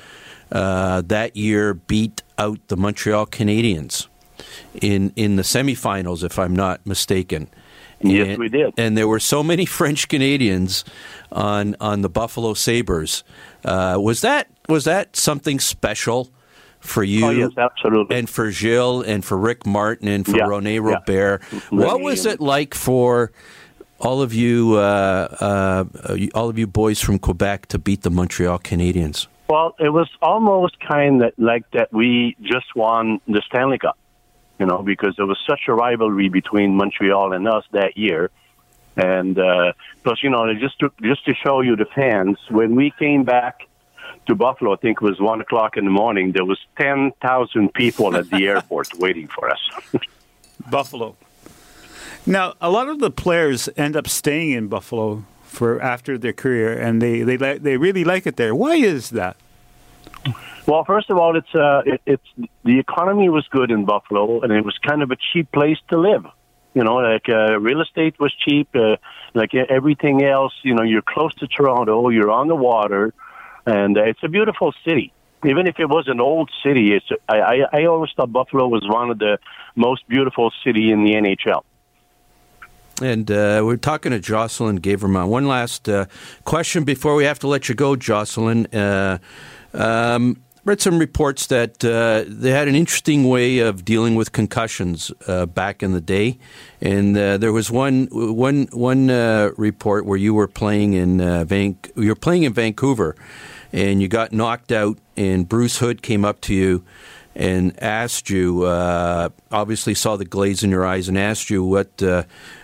uh, 0.53 1.03
that 1.07 1.37
year 1.37 1.75
beat 1.75 2.23
out 2.39 2.59
the 2.69 2.77
Montreal 2.77 3.27
Canadiens 3.27 4.07
in 4.81 5.13
in 5.17 5.37
the 5.37 5.43
semifinals, 5.43 6.23
if 6.25 6.39
I'm 6.39 6.55
not 6.55 6.87
mistaken. 6.87 7.49
Yes, 8.01 8.29
And- 8.29 8.39
we 8.39 8.49
did. 8.49 8.75
And 8.79 8.97
there 8.97 9.09
were 9.09 9.19
so 9.21 9.43
many 9.43 9.67
French 9.79 10.09
Canadians 10.09 10.85
on 11.33 11.75
on 11.81 12.03
the 12.03 12.09
Buffalo 12.09 12.55
Sabres. 12.55 13.25
Uh, 13.65 13.99
was 14.01 14.21
that 14.21 14.49
was 14.69 14.85
that 14.85 15.17
something 15.17 15.59
special 15.61 16.31
for 16.81 17.03
you? 17.03 17.27
Oh 17.27 17.31
yes, 17.31 17.51
absolutely. 17.59 18.17
and 18.17 18.31
for 18.31 18.51
Gilles 18.53 19.03
and 19.03 19.25
for 19.25 19.37
Rick 19.37 19.67
Martin 19.67 20.07
and 20.09 20.25
for 20.25 20.37
Yeah, 20.37 20.47
Rene 20.47 20.75
yeah. 20.75 20.81
Robert. 20.81 21.43
What 21.71 22.01
was 22.01 22.25
it 22.25 22.41
like 22.41 22.75
for 22.75 23.33
all 24.01 24.23
of 24.23 24.33
you, 24.33 24.77
uh, 24.77 25.27
uh, 25.41 26.17
all 26.33 26.49
of 26.49 26.57
you 26.57 26.69
boys 26.69 27.01
from 27.01 27.19
Quebec 27.19 27.67
to 27.67 27.81
beat 27.81 28.03
the 28.03 28.11
Montreal 28.11 28.61
Canadiens? 28.61 29.27
Well, 29.49 29.75
it 29.81 29.89
was 29.89 30.09
almost 30.23 30.79
kind 30.79 31.21
of 31.25 31.33
like 31.37 31.69
that 31.73 31.93
we 31.93 32.37
just 32.41 32.77
won 32.77 33.21
the 33.27 33.43
Stanley 33.49 33.79
Cup, 33.79 33.98
you 34.59 34.67
know, 34.67 34.83
because 34.83 35.15
there 35.17 35.27
was 35.27 35.39
such 35.49 35.63
a 35.69 35.75
rivalry 35.75 36.29
between 36.29 36.75
Montreal 36.75 37.33
and 37.33 37.47
us 37.47 37.65
that 37.73 37.97
year. 37.97 38.31
And 38.97 39.39
uh, 39.39 39.73
plus, 40.03 40.23
you 40.23 40.31
know, 40.31 40.53
just 40.55 40.79
to 40.81 40.93
just 41.03 41.25
to 41.27 41.35
show 41.35 41.61
you 41.61 41.77
the 41.77 41.85
fans, 41.85 42.37
when 42.51 42.75
we 42.75 42.93
came 42.99 43.23
back 43.23 43.69
to 44.27 44.35
Buffalo, 44.35 44.73
I 44.73 44.77
think 44.77 44.99
it 45.01 45.05
was 45.05 45.21
one 45.21 45.41
o'clock 45.41 45.77
in 45.77 45.85
the 45.85 45.91
morning. 45.91 46.33
There 46.33 46.45
was 46.45 46.59
ten 46.77 47.13
thousand 47.23 47.75
people 47.75 48.17
at 48.17 48.29
the 48.29 48.47
airport 48.53 48.99
waiting 48.99 49.29
for 49.29 49.49
us. 49.51 49.61
Buffalo. 50.71 51.17
Now, 52.27 52.55
a 52.61 52.71
lot 52.71 52.89
of 52.89 52.99
the 52.99 53.11
players 53.11 53.69
end 53.77 53.97
up 53.97 54.09
staying 54.09 54.51
in 54.51 54.67
Buffalo 54.67 55.25
for 55.45 55.81
after 55.81 56.19
their 56.19 56.33
career, 56.33 56.77
and 56.77 57.01
they 57.01 57.23
they 57.23 57.37
they 57.37 57.77
really 57.77 58.05
like 58.05 58.27
it 58.27 58.37
there. 58.37 58.55
Why 58.55 58.75
is 58.75 59.11
that? 59.11 59.37
Well, 60.69 60.85
first 60.85 61.09
of 61.09 61.17
all, 61.17 61.35
it's 61.35 61.55
uh, 61.55 61.81
it, 61.87 62.03
it's 62.05 62.49
the 62.63 62.79
economy 62.79 63.31
was 63.31 63.47
good 63.51 63.71
in 63.71 63.87
Buffalo, 63.87 64.43
and 64.43 64.53
it 64.53 64.63
was 64.63 64.77
kind 64.87 65.03
of 65.03 65.11
a 65.11 65.17
cheap 65.17 65.51
place 65.51 65.79
to 65.89 65.99
live. 65.99 66.27
You 66.75 66.85
know, 66.85 66.97
like 66.97 67.27
uh, 67.27 67.59
real 67.59 67.81
estate 67.81 68.21
was 68.21 68.35
cheap. 68.47 68.69
Uh, 68.75 68.97
like 69.33 69.55
everything 69.55 70.23
else, 70.23 70.53
you 70.63 70.75
know, 70.75 70.83
you're 70.83 71.01
close 71.01 71.35
to 71.37 71.47
Toronto, 71.47 72.11
you're 72.11 72.31
on 72.31 72.49
the 72.49 72.55
water, 72.55 73.15
and 73.65 73.97
uh, 73.97 74.03
it's 74.03 74.21
a 74.23 74.29
beautiful 74.29 74.75
city. 74.87 75.11
Even 75.43 75.67
if 75.67 75.81
it 75.81 75.89
was 75.89 76.07
an 76.07 76.21
old 76.21 76.51
city, 76.63 76.93
it's 76.93 77.09
I, 77.27 77.39
I, 77.39 77.57
I 77.73 77.85
always 77.87 78.11
thought 78.15 78.31
Buffalo 78.31 78.69
was 78.69 78.87
one 78.87 79.09
of 79.09 79.19
the 79.19 79.39
most 79.75 80.07
beautiful 80.07 80.53
city 80.65 80.93
in 80.93 81.03
the 81.03 81.13
NHL. 81.13 81.63
And 83.01 83.31
uh, 83.31 83.63
we're 83.65 83.77
talking 83.77 84.13
to 84.13 84.19
Jocelyn 84.19 84.81
Guevremont. 84.81 85.29
One 85.29 85.49
last 85.49 85.89
uh, 85.89 86.07
question 86.45 86.85
before 86.85 87.15
we 87.15 87.25
have 87.25 87.39
to 87.39 87.49
let 87.49 87.71
you 87.71 87.75
go, 87.75 87.97
Jocelyn. 87.97 88.67
Uh, 88.67 89.19
um, 89.73 90.43
read 90.69 90.83
some 90.83 90.99
reports 90.99 91.47
that 91.47 91.83
uh, 91.83 92.25
they 92.27 92.51
had 92.51 92.69
an 92.69 92.75
interesting 92.75 93.27
way 93.27 93.61
of 93.61 93.87
dealing 93.87 94.15
with 94.15 94.33
concussions 94.33 95.11
uh, 95.27 95.47
back 95.47 95.83
in 95.83 95.93
the 95.93 96.01
day, 96.01 96.39
and 96.83 97.17
uh, 97.17 97.39
there 97.39 97.55
was 97.55 97.71
one 97.71 98.07
one 98.13 98.69
one 98.73 99.09
uh, 99.09 99.51
report 99.57 100.05
where 100.05 100.19
you 100.19 100.35
were 100.35 100.47
playing 100.47 100.93
in 100.93 101.23
uh, 101.23 101.43
Van- 101.45 101.79
you 101.97 102.11
were 102.11 102.15
playing 102.15 102.43
in 102.43 102.53
Vancouver, 102.53 103.17
and 103.73 104.03
you 104.03 104.09
got 104.09 104.31
knocked 104.31 104.71
out, 104.71 104.99
and 105.17 105.49
Bruce 105.49 105.79
Hood 105.79 106.03
came 106.03 106.23
up 106.23 106.43
to 106.43 106.55
you 106.55 106.85
and 107.35 107.81
asked 107.83 108.29
you, 108.29 108.65
uh, 108.65 109.31
obviously 109.51 109.95
saw 109.95 110.17
the 110.17 110.25
glaze 110.27 110.63
in 110.63 110.71
your 110.71 110.85
eyes, 110.85 111.09
and 111.09 111.17
asked 111.17 111.49
you 111.49 111.65
what 111.65 112.03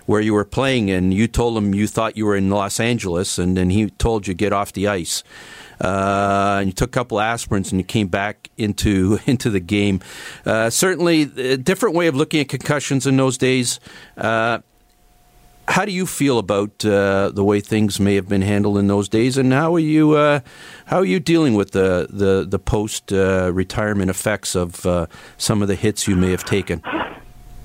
where 0.05 0.21
you 0.21 0.35
were 0.35 0.45
playing, 0.45 0.91
and 0.91 1.15
you 1.15 1.27
told 1.27 1.57
him 1.57 1.73
you 1.73 1.87
thought 1.87 2.19
you 2.19 2.27
were 2.27 2.37
in 2.37 2.51
Los 2.51 2.79
Angeles, 2.79 3.39
and 3.39 3.57
then 3.57 3.71
he 3.71 3.89
told 3.89 4.27
you 4.27 4.35
get 4.35 4.53
off 4.53 4.75
the 4.75 4.89
ice. 4.89 5.25
Uh, 5.81 6.59
and 6.61 6.69
you 6.69 6.73
took 6.73 6.91
a 6.91 6.93
couple 6.93 7.19
aspirins 7.19 7.71
and 7.71 7.81
you 7.81 7.85
came 7.85 8.09
back 8.09 8.51
into 8.57 9.19
into 9.27 9.51
the 9.51 9.61
game. 9.61 10.01
Uh, 10.45 10.71
certainly, 10.71 11.23
a 11.23 11.57
different 11.57 11.95
way 11.95 12.07
of 12.07 12.15
looking 12.15 12.41
at 12.41 12.49
concussions 12.49 13.07
in 13.07 13.17
those 13.17 13.39
days. 13.39 13.81
Uh, 14.17 14.59
how 15.67 15.87
do 15.87 15.93
you 15.93 16.05
feel 16.05 16.39
about 16.39 16.85
uh, 16.85 17.31
the 17.31 17.43
way 17.43 17.59
things 17.59 17.99
may 17.99 18.15
have 18.17 18.29
been 18.29 18.43
handled 18.43 18.77
in 18.77 18.87
those 18.87 19.09
days, 19.09 19.39
and 19.39 19.51
how 19.51 19.75
are 19.75 19.81
you 19.81 20.13
uh, 20.13 20.41
how 20.87 20.99
are 20.99 21.07
you 21.07 21.19
dealing 21.19 21.55
with 21.55 21.71
the 21.71 22.07
the, 22.11 22.45
the 22.47 22.59
post 22.59 23.13
uh, 23.13 23.51
retirement 23.53 24.11
effects 24.11 24.55
of 24.55 24.87
some 25.39 25.63
of 25.63 25.69
the 25.69 25.75
hits 25.75 26.07
you 26.07 26.17
may 26.17 26.31
have 26.31 26.45
taken? 26.45 26.83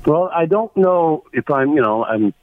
Well, 0.06 0.32
I 0.34 0.46
don't 0.46 0.76
know 0.78 1.26
if 1.34 1.52
I'm 1.52 1.74
you 1.74 1.82
know 1.82 2.06
I'm 2.06 2.34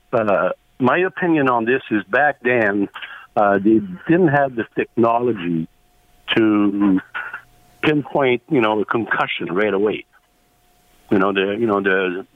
my 0.78 0.98
opinion 0.98 1.48
on 1.48 1.64
this 1.64 1.82
is 1.90 2.04
back 2.04 2.40
then 2.42 2.88
uh, 3.36 3.58
they 3.58 3.80
didn't 4.08 4.28
have 4.28 4.56
the 4.56 4.64
technology 4.74 5.68
to 6.34 7.00
pinpoint, 7.82 8.42
you 8.48 8.60
know, 8.60 8.80
a 8.80 8.84
concussion 8.84 9.52
right 9.52 9.72
away. 9.72 10.04
You 11.10 11.18
know, 11.18 11.32
the, 11.32 11.56
you 11.58 11.66
know, 11.66 11.80
the, 11.80 12.26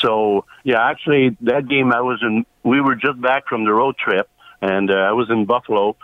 so 0.00 0.46
yeah, 0.64 0.88
actually 0.88 1.36
that 1.42 1.68
game 1.68 1.92
I 1.92 2.00
was 2.00 2.20
in, 2.22 2.44
we 2.64 2.80
were 2.80 2.96
just 2.96 3.20
back 3.20 3.46
from 3.46 3.64
the 3.64 3.72
road 3.72 3.96
trip 3.96 4.28
and 4.60 4.90
uh, 4.90 4.94
I 4.94 5.12
was 5.12 5.30
in 5.30 5.44
Buffalo. 5.44 5.96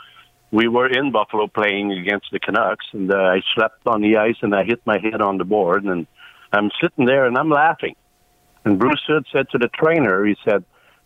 We 0.52 0.68
were 0.68 0.86
in 0.86 1.12
Buffalo 1.12 1.46
playing 1.46 1.92
against 1.92 2.26
the 2.30 2.38
Canucks 2.38 2.86
and 2.92 3.12
uh, 3.12 3.16
I 3.16 3.40
slept 3.54 3.86
on 3.86 4.02
the 4.02 4.18
ice 4.18 4.36
and 4.42 4.54
I 4.54 4.64
hit 4.64 4.80
my 4.84 4.98
head 4.98 5.20
on 5.20 5.38
the 5.38 5.44
board 5.44 5.84
and 5.84 6.06
I'm 6.52 6.70
sitting 6.80 7.06
there 7.06 7.26
and 7.26 7.36
I'm 7.36 7.50
laughing. 7.50 7.96
And 8.64 8.78
Bruce 8.78 9.02
Hood 9.06 9.26
said 9.32 9.48
to 9.50 9.58
the 9.58 9.68
trainer, 9.68 10.24
he 10.26 10.36
said, 10.44 10.64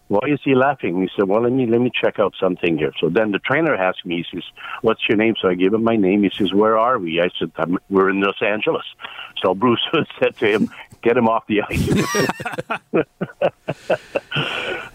why 0.08 0.28
is 0.28 0.40
he 0.44 0.54
laughing? 0.54 1.00
He 1.00 1.08
said, 1.16 1.28
well, 1.28 1.42
let 1.42 1.52
me, 1.52 1.66
let 1.66 1.80
me 1.80 1.90
check 1.90 2.18
out 2.18 2.34
something 2.38 2.76
here. 2.76 2.92
So 3.00 3.08
then 3.08 3.30
the 3.32 3.38
trainer 3.38 3.74
asked 3.74 4.04
me, 4.04 4.16
he 4.16 4.36
says, 4.36 4.44
what's 4.82 5.00
your 5.08 5.16
name? 5.16 5.34
So 5.40 5.48
I 5.48 5.54
gave 5.54 5.72
him 5.72 5.82
my 5.82 5.96
name. 5.96 6.22
He 6.22 6.30
says, 6.36 6.52
where 6.52 6.78
are 6.78 6.98
we? 6.98 7.20
I 7.20 7.30
said, 7.38 7.52
we're 7.88 8.10
in 8.10 8.20
Los 8.20 8.40
Angeles. 8.42 8.84
So 9.42 9.54
Bruce 9.54 9.80
said 10.22 10.36
to 10.38 10.46
him, 10.46 10.70
get 11.02 11.16
him 11.16 11.28
off 11.28 11.44
the 11.46 11.62
ice. 11.62 11.88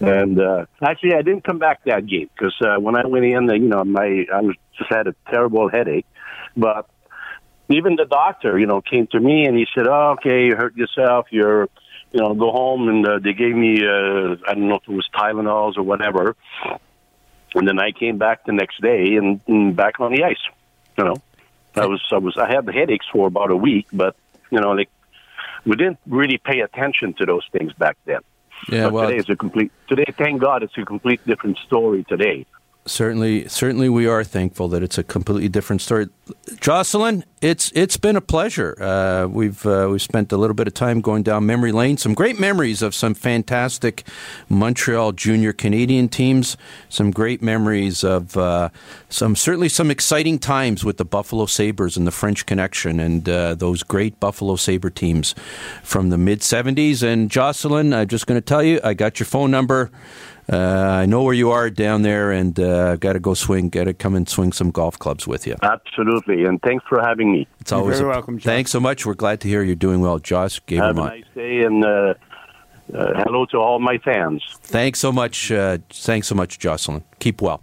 and 0.00 0.40
uh, 0.40 0.66
actually, 0.82 1.14
I 1.14 1.22
didn't 1.22 1.44
come 1.44 1.58
back 1.58 1.84
that 1.84 2.06
game 2.06 2.28
because 2.34 2.54
uh, 2.60 2.78
when 2.80 2.96
I 2.96 3.06
went 3.06 3.24
in, 3.24 3.48
you 3.48 3.68
know, 3.68 3.84
my 3.84 4.26
I 4.32 4.40
was 4.40 4.56
just 4.76 4.92
had 4.92 5.06
a 5.06 5.14
terrible 5.28 5.68
headache. 5.68 6.06
But 6.56 6.88
even 7.68 7.96
the 7.96 8.04
doctor, 8.04 8.58
you 8.58 8.66
know, 8.66 8.80
came 8.80 9.06
to 9.08 9.20
me 9.20 9.44
and 9.46 9.56
he 9.56 9.66
said, 9.74 9.86
oh, 9.86 10.16
"Okay, 10.18 10.46
you 10.46 10.56
hurt 10.56 10.76
yourself. 10.76 11.26
You're 11.30 11.68
you 12.12 12.20
know, 12.20 12.34
go 12.34 12.50
home 12.50 12.88
and 12.88 13.06
uh, 13.06 13.18
they 13.18 13.32
gave 13.32 13.54
me, 13.54 13.84
uh, 13.84 14.36
I 14.46 14.54
don't 14.54 14.68
know 14.68 14.76
if 14.76 14.88
it 14.88 14.92
was 14.92 15.08
Tylenols 15.14 15.76
or 15.76 15.82
whatever. 15.82 16.36
And 17.54 17.66
then 17.66 17.78
I 17.78 17.92
came 17.92 18.18
back 18.18 18.44
the 18.44 18.52
next 18.52 18.80
day 18.80 19.16
and, 19.16 19.40
and 19.46 19.76
back 19.76 20.00
on 20.00 20.12
the 20.12 20.24
ice. 20.24 20.36
You 20.98 21.04
know, 21.04 21.16
I 21.74 21.86
was, 21.86 22.02
I 22.12 22.18
was, 22.18 22.36
I 22.36 22.52
had 22.52 22.66
the 22.66 22.72
headaches 22.72 23.06
for 23.12 23.26
about 23.26 23.50
a 23.50 23.56
week, 23.56 23.86
but 23.92 24.16
you 24.50 24.60
know, 24.60 24.70
like 24.72 24.90
we 25.64 25.76
didn't 25.76 25.98
really 26.06 26.38
pay 26.38 26.60
attention 26.60 27.14
to 27.14 27.26
those 27.26 27.46
things 27.52 27.72
back 27.74 27.96
then. 28.04 28.20
Yeah, 28.68 28.84
but 28.84 28.92
well, 28.92 29.06
today 29.06 29.18
it's 29.18 29.28
a 29.28 29.36
complete. 29.36 29.72
Today, 29.88 30.04
thank 30.16 30.40
God, 30.40 30.62
it's 30.62 30.76
a 30.76 30.84
complete 30.84 31.24
different 31.26 31.58
story 31.58 32.04
today. 32.04 32.46
Certainly, 32.86 33.48
certainly, 33.48 33.88
we 33.88 34.06
are 34.06 34.24
thankful 34.24 34.68
that 34.68 34.82
it's 34.82 34.98
a 34.98 35.04
completely 35.04 35.48
different 35.48 35.82
story. 35.82 36.08
Jocelyn, 36.60 37.24
it's 37.40 37.72
it's 37.74 37.96
been 37.96 38.16
a 38.16 38.20
pleasure. 38.20 38.76
Uh, 38.80 39.26
we've 39.26 39.64
uh, 39.64 39.88
we've 39.90 40.02
spent 40.02 40.30
a 40.32 40.36
little 40.36 40.54
bit 40.54 40.66
of 40.66 40.74
time 40.74 41.00
going 41.00 41.22
down 41.22 41.46
memory 41.46 41.72
lane. 41.72 41.96
Some 41.96 42.12
great 42.12 42.38
memories 42.38 42.82
of 42.82 42.94
some 42.94 43.14
fantastic 43.14 44.06
Montreal 44.48 45.12
junior 45.12 45.52
Canadian 45.52 46.08
teams. 46.08 46.58
Some 46.90 47.10
great 47.10 47.40
memories 47.40 48.04
of 48.04 48.36
uh, 48.36 48.68
some 49.08 49.36
certainly 49.36 49.70
some 49.70 49.90
exciting 49.90 50.38
times 50.38 50.84
with 50.84 50.98
the 50.98 51.04
Buffalo 51.04 51.46
Sabres 51.46 51.96
and 51.96 52.06
the 52.06 52.12
French 52.12 52.44
Connection 52.44 53.00
and 53.00 53.28
uh, 53.28 53.54
those 53.54 53.82
great 53.82 54.20
Buffalo 54.20 54.56
Sabre 54.56 54.90
teams 54.90 55.34
from 55.82 56.10
the 56.10 56.18
mid 56.18 56.40
'70s. 56.40 57.02
And 57.02 57.30
Jocelyn, 57.30 57.94
I'm 57.94 58.08
just 58.08 58.26
going 58.26 58.38
to 58.38 58.44
tell 58.44 58.62
you, 58.62 58.80
I 58.84 58.92
got 58.92 59.18
your 59.18 59.26
phone 59.26 59.50
number. 59.50 59.90
Uh, 60.50 60.56
I 61.02 61.06
know 61.06 61.22
where 61.22 61.34
you 61.34 61.52
are 61.52 61.70
down 61.70 62.02
there, 62.02 62.32
and 62.32 62.58
uh, 62.58 62.96
got 62.96 63.12
to 63.12 63.20
go 63.20 63.34
swing. 63.34 63.68
Got 63.68 63.84
to 63.84 63.94
come 63.94 64.16
and 64.16 64.28
swing 64.28 64.52
some 64.52 64.72
golf 64.72 64.98
clubs 64.98 65.26
with 65.26 65.46
you. 65.46 65.54
Absolutely, 65.62 66.44
and 66.44 66.60
thanks 66.62 66.84
for 66.88 67.00
having 67.00 67.29
me. 67.32 67.46
It's 67.60 67.72
always 67.72 67.98
You're 67.98 68.10
a, 68.10 68.12
welcome, 68.12 68.38
Josh. 68.38 68.44
Thanks 68.44 68.70
so 68.70 68.80
much. 68.80 69.06
We're 69.06 69.14
glad 69.14 69.40
to 69.42 69.48
hear 69.48 69.62
you're 69.62 69.74
doing 69.74 70.00
well, 70.00 70.18
Josh. 70.18 70.60
Guevremont. 70.66 70.86
Have 70.86 70.96
a 70.96 71.16
nice 71.16 71.24
day, 71.34 71.62
and 71.62 71.84
uh, 71.84 72.14
uh, 72.94 73.22
hello 73.24 73.46
to 73.46 73.58
all 73.58 73.78
my 73.78 73.98
fans. 73.98 74.42
Thanks 74.62 74.98
so 74.98 75.12
much. 75.12 75.50
Uh, 75.50 75.78
thanks 75.90 76.26
so 76.28 76.34
much, 76.34 76.58
Jocelyn. 76.58 77.04
Keep 77.18 77.42
well. 77.42 77.62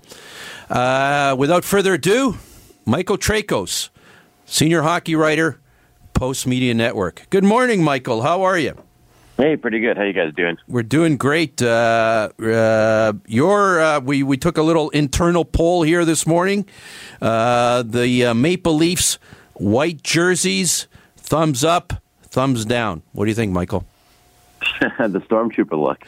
Uh, 0.70 1.36
without 1.38 1.63
further 1.63 1.93
ado, 1.93 2.38
Michael 2.86 3.18
Traikos, 3.18 3.89
senior 4.45 4.82
hockey 4.82 5.15
writer, 5.15 5.59
Post 6.13 6.47
Media 6.47 6.74
Network. 6.74 7.28
Good 7.30 7.43
morning, 7.43 7.84
Michael. 7.84 8.22
How 8.22 8.43
are 8.43 8.57
you? 8.57 8.76
Hey, 9.38 9.55
pretty 9.55 9.80
good. 9.80 9.97
How 9.97 10.03
you 10.03 10.13
guys 10.13 10.34
doing? 10.36 10.57
We're 10.68 10.82
doing 10.82 11.15
great. 11.15 11.61
Uh, 11.61 12.30
uh, 12.39 13.13
your 13.28 13.80
uh, 13.80 13.99
we 13.99 14.24
we 14.24 14.36
took 14.36 14.57
a 14.57 14.63
little 14.63 14.89
internal 14.89 15.45
poll 15.45 15.84
here 15.84 16.05
this 16.05 16.26
morning. 16.26 16.65
Uh, 17.22 17.84
the 17.84 18.26
uh, 18.26 18.34
Maple 18.34 18.74
Leafs 18.74 19.20
white 19.60 20.03
jerseys, 20.03 20.88
thumbs 21.16 21.64
up, 21.64 21.93
thumbs 22.24 22.66
down. 22.66 23.01
What 23.14 23.26
do 23.26 23.30
you 23.30 23.36
think, 23.36 23.51
Michael? 23.51 23.86
the 24.80 25.22
stormtrooper 25.28 25.78
look. 25.78 26.03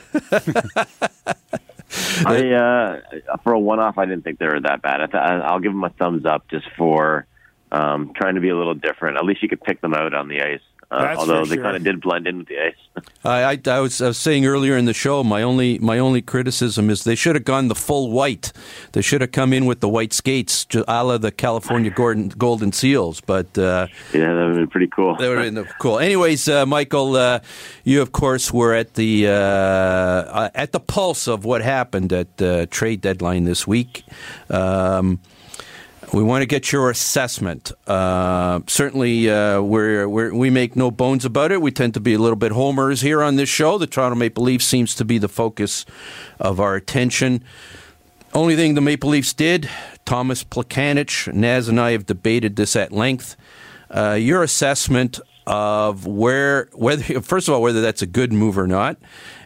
I 2.26 2.52
uh, 2.52 3.38
for 3.43 3.54
a 3.54 3.60
one-off, 3.60 3.97
I 3.97 4.06
didn't 4.06 4.24
think 4.24 4.39
they 4.39 4.47
were 4.47 4.60
that 4.62 4.82
bad. 4.82 5.02
I 5.02 5.06
th- 5.06 5.43
I'll 5.43 5.60
give 5.60 5.72
them 5.72 5.84
a 5.84 5.89
thumbs 5.89 6.26
up 6.26 6.47
just 6.50 6.68
for 6.78 7.26
um, 7.72 8.14
trying 8.16 8.36
to 8.36 8.41
be 8.41 8.50
a 8.50 8.58
little 8.58 8.76
different. 8.76 9.18
At 9.18 9.26
least 9.26 9.41
you 9.41 9.50
could 9.50 9.62
pick 9.62 9.82
them 9.82 9.93
out 9.93 10.14
on 10.14 10.28
the 10.28 10.41
ice. 10.41 10.62
Uh, 10.91 11.15
although 11.19 11.45
they 11.45 11.55
sure. 11.55 11.63
kind 11.63 11.75
of 11.75 11.83
did 11.83 12.01
blend 12.01 12.25
in 12.25 12.39
with 12.39 12.47
the 12.47 12.57
ice. 12.59 13.05
I, 13.23 13.43
I, 13.43 13.59
I, 13.67 13.79
was, 13.79 14.01
I 14.01 14.07
was 14.07 14.17
saying 14.17 14.47
earlier 14.47 14.75
in 14.75 14.85
the 14.85 14.93
show, 14.93 15.23
my 15.23 15.43
only 15.43 15.77
my 15.77 15.99
only 15.99 16.23
criticism 16.23 16.89
is 16.89 17.03
they 17.03 17.13
should 17.13 17.35
have 17.35 17.45
gone 17.45 17.67
the 17.67 17.75
full 17.75 18.09
white. 18.09 18.51
They 18.93 19.03
should 19.03 19.21
have 19.21 19.31
come 19.31 19.53
in 19.53 19.67
with 19.67 19.81
the 19.81 19.89
white 19.89 20.13
skates, 20.13 20.65
ju- 20.65 20.83
a 20.87 21.03
la 21.03 21.19
the 21.19 21.31
California 21.31 21.91
Gordon, 21.91 22.29
Golden 22.29 22.71
Seals. 22.71 23.21
But 23.21 23.55
uh, 23.55 23.85
yeah, 24.13 24.33
that 24.33 24.35
would 24.35 24.47
have 24.47 24.55
been 24.55 24.67
pretty 24.67 24.87
cool. 24.87 25.15
they 25.15 25.29
were 25.29 25.43
in 25.43 25.53
the, 25.53 25.65
cool. 25.79 25.99
Anyways, 25.99 26.49
uh, 26.49 26.65
Michael, 26.65 27.15
uh, 27.15 27.41
you 27.83 28.01
of 28.01 28.11
course 28.11 28.51
were 28.51 28.73
at 28.73 28.95
the 28.95 29.27
uh, 29.27 29.31
uh, 29.31 30.49
at 30.55 30.71
the 30.71 30.79
pulse 30.79 31.27
of 31.27 31.45
what 31.45 31.61
happened 31.61 32.11
at 32.11 32.37
the 32.37 32.67
trade 32.71 33.01
deadline 33.01 33.43
this 33.43 33.67
week. 33.67 34.03
Um, 34.49 35.19
we 36.14 36.24
want 36.24 36.41
to 36.41 36.45
get 36.47 36.72
your 36.72 36.89
assessment. 36.89 37.72
Uh, 37.86 38.62
certainly, 38.68 39.30
uh, 39.30 39.62
we're, 39.62 40.07
we're, 40.07 40.34
we 40.34 40.49
make 40.49 40.76
no 40.76 40.89
bones 40.89 41.24
about 41.24 41.51
it. 41.51 41.62
We 41.62 41.72
tend 41.72 41.93
to 41.93 41.99
be 41.99 42.14
a 42.14 42.20
little 42.20 42.36
bit 42.36 42.51
homers 42.51 43.01
here 43.01 43.22
on 43.22 43.36
this 43.36 43.49
show. 43.49 43.78
The 43.78 43.88
Toronto 43.88 44.16
Maple 44.16 44.43
Leafs 44.43 44.66
seems 44.66 44.95
to 44.95 45.05
be 45.05 45.18
the 45.18 45.28
focus 45.28 45.86
of 46.39 46.60
our 46.60 46.76
attention. 46.76 47.43
Only 48.34 48.55
thing 48.55 48.74
the 48.74 48.82
Maple 48.82 49.10
Leafs 49.10 49.34
did, 49.34 49.70
Tomas 50.05 50.43
Plekanec, 50.43 51.32
Naz 51.34 51.68
and 51.68 51.80
I 51.80 51.91
have 51.91 52.05
debated 52.05 52.55
this 52.55 52.76
at 52.76 52.91
length. 52.91 53.36
Uh, 53.89 54.14
your 54.14 54.43
assessment 54.43 55.20
of 55.45 56.05
where, 56.05 56.70
whether 56.74 57.22
first 57.22 57.47
of 57.47 57.53
all, 57.53 57.62
whether 57.62 57.82
that's 57.82 58.01
a 58.03 58.07
good 58.07 58.32
move 58.32 58.57
or 58.57 58.68
not, 58.68 58.97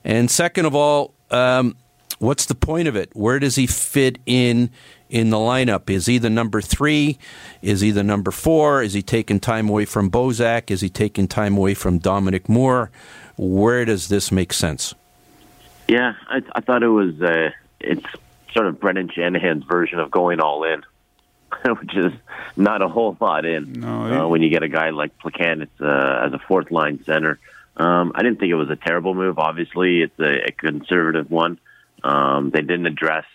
and 0.03 0.29
second 0.29 0.65
of 0.65 0.75
all, 0.75 1.13
um, 1.31 1.77
what's 2.19 2.45
the 2.45 2.55
point 2.55 2.89
of 2.89 2.95
it? 2.97 3.09
Where 3.13 3.39
does 3.39 3.55
he 3.55 3.67
fit 3.67 4.19
in 4.25 4.69
in 5.13 5.29
the 5.29 5.37
lineup? 5.37 5.91
Is 5.91 6.07
he 6.07 6.17
the 6.17 6.29
number 6.29 6.59
three? 6.59 7.19
Is 7.61 7.81
he 7.81 7.91
the 7.91 8.03
number 8.03 8.31
four? 8.31 8.81
Is 8.81 8.93
he 8.93 9.03
taking 9.03 9.39
time 9.39 9.69
away 9.69 9.85
from 9.85 10.09
Bozak? 10.09 10.71
Is 10.71 10.81
he 10.81 10.89
taking 10.89 11.27
time 11.27 11.55
away 11.55 11.75
from 11.75 11.99
Dominic 11.99 12.49
Moore? 12.49 12.89
Where 13.37 13.85
does 13.85 14.07
this 14.09 14.31
make 14.31 14.51
sense? 14.51 14.95
Yeah, 15.87 16.15
I, 16.27 16.41
I 16.55 16.61
thought 16.61 16.81
it 16.81 16.87
was 16.87 17.21
uh, 17.21 17.51
it's 17.79 18.05
sort 18.53 18.65
of 18.65 18.79
Brendan 18.79 19.09
Shanahan's 19.09 19.65
version 19.65 19.99
of 19.99 20.09
going 20.09 20.39
all 20.39 20.63
in, 20.63 20.83
which 21.79 21.95
is 21.95 22.11
not 22.57 22.81
a 22.81 22.87
whole 22.87 23.15
lot 23.19 23.45
in. 23.45 23.73
No, 23.73 24.25
uh, 24.25 24.27
when 24.27 24.41
you 24.41 24.49
get 24.49 24.63
a 24.63 24.67
guy 24.67 24.89
like 24.89 25.15
Plekanec 25.19 25.69
uh, 25.79 26.25
as 26.25 26.33
a 26.33 26.39
fourth 26.39 26.71
line 26.71 27.03
center. 27.03 27.39
Um, 27.77 28.13
I 28.15 28.23
didn't 28.23 28.39
think 28.39 28.49
it 28.49 28.55
was 28.55 28.69
a 28.71 28.75
terrible 28.75 29.13
move. 29.13 29.37
Obviously, 29.37 30.01
it's 30.01 30.19
a, 30.19 30.47
a 30.47 30.51
conservative 30.51 31.29
one. 31.29 31.59
Um, 32.03 32.49
they 32.49 32.61
didn't 32.61 32.87
address 32.87 33.25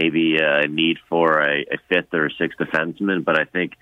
maybe 0.00 0.38
a 0.38 0.66
need 0.66 0.98
for 1.08 1.40
a, 1.40 1.62
a 1.62 1.78
fifth 1.88 2.14
or 2.14 2.26
a 2.26 2.30
sixth 2.32 2.58
defenseman, 2.58 3.24
but 3.24 3.38
I 3.38 3.44
think 3.44 3.72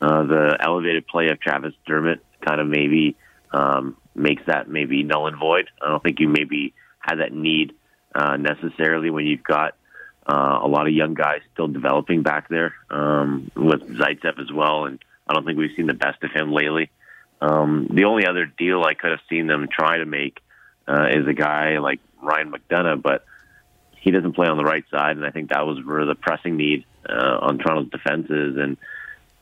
uh, 0.00 0.22
the 0.24 0.56
elevated 0.60 1.06
play 1.06 1.28
of 1.28 1.40
Travis 1.40 1.74
Dermott 1.86 2.20
kind 2.40 2.60
of 2.60 2.66
maybe 2.66 3.16
um, 3.52 3.96
makes 4.14 4.42
that 4.46 4.68
maybe 4.68 5.02
null 5.02 5.26
and 5.26 5.38
void. 5.38 5.68
I 5.82 5.88
don't 5.88 6.02
think 6.02 6.20
you 6.20 6.28
maybe 6.28 6.74
have 7.00 7.18
that 7.18 7.32
need 7.32 7.74
uh, 8.14 8.36
necessarily 8.36 9.10
when 9.10 9.26
you've 9.26 9.42
got 9.42 9.76
uh, 10.26 10.60
a 10.62 10.68
lot 10.68 10.86
of 10.86 10.94
young 10.94 11.14
guys 11.14 11.40
still 11.52 11.68
developing 11.68 12.22
back 12.22 12.48
there 12.48 12.74
um, 12.90 13.50
with 13.56 13.82
Zaitsev 13.98 14.40
as 14.40 14.52
well, 14.52 14.86
and 14.86 14.98
I 15.26 15.34
don't 15.34 15.44
think 15.44 15.58
we've 15.58 15.76
seen 15.76 15.86
the 15.86 15.94
best 15.94 16.22
of 16.22 16.30
him 16.30 16.52
lately. 16.52 16.90
Um, 17.40 17.88
the 17.90 18.04
only 18.04 18.26
other 18.26 18.46
deal 18.46 18.82
I 18.84 18.94
could 18.94 19.10
have 19.10 19.20
seen 19.28 19.48
them 19.48 19.68
try 19.68 19.98
to 19.98 20.06
make 20.06 20.38
uh, 20.86 21.08
is 21.10 21.26
a 21.26 21.34
guy 21.34 21.78
like 21.78 22.00
Ryan 22.22 22.52
McDonagh, 22.52 23.02
but 23.02 23.24
he 24.04 24.10
doesn't 24.10 24.34
play 24.34 24.46
on 24.46 24.58
the 24.58 24.64
right 24.64 24.84
side, 24.90 25.16
and 25.16 25.24
I 25.24 25.30
think 25.30 25.48
that 25.48 25.66
was 25.66 25.82
where 25.82 26.04
the 26.04 26.14
pressing 26.14 26.58
need 26.58 26.84
uh, 27.08 27.38
on 27.40 27.56
Toronto's 27.56 27.90
defenses. 27.90 28.58
And 28.58 28.76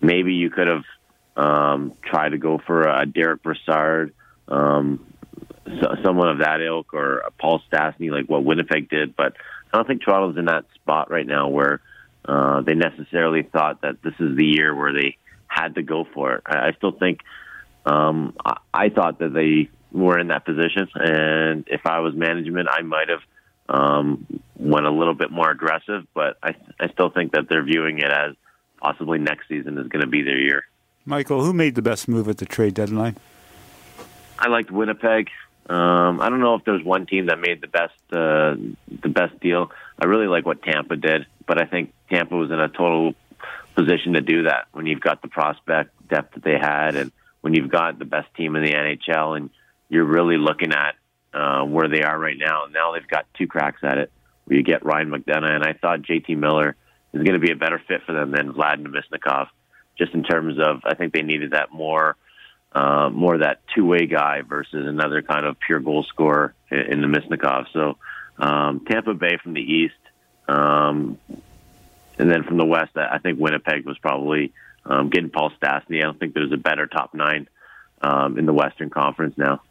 maybe 0.00 0.34
you 0.34 0.50
could 0.50 0.68
have 0.68 0.84
um, 1.36 1.92
tried 2.00 2.28
to 2.28 2.38
go 2.38 2.58
for 2.64 2.82
a 2.82 3.04
Derek 3.04 3.42
Brassard, 3.42 4.14
um, 4.46 5.04
so, 5.66 5.96
someone 6.04 6.28
of 6.28 6.38
that 6.38 6.60
ilk, 6.60 6.94
or 6.94 7.18
a 7.18 7.32
Paul 7.32 7.60
Stastny, 7.72 8.12
like 8.12 8.26
what 8.26 8.44
Winnipeg 8.44 8.88
did. 8.88 9.16
But 9.16 9.34
I 9.72 9.78
don't 9.78 9.86
think 9.88 10.04
Toronto's 10.04 10.38
in 10.38 10.44
that 10.44 10.64
spot 10.76 11.10
right 11.10 11.26
now 11.26 11.48
where 11.48 11.80
uh, 12.24 12.60
they 12.60 12.74
necessarily 12.74 13.42
thought 13.42 13.80
that 13.82 14.00
this 14.04 14.14
is 14.20 14.36
the 14.36 14.46
year 14.46 14.76
where 14.76 14.92
they 14.92 15.16
had 15.48 15.74
to 15.74 15.82
go 15.82 16.06
for 16.14 16.34
it. 16.34 16.42
I, 16.46 16.68
I 16.68 16.72
still 16.76 16.92
think 16.92 17.18
um, 17.84 18.36
I, 18.44 18.58
I 18.72 18.88
thought 18.90 19.18
that 19.18 19.34
they 19.34 19.70
were 19.90 20.20
in 20.20 20.28
that 20.28 20.44
position, 20.44 20.88
and 20.94 21.64
if 21.66 21.84
I 21.84 21.98
was 21.98 22.14
management, 22.14 22.68
I 22.70 22.82
might 22.82 23.08
have 23.08 23.22
um, 23.68 24.26
went 24.56 24.86
a 24.86 24.90
little 24.90 25.14
bit 25.14 25.30
more 25.30 25.50
aggressive. 25.50 26.06
But 26.14 26.38
I, 26.42 26.54
I 26.80 26.88
still 26.88 27.10
think 27.10 27.32
that 27.32 27.48
they're 27.48 27.64
viewing 27.64 27.98
it 27.98 28.10
as 28.10 28.34
possibly 28.80 29.18
next 29.18 29.48
season 29.48 29.78
is 29.78 29.88
going 29.88 30.02
to 30.02 30.10
be 30.10 30.22
their 30.22 30.38
year. 30.38 30.64
Michael, 31.04 31.44
who 31.44 31.52
made 31.52 31.74
the 31.74 31.82
best 31.82 32.08
move 32.08 32.28
at 32.28 32.38
the 32.38 32.46
trade 32.46 32.74
deadline? 32.74 33.16
I 34.38 34.48
liked 34.48 34.70
Winnipeg. 34.70 35.28
Um, 35.68 36.20
I 36.20 36.28
don't 36.28 36.40
know 36.40 36.54
if 36.56 36.64
there's 36.64 36.84
one 36.84 37.06
team 37.06 37.26
that 37.26 37.38
made 37.38 37.60
the 37.60 37.68
best 37.68 37.94
uh, 38.12 38.56
the 39.00 39.08
best 39.08 39.38
deal. 39.40 39.70
I 39.98 40.06
really 40.06 40.26
like 40.26 40.44
what 40.44 40.62
Tampa 40.62 40.96
did, 40.96 41.26
but 41.46 41.60
I 41.60 41.66
think 41.66 41.92
Tampa 42.10 42.34
was 42.34 42.50
in 42.50 42.58
a 42.58 42.68
total 42.68 43.14
position 43.76 44.14
to 44.14 44.20
do 44.20 44.44
that 44.44 44.66
when 44.72 44.86
you've 44.86 45.00
got 45.00 45.22
the 45.22 45.28
prospect 45.28 45.90
depth 46.08 46.34
that 46.34 46.42
they 46.42 46.58
had, 46.58 46.96
and 46.96 47.12
when 47.40 47.54
you've 47.54 47.70
got 47.70 47.98
the 47.98 48.04
best 48.04 48.34
team 48.34 48.56
in 48.56 48.64
the 48.64 48.72
NHL, 48.72 49.36
and 49.36 49.50
you're 49.88 50.04
really 50.04 50.36
looking 50.36 50.72
at 50.72 50.96
uh, 51.34 51.64
where 51.64 51.88
they 51.88 52.02
are 52.02 52.18
right 52.18 52.36
now. 52.38 52.66
Now 52.70 52.92
they've 52.92 53.06
got 53.06 53.26
two 53.34 53.46
cracks 53.46 53.80
at 53.82 53.98
it. 53.98 54.12
Where 54.44 54.58
you 54.58 54.64
get 54.64 54.84
Ryan 54.84 55.10
McDonagh, 55.10 55.54
and 55.54 55.64
I 55.64 55.72
thought 55.72 56.02
JT 56.02 56.36
Miller 56.36 56.76
is 57.12 57.22
going 57.22 57.34
to 57.34 57.38
be 57.38 57.52
a 57.52 57.56
better 57.56 57.80
fit 57.86 58.02
for 58.04 58.12
them 58.12 58.32
than 58.32 58.52
Vlad 58.52 58.84
Namestnikov, 58.84 59.48
just 59.96 60.14
in 60.14 60.24
terms 60.24 60.58
of 60.58 60.80
I 60.84 60.94
think 60.94 61.12
they 61.12 61.22
needed 61.22 61.52
that 61.52 61.72
more 61.72 62.16
uh, 62.72 63.10
more 63.10 63.38
that 63.38 63.60
two 63.74 63.86
way 63.86 64.06
guy 64.06 64.42
versus 64.42 64.86
another 64.86 65.22
kind 65.22 65.46
of 65.46 65.58
pure 65.60 65.80
goal 65.80 66.02
scorer 66.04 66.54
in, 66.70 66.78
in 66.78 67.00
the 67.02 67.06
Namestnikov. 67.06 67.66
So 67.72 67.98
um, 68.38 68.84
Tampa 68.84 69.14
Bay 69.14 69.38
from 69.42 69.54
the 69.54 69.60
east, 69.60 69.94
um, 70.48 71.18
and 72.18 72.30
then 72.30 72.44
from 72.44 72.56
the 72.56 72.64
west, 72.64 72.96
I 72.96 73.18
think 73.18 73.38
Winnipeg 73.38 73.84
was 73.86 73.98
probably 73.98 74.52
um, 74.84 75.10
getting 75.10 75.30
Paul 75.30 75.50
Stastny. 75.62 75.98
I 75.98 76.02
don't 76.02 76.18
think 76.18 76.34
there's 76.34 76.52
a 76.52 76.56
better 76.56 76.86
top 76.86 77.14
nine 77.14 77.48
um, 78.00 78.38
in 78.38 78.46
the 78.46 78.52
Western 78.52 78.90
Conference 78.90 79.36
now. 79.36 79.62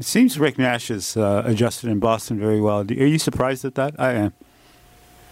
It 0.00 0.06
seems 0.06 0.38
Rick 0.38 0.56
Nash 0.56 0.88
has 0.88 1.14
uh, 1.14 1.42
adjusted 1.44 1.90
in 1.90 1.98
Boston 1.98 2.40
very 2.40 2.58
well. 2.58 2.80
Are 2.80 2.84
you 2.90 3.18
surprised 3.18 3.66
at 3.66 3.74
that? 3.74 3.96
I 3.98 4.12
am. 4.12 4.32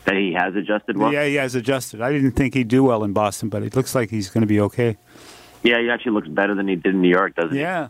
That 0.04 0.14
he 0.14 0.34
has 0.34 0.54
adjusted 0.54 0.98
well? 0.98 1.10
Yeah, 1.10 1.24
he 1.24 1.36
has 1.36 1.54
adjusted. 1.54 2.02
I 2.02 2.12
didn't 2.12 2.32
think 2.32 2.52
he'd 2.52 2.68
do 2.68 2.84
well 2.84 3.02
in 3.02 3.14
Boston, 3.14 3.48
but 3.48 3.62
it 3.62 3.74
looks 3.74 3.94
like 3.94 4.10
he's 4.10 4.28
going 4.28 4.42
to 4.42 4.46
be 4.46 4.60
okay. 4.60 4.98
Yeah, 5.62 5.80
he 5.80 5.88
actually 5.88 6.12
looks 6.12 6.28
better 6.28 6.54
than 6.54 6.68
he 6.68 6.76
did 6.76 6.92
in 6.92 7.00
New 7.00 7.08
York, 7.08 7.34
doesn't 7.34 7.56
yeah. 7.56 7.88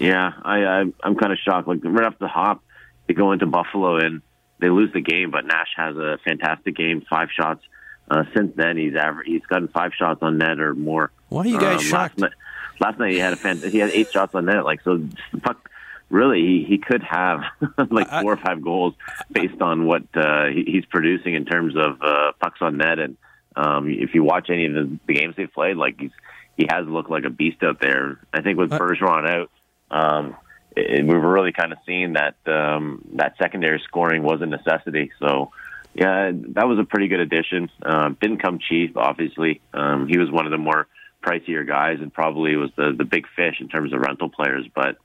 he? 0.00 0.08
Yeah. 0.08 0.32
I, 0.42 0.64
I 0.64 0.80
I'm 1.04 1.14
kind 1.14 1.32
of 1.32 1.38
shocked. 1.38 1.68
Like 1.68 1.78
right 1.84 2.06
off 2.06 2.18
the 2.18 2.26
hop, 2.26 2.60
they 3.06 3.14
go 3.14 3.30
into 3.30 3.46
Buffalo 3.46 3.98
and 3.98 4.20
they 4.58 4.68
lose 4.68 4.92
the 4.92 5.02
game, 5.02 5.30
but 5.30 5.46
Nash 5.46 5.70
has 5.76 5.96
a 5.96 6.18
fantastic 6.24 6.74
game, 6.74 7.04
five 7.08 7.28
shots. 7.30 7.62
Uh, 8.10 8.24
since 8.34 8.52
then, 8.56 8.76
he's 8.76 8.94
aver- 8.96 9.22
he's 9.24 9.42
gotten 9.42 9.68
five 9.68 9.92
shots 9.96 10.22
on 10.22 10.38
net 10.38 10.58
or 10.58 10.74
more. 10.74 11.12
Why 11.28 11.42
are 11.42 11.46
you 11.46 11.60
guys 11.60 11.78
um, 11.78 11.84
shocked? 11.84 12.18
Last 12.18 12.30
night, 12.30 12.32
last 12.80 12.98
night 12.98 13.12
he 13.12 13.18
had 13.18 13.32
a 13.32 13.36
fan- 13.36 13.58
he 13.58 13.78
had 13.78 13.90
eight 13.90 14.10
shots 14.10 14.34
on 14.34 14.46
net. 14.46 14.64
Like 14.64 14.80
so, 14.82 15.06
fuck. 15.44 15.68
Really, 16.10 16.40
he, 16.40 16.64
he 16.68 16.78
could 16.78 17.02
have 17.02 17.40
like 17.90 18.10
four 18.10 18.32
or 18.32 18.36
five 18.36 18.62
goals 18.62 18.94
based 19.30 19.62
on 19.62 19.86
what 19.86 20.02
uh, 20.14 20.46
he, 20.46 20.64
he's 20.66 20.84
producing 20.84 21.34
in 21.34 21.44
terms 21.44 21.74
of 21.76 22.02
uh, 22.02 22.32
pucks 22.40 22.58
on 22.60 22.78
net. 22.78 22.98
And 22.98 23.16
um, 23.56 23.88
if 23.88 24.14
you 24.14 24.24
watch 24.24 24.50
any 24.50 24.66
of 24.66 24.74
the, 24.74 24.98
the 25.06 25.14
games 25.14 25.34
they've 25.36 25.52
played, 25.52 25.76
like 25.76 26.00
he's 26.00 26.10
he 26.56 26.66
has 26.70 26.86
looked 26.86 27.10
like 27.10 27.24
a 27.24 27.30
beast 27.30 27.62
out 27.62 27.80
there. 27.80 28.18
I 28.34 28.42
think 28.42 28.58
with 28.58 28.70
Bergeron 28.70 29.26
out, 29.28 29.50
um, 29.90 30.36
it, 30.76 31.06
we 31.06 31.14
were 31.14 31.32
really 31.32 31.52
kind 31.52 31.72
of 31.72 31.78
seeing 31.86 32.14
that 32.14 32.36
um, 32.46 33.02
that 33.14 33.36
secondary 33.38 33.80
scoring 33.86 34.22
was 34.22 34.42
a 34.42 34.46
necessity. 34.46 35.10
So, 35.18 35.52
yeah, 35.94 36.32
that 36.32 36.68
was 36.68 36.78
a 36.78 36.84
pretty 36.84 37.08
good 37.08 37.20
addition. 37.20 37.70
Uh, 37.82 38.10
didn't 38.20 38.42
come 38.42 38.58
cheap, 38.58 38.96
obviously. 38.96 39.60
Um, 39.72 40.06
he 40.06 40.18
was 40.18 40.30
one 40.30 40.44
of 40.44 40.50
the 40.50 40.58
more 40.58 40.86
pricier 41.22 41.66
guys, 41.66 41.98
and 42.00 42.12
probably 42.12 42.56
was 42.56 42.70
the 42.76 42.94
the 42.96 43.04
big 43.04 43.26
fish 43.34 43.56
in 43.60 43.68
terms 43.68 43.92
of 43.92 44.00
rental 44.00 44.28
players. 44.28 44.66
But 44.74 44.96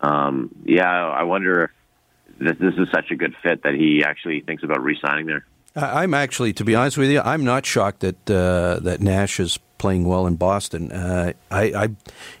um, 0.00 0.54
yeah, 0.64 0.88
I 0.90 1.24
wonder 1.24 1.64
if 1.64 1.70
this, 2.38 2.58
this 2.58 2.74
is 2.74 2.88
such 2.92 3.10
a 3.10 3.16
good 3.16 3.34
fit 3.42 3.62
that 3.62 3.74
he 3.74 4.04
actually 4.04 4.40
thinks 4.40 4.62
about 4.62 4.82
re-signing 4.82 5.26
there. 5.26 5.44
I'm 5.76 6.14
actually, 6.14 6.52
to 6.54 6.64
be 6.64 6.74
honest 6.74 6.98
with 6.98 7.10
you, 7.10 7.20
I'm 7.20 7.44
not 7.44 7.64
shocked 7.64 8.00
that 8.00 8.30
uh, 8.30 8.80
that 8.80 9.00
Nash 9.00 9.38
is 9.38 9.58
playing 9.78 10.04
well 10.04 10.26
in 10.26 10.36
Boston. 10.36 10.90
Uh, 10.90 11.32
I, 11.50 11.62
I, 11.62 11.88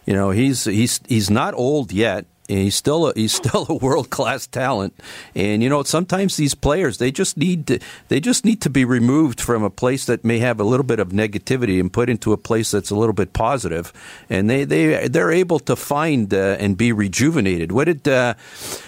you 0.06 0.14
know, 0.14 0.30
he's 0.30 0.64
he's 0.64 1.00
he's 1.08 1.30
not 1.30 1.54
old 1.54 1.92
yet. 1.92 2.26
And 2.48 2.58
he's 2.58 2.74
still 2.74 3.08
a, 3.08 3.12
he's 3.14 3.32
still 3.42 3.66
a 3.68 3.74
world 3.74 4.10
class 4.10 4.46
talent, 4.46 4.94
and 5.34 5.62
you 5.62 5.68
know 5.68 5.82
sometimes 5.82 6.36
these 6.36 6.54
players 6.54 6.98
they 6.98 7.10
just 7.10 7.36
need 7.36 7.66
to 7.68 7.78
they 8.08 8.20
just 8.20 8.44
need 8.44 8.60
to 8.62 8.70
be 8.70 8.84
removed 8.84 9.40
from 9.40 9.62
a 9.62 9.70
place 9.70 10.06
that 10.06 10.24
may 10.24 10.38
have 10.38 10.60
a 10.60 10.64
little 10.64 10.84
bit 10.84 10.98
of 10.98 11.08
negativity 11.10 11.80
and 11.80 11.92
put 11.92 12.08
into 12.08 12.32
a 12.32 12.36
place 12.36 12.70
that's 12.70 12.90
a 12.90 12.96
little 12.96 13.12
bit 13.12 13.32
positive, 13.32 13.92
and 14.30 14.48
they 14.48 14.64
they 14.64 15.08
they're 15.08 15.32
able 15.32 15.58
to 15.60 15.76
find 15.76 16.32
uh, 16.32 16.56
and 16.58 16.76
be 16.76 16.92
rejuvenated. 16.92 17.72
What 17.72 17.84
did 17.84 18.08
uh, 18.08 18.34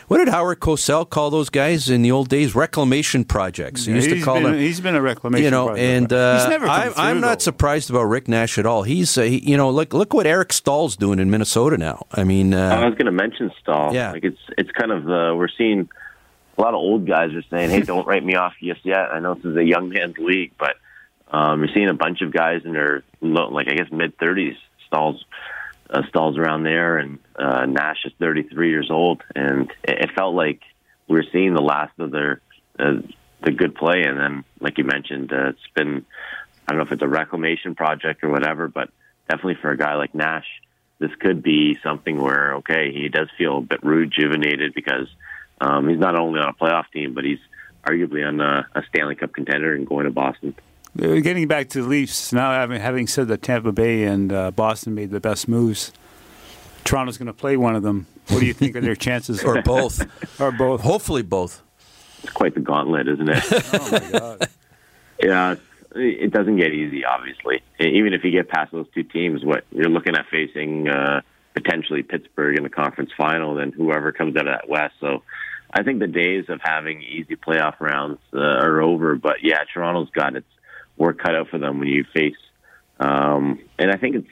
what 0.09 0.19
did 0.19 0.29
Howard 0.29 0.61
Cosell 0.61 1.09
call 1.09 1.31
those 1.31 1.51
guys 1.51 1.89
in 1.89 2.03
the 2.03 2.11
old 2.11 2.29
days? 2.29 2.55
Reclamation 2.55 3.25
projects. 3.25 3.85
He 3.85 3.93
yeah, 3.93 3.97
used 3.97 4.11
to 4.11 4.21
call 4.23 4.35
been, 4.35 4.45
them. 4.45 4.55
He's 4.55 4.81
been 4.81 4.95
a 4.95 5.03
reclamation. 5.03 5.45
You 5.45 5.51
know, 5.51 5.69
project. 5.69 5.85
and 5.85 6.13
uh, 6.13 6.39
he's 6.41 6.49
never 6.49 6.67
come 6.67 6.81
I'm, 6.81 6.93
I'm 6.97 7.21
not 7.21 7.43
surprised 7.43 7.91
about 7.91 8.05
Rick 8.05 8.29
Nash 8.29 8.59
at 8.59 8.67
all. 8.67 8.83
He's, 8.83 9.17
uh, 9.17 9.23
he, 9.23 9.39
you 9.39 9.57
know, 9.57 9.71
look 9.71 9.93
look 9.95 10.13
what 10.13 10.27
Eric 10.27 10.49
Staal's 10.49 10.97
doing 10.97 11.19
in 11.19 11.31
Minnesota 11.31 11.77
now. 11.77 12.07
I 12.13 12.25
mean, 12.25 12.55
I 12.55 12.83
uh, 12.83 12.87
was 12.87 12.95
going 12.95 13.07
to 13.07 13.13
mention 13.13 13.50
Staal. 13.61 13.95
Yeah. 13.95 14.13
like 14.13 14.25
it's 14.25 14.41
it's 14.57 14.71
kind 14.71 14.93
of 14.93 15.07
uh, 15.07 15.37
we're 15.37 15.49
seeing 15.49 15.89
a 16.57 16.61
lot 16.61 16.75
of 16.75 16.79
old 16.79 17.07
guys 17.07 17.33
are 17.35 17.45
saying, 17.51 17.71
"Hey, 17.71 17.81
don't 17.81 18.07
write 18.07 18.25
me 18.25 18.35
off 18.35 18.55
just 18.63 18.85
yet." 18.85 19.13
I 19.13 19.21
know 19.21 19.35
this 19.35 19.45
is 19.45 19.57
a 19.57 19.65
young 19.65 19.89
man's 19.89 20.19
league, 20.19 20.53
but 20.59 20.77
um, 21.31 21.61
you're 21.61 21.75
seeing 21.75 21.89
a 21.89 21.95
bunch 21.95 22.23
of 22.23 22.33
guys 22.33 22.63
in 22.65 22.73
their 22.73 23.03
low, 23.21 23.49
like 23.49 23.69
I 23.69 23.75
guess 23.75 23.91
mid 23.91 24.19
thirties. 24.19 24.57
Staal's 24.87 25.25
uh, 25.89 26.03
Staal's 26.09 26.39
around 26.39 26.65
there, 26.65 26.99
and 26.99 27.19
uh, 27.37 27.67
Nash 27.67 28.05
is 28.05 28.13
33 28.19 28.71
years 28.71 28.91
old, 28.91 29.23
and 29.35 29.71
it, 29.85 29.99
it 30.05 30.11
felt 30.15 30.35
like 30.35 30.61
we 31.09 31.17
were 31.17 31.25
seeing 31.33 31.55
the 31.55 31.63
last 31.63 31.93
of 31.99 32.11
their 32.11 32.41
uh, 32.79 32.95
the 33.43 33.53
good 33.53 33.75
play. 33.75 34.03
And 34.03 34.19
then, 34.19 34.45
like 34.61 34.79
you 34.79 34.85
mentioned, 34.85 35.33
uh, 35.33 35.49
it's 35.49 35.59
been 35.75 36.05
I 36.67 36.73
don't 36.73 36.79
know 36.79 36.85
if 36.85 36.93
it's 36.93 37.03
a 37.03 37.09
reclamation 37.09 37.75
project 37.75 38.23
or 38.23 38.31
whatever, 38.31 38.69
but 38.69 38.91
definitely 39.29 39.57
for 39.61 39.71
a 39.71 39.77
guy 39.77 39.95
like 39.95 40.15
Nash, 40.15 40.47
this 41.01 41.11
could 41.19 41.43
be 41.43 41.77
something 41.83 42.21
where 42.21 42.55
okay, 42.57 42.93
he 42.93 43.09
does 43.09 43.29
feel 43.37 43.59
a 43.59 43.63
bit 43.63 43.83
rejuvenated 43.83 44.73
because 44.75 45.09
um, 45.61 45.89
he's 45.89 45.99
not 45.99 46.15
only 46.15 46.39
on 46.41 46.49
a 46.49 46.53
playoff 46.55 46.85
team, 46.93 47.13
but 47.15 47.25
he's 47.25 47.41
arguably 47.85 48.27
on 48.27 48.41
a, 48.41 48.67
a 48.75 48.83
Stanley 48.89 49.17
Cup 49.17 49.33
contender 49.33 49.75
and 49.75 49.87
going 49.87 50.05
to 50.05 50.11
Boston. 50.13 50.55
Uh, 51.01 51.15
Getting 51.17 51.49
back 51.49 51.69
to 51.71 51.83
the 51.83 51.89
Leafs 51.89 52.33
now, 52.33 52.53
having 52.53 52.81
having 52.81 53.07
said 53.07 53.29
that 53.29 53.43
Tampa 53.43 53.73
Bay 53.73 54.05
and 54.05 54.33
uh, 54.33 54.51
Boston 54.53 54.95
made 54.95 55.11
the 55.11 55.21
best 55.21 55.49
moves, 55.49 55.93
Toronto's 56.85 57.19
going 57.19 57.27
to 57.27 57.33
play 57.33 57.57
one 57.57 57.75
of 57.75 57.83
them. 57.83 58.07
What 58.29 58.41
do 58.41 58.47
you 58.47 58.55
think 58.55 58.77
of 58.77 58.83
their 58.85 58.95
chances? 59.09 59.43
or 59.43 59.63
both, 59.63 60.01
or 60.41 60.53
both? 60.53 60.81
hopefully 60.83 61.23
both. 61.23 61.63
It's 62.23 62.33
quite 62.33 62.55
the 62.55 62.61
gauntlet, 62.61 63.09
isn't 63.09 63.29
it? 63.29 63.45
Oh 63.73 63.91
my 63.93 64.19
God! 64.19 64.49
Yeah, 65.23 65.53
it's- 65.53 65.67
it 65.95 66.33
doesn't 66.33 66.57
get 66.57 66.73
easy. 66.73 67.05
Obviously, 67.05 67.63
even 67.81 68.15
if 68.15 68.25
you 68.25 68.31
get 68.31 68.49
past 68.49 68.73
those 68.73 68.87
two 68.95 69.03
teams, 69.03 69.45
what 69.45 69.65
you're 69.73 69.89
looking 69.89 70.15
at 70.17 70.27
facing 70.31 70.89
uh, 70.89 71.21
potentially 71.55 72.03
Pittsburgh 72.03 72.57
in 72.57 72.63
the 72.63 72.71
conference 72.71 73.11
final, 73.17 73.55
then 73.55 73.73
whoever 73.73 74.13
comes 74.13 74.37
out 74.37 74.47
of 74.47 74.55
that 74.55 74.69
West. 74.69 74.95
So 75.01 75.23
I 75.73 75.83
think 75.83 76.01
the 76.01 76.07
days 76.07 76.45
of 76.49 76.61
having 76.63 77.03
easy 77.03 77.37
playoff 77.37 77.81
rounds 77.81 78.19
uh, 78.33 78.39
are 78.39 78.81
over. 78.81 79.17
But 79.17 79.37
yeah, 79.43 79.59
Toronto's 79.73 80.11
got 80.11 80.37
its 80.37 80.47
work 80.97 81.19
cut 81.19 81.35
out 81.35 81.49
for 81.49 81.59
them 81.59 81.79
when 81.79 81.89
you 81.89 82.05
face, 82.13 82.37
um, 82.99 83.61
and 83.79 83.91
I 83.91 83.97
think 83.97 84.17
it's 84.17 84.31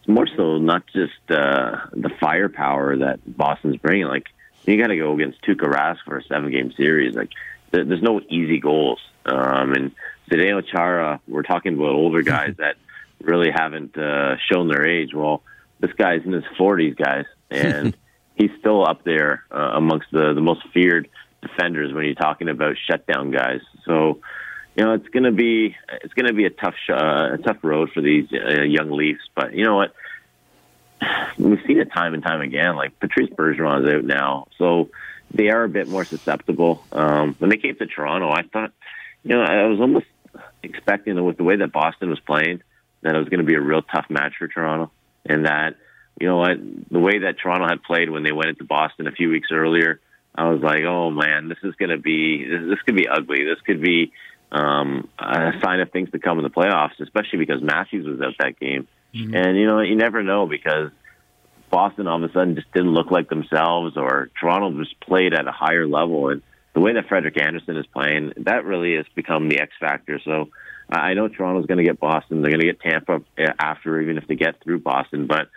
it's 0.00 0.08
more 0.08 0.26
so 0.34 0.58
not 0.58 0.86
just 0.86 1.30
uh, 1.30 1.76
the 1.92 2.10
firepower 2.20 2.96
that 2.98 3.20
Boston's 3.26 3.76
bringing. 3.76 4.06
Like 4.06 4.28
you 4.64 4.80
got 4.80 4.88
to 4.88 4.96
go 4.96 5.14
against 5.14 5.42
Tuukka 5.42 5.70
Rask 5.70 5.98
for 6.06 6.18
a 6.18 6.24
seven 6.24 6.50
game 6.50 6.72
series. 6.72 7.14
Like 7.14 7.30
there's 7.70 8.02
no 8.02 8.20
easy 8.28 8.58
goals. 8.58 9.00
Um, 9.26 9.72
and 9.72 9.92
Zdeno 10.28 10.66
Chara, 10.66 11.20
we're 11.28 11.42
talking 11.42 11.74
about 11.74 11.90
older 11.90 12.22
guys 12.22 12.54
that 12.58 12.76
really 13.20 13.50
haven't 13.50 13.96
uh, 13.96 14.36
shown 14.50 14.68
their 14.68 14.86
age. 14.86 15.14
Well, 15.14 15.42
this 15.80 15.92
guy's 15.92 16.24
in 16.24 16.32
his 16.32 16.44
40s, 16.58 16.96
guys, 16.96 17.24
and 17.50 17.96
he's 18.34 18.50
still 18.58 18.86
up 18.86 19.04
there 19.04 19.44
uh, 19.50 19.72
amongst 19.74 20.08
the 20.12 20.32
the 20.34 20.40
most 20.40 20.62
feared 20.72 21.08
defenders 21.42 21.92
when 21.92 22.04
you're 22.04 22.14
talking 22.14 22.48
about 22.48 22.76
shutdown 22.86 23.30
guys. 23.30 23.60
So, 23.86 24.20
you 24.76 24.84
know, 24.84 24.92
it's 24.94 25.08
going 25.08 25.24
to 25.24 25.32
be 25.32 25.76
it's 26.02 26.14
going 26.14 26.26
to 26.26 26.32
be 26.32 26.44
a 26.44 26.50
tough 26.50 26.74
sh- 26.84 26.90
uh, 26.90 27.30
a 27.34 27.38
tough 27.38 27.58
road 27.62 27.90
for 27.92 28.00
these 28.00 28.28
uh, 28.32 28.62
young 28.62 28.90
Leafs. 28.90 29.22
But 29.34 29.54
you 29.54 29.64
know 29.64 29.76
what? 29.76 29.94
We've 31.38 31.60
seen 31.66 31.80
it 31.80 31.92
time 31.92 32.14
and 32.14 32.22
time 32.22 32.40
again. 32.40 32.76
Like 32.76 32.98
Patrice 33.00 33.30
Bergeron 33.30 33.86
is 33.86 33.94
out 33.94 34.04
now, 34.04 34.48
so 34.58 34.90
they 35.32 35.50
are 35.50 35.64
a 35.64 35.68
bit 35.68 35.88
more 35.88 36.04
susceptible. 36.04 36.84
Um, 36.92 37.34
when 37.38 37.50
they 37.50 37.56
came 37.56 37.76
to 37.76 37.86
Toronto, 37.86 38.30
I 38.30 38.42
thought, 38.42 38.72
you 39.22 39.36
know, 39.36 39.42
I 39.42 39.64
was 39.66 39.80
almost 39.80 40.06
expecting 40.62 41.14
that 41.16 41.22
with 41.22 41.36
the 41.36 41.44
way 41.44 41.56
that 41.56 41.72
Boston 41.72 42.10
was 42.10 42.20
playing, 42.20 42.62
that 43.02 43.14
it 43.14 43.18
was 43.18 43.28
going 43.28 43.40
to 43.40 43.46
be 43.46 43.54
a 43.54 43.60
real 43.60 43.82
tough 43.82 44.06
match 44.08 44.34
for 44.38 44.48
Toronto, 44.48 44.90
and 45.24 45.46
that 45.46 45.76
you 46.20 46.26
know 46.26 46.36
what, 46.36 46.58
the 46.90 46.98
way 46.98 47.20
that 47.20 47.36
Toronto 47.42 47.66
had 47.66 47.82
played 47.82 48.10
when 48.10 48.22
they 48.22 48.32
went 48.32 48.50
into 48.50 48.64
Boston 48.64 49.06
a 49.06 49.12
few 49.12 49.30
weeks 49.30 49.48
earlier, 49.50 50.00
I 50.34 50.48
was 50.48 50.60
like, 50.60 50.82
oh 50.82 51.10
man, 51.10 51.48
this 51.48 51.58
is 51.62 51.74
going 51.76 51.90
to 51.90 51.98
be 51.98 52.44
this, 52.44 52.60
this 52.68 52.82
could 52.82 52.96
be 52.96 53.08
ugly. 53.08 53.44
This 53.44 53.60
could 53.64 53.80
be 53.80 54.12
um, 54.52 55.08
a 55.18 55.52
sign 55.62 55.80
of 55.80 55.90
things 55.90 56.10
to 56.10 56.18
come 56.18 56.38
in 56.38 56.44
the 56.44 56.50
playoffs, 56.50 57.00
especially 57.00 57.38
because 57.38 57.62
Matthews 57.62 58.06
was 58.06 58.20
out 58.20 58.34
that 58.38 58.58
game. 58.58 58.86
Mm-hmm. 59.14 59.34
And 59.34 59.56
you 59.56 59.66
know, 59.66 59.80
you 59.80 59.96
never 59.96 60.22
know 60.22 60.46
because 60.46 60.90
Boston 61.70 62.06
all 62.06 62.22
of 62.22 62.28
a 62.28 62.32
sudden 62.32 62.54
just 62.54 62.70
didn't 62.72 62.92
look 62.92 63.10
like 63.10 63.28
themselves, 63.28 63.96
or 63.96 64.30
Toronto 64.38 64.78
just 64.82 64.98
played 65.00 65.32
at 65.34 65.46
a 65.46 65.52
higher 65.52 65.86
level. 65.86 66.28
And 66.30 66.42
the 66.72 66.80
way 66.80 66.92
that 66.94 67.08
Frederik 67.08 67.40
Andersen 67.40 67.76
is 67.76 67.86
playing, 67.86 68.32
that 68.38 68.64
really 68.64 68.96
has 68.96 69.06
become 69.14 69.48
the 69.48 69.60
X 69.60 69.72
factor. 69.80 70.20
So 70.24 70.48
I 70.88 71.14
know 71.14 71.28
Toronto's 71.28 71.66
going 71.66 71.78
to 71.78 71.84
get 71.84 72.00
Boston. 72.00 72.42
They're 72.42 72.50
going 72.50 72.60
to 72.60 72.66
get 72.66 72.80
Tampa 72.80 73.22
after, 73.58 74.00
even 74.00 74.18
if 74.18 74.26
they 74.26 74.36
get 74.36 74.62
through 74.62 74.80
Boston. 74.80 75.26
But 75.26 75.48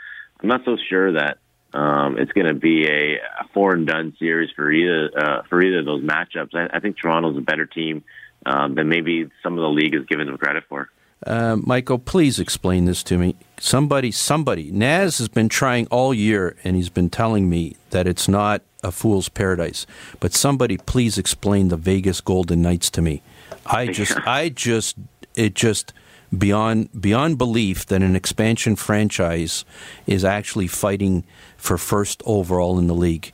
I'm 0.41 0.49
not 0.49 0.61
so 0.65 0.77
sure 0.89 1.13
that 1.13 1.37
um, 1.73 2.17
it's 2.17 2.31
going 2.31 2.47
to 2.47 2.53
be 2.53 2.85
a, 2.87 3.15
a 3.15 3.47
four 3.53 3.73
and 3.73 3.87
done 3.87 4.15
series 4.19 4.51
for 4.55 4.71
either 4.71 5.11
uh, 5.17 5.43
for 5.49 5.61
either 5.61 5.79
of 5.79 5.85
those 5.85 6.03
matchups. 6.03 6.53
I, 6.53 6.77
I 6.77 6.79
think 6.79 6.97
Toronto's 6.97 7.37
a 7.37 7.41
better 7.41 7.65
team 7.65 8.03
um, 8.45 8.75
than 8.75 8.89
maybe 8.89 9.29
some 9.41 9.53
of 9.53 9.61
the 9.61 9.69
league 9.69 9.95
is 9.95 10.05
giving 10.07 10.27
them 10.27 10.37
credit 10.37 10.65
for. 10.69 10.89
Uh, 11.25 11.57
Michael, 11.63 11.99
please 11.99 12.39
explain 12.39 12.85
this 12.85 13.01
to 13.03 13.17
me. 13.17 13.35
Somebody, 13.63 14.11
somebody, 14.11 14.71
Naz 14.73 15.19
has 15.19 15.29
been 15.29 15.47
trying 15.47 15.87
all 15.87 16.13
year, 16.13 16.57
and 16.65 16.75
he's 16.75 16.89
been 16.89 17.09
telling 17.09 17.49
me 17.49 17.77
that 17.91 18.07
it's 18.07 18.27
not 18.27 18.61
a 18.83 18.91
fool's 18.91 19.29
paradise. 19.29 19.87
But 20.19 20.33
somebody, 20.33 20.75
please 20.75 21.17
explain 21.17 21.69
the 21.69 21.77
Vegas 21.77 22.19
Golden 22.19 22.61
Knights 22.61 22.89
to 22.89 23.01
me. 23.01 23.21
I 23.65 23.87
just, 23.93 24.17
I 24.27 24.49
just, 24.49 24.97
it 25.35 25.53
just 25.53 25.93
beyond 26.37 26.89
beyond 26.99 27.37
belief 27.37 27.85
that 27.85 28.01
an 28.01 28.17
expansion 28.17 28.75
franchise 28.75 29.63
is 30.07 30.25
actually 30.25 30.67
fighting 30.67 31.23
for 31.55 31.77
first 31.77 32.21
overall 32.25 32.77
in 32.77 32.87
the 32.87 32.93
league. 32.93 33.31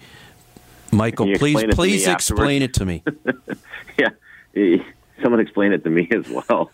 Michael, 0.92 1.34
please, 1.38 1.64
please 1.72 2.06
explain 2.06 2.62
it 2.62 2.76
to 2.76 2.86
me. 2.86 3.02
yeah, 3.98 4.10
eh, 4.56 4.78
someone 5.24 5.40
explain 5.40 5.74
it 5.74 5.84
to 5.86 5.90
me 5.90 6.08
as 6.12 6.30
well. 6.30 6.70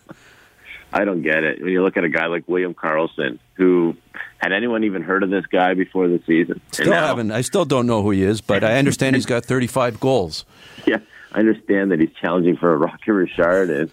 I 0.96 1.04
don't 1.04 1.20
get 1.20 1.44
it. 1.44 1.60
When 1.60 1.70
you 1.70 1.82
look 1.82 1.98
at 1.98 2.04
a 2.04 2.08
guy 2.08 2.24
like 2.26 2.48
William 2.48 2.72
Karlsson, 2.72 3.38
who 3.54 3.96
had 4.38 4.52
anyone 4.52 4.82
even 4.84 5.02
heard 5.02 5.22
of 5.22 5.28
this 5.28 5.44
guy 5.44 5.74
before 5.74 6.08
the 6.08 6.22
season? 6.26 6.62
Still 6.72 6.90
now, 6.90 7.08
haven't. 7.08 7.32
I 7.32 7.42
still 7.42 7.66
don't 7.66 7.86
know 7.86 8.02
who 8.02 8.12
he 8.12 8.22
is, 8.22 8.40
but 8.40 8.64
I 8.64 8.78
understand 8.78 9.14
he's 9.14 9.26
got 9.26 9.44
35 9.44 10.00
goals. 10.00 10.44
Yeah, 10.86 10.98
I 11.32 11.40
understand 11.40 11.90
that 11.90 11.98
he's 11.98 12.12
challenging 12.20 12.56
for 12.56 12.72
a 12.72 12.76
Rocket 12.76 13.12
Richard, 13.12 13.70
and 13.70 13.90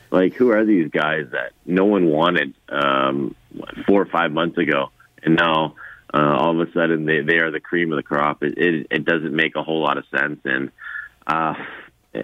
like, 0.10 0.32
who 0.32 0.50
are 0.50 0.64
these 0.64 0.90
guys 0.90 1.26
that 1.32 1.52
no 1.66 1.84
one 1.84 2.06
wanted 2.06 2.54
um, 2.70 3.34
four 3.86 4.00
or 4.00 4.06
five 4.06 4.32
months 4.32 4.56
ago, 4.56 4.90
and 5.22 5.36
now 5.36 5.74
uh, 6.14 6.36
all 6.38 6.58
of 6.58 6.66
a 6.66 6.72
sudden 6.72 7.04
they 7.04 7.20
they 7.20 7.36
are 7.36 7.50
the 7.50 7.60
cream 7.60 7.92
of 7.92 7.96
the 7.96 8.02
crop? 8.02 8.42
It 8.42 8.56
it, 8.56 8.86
it 8.90 9.04
doesn't 9.04 9.36
make 9.36 9.56
a 9.56 9.62
whole 9.62 9.82
lot 9.82 9.98
of 9.98 10.06
sense, 10.16 10.40
and 10.46 10.70
uh, 11.26 11.52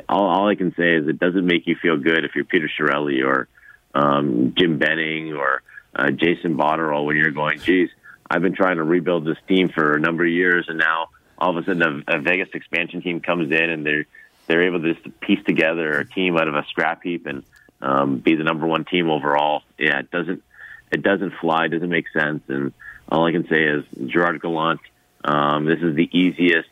all 0.09 0.27
all 0.27 0.49
I 0.49 0.55
can 0.55 0.75
say 0.75 0.95
is 0.95 1.07
it 1.07 1.19
doesn't 1.19 1.45
make 1.45 1.67
you 1.67 1.77
feel 1.77 1.99
good 1.99 2.25
if 2.25 2.35
you're 2.35 2.47
Peter 2.47 2.71
Chiarelli 2.79 3.23
or 3.23 3.47
um, 3.95 4.55
Jim 4.57 4.79
Benning 4.79 5.35
or 5.35 5.63
uh, 5.95 6.11
Jason 6.11 6.57
Botterill 6.57 7.05
when 7.05 7.17
you're 7.17 7.31
going, 7.31 7.59
geez, 7.59 7.91
I've 8.31 8.43
been 8.43 8.55
trying 8.55 8.77
to 8.77 8.85
rebuild 8.85 9.25
this 9.25 9.39
team 9.47 9.69
for 9.69 9.95
a 9.95 10.01
number 10.01 10.25
of 10.25 10.31
years, 10.31 10.67
and 10.69 10.79
now 10.79 11.09
all 11.39 11.57
of 11.57 11.57
a 11.57 11.65
sudden 11.65 12.05
a, 12.09 12.17
a 12.17 12.21
Vegas 12.21 12.49
expansion 12.53 13.01
team 13.03 13.21
comes 13.21 13.51
in 13.51 13.71
and 13.71 13.87
they're 13.87 14.07
they're 14.47 14.63
able 14.63 14.81
to 14.81 14.95
just 14.95 15.21
piece 15.21 15.43
together 15.45 15.99
a 15.99 16.09
team 16.09 16.37
out 16.37 16.49
of 16.49 16.55
a 16.55 16.65
scrap 16.71 17.03
heap 17.03 17.27
and 17.27 17.43
um, 17.83 18.19
be 18.19 18.35
the 18.35 18.45
number 18.45 18.67
one 18.67 18.85
team 18.85 19.11
overall. 19.11 19.63
Yeah, 19.79 20.01
it 20.01 20.11
doesn't 20.11 20.43
it 20.91 21.03
doesn't 21.03 21.35
fly, 21.41 21.67
it 21.67 21.69
doesn't 21.69 21.89
make 21.89 22.07
sense, 22.13 22.43
and 22.49 22.73
all 23.11 23.27
I 23.27 23.33
can 23.33 23.47
say 23.49 23.63
is 23.63 23.85
Gerard 24.07 24.41
Gallant. 24.41 24.81
Um, 25.25 25.67
this 25.67 25.81
is 25.81 25.95
the 25.95 26.09
easiest 26.13 26.69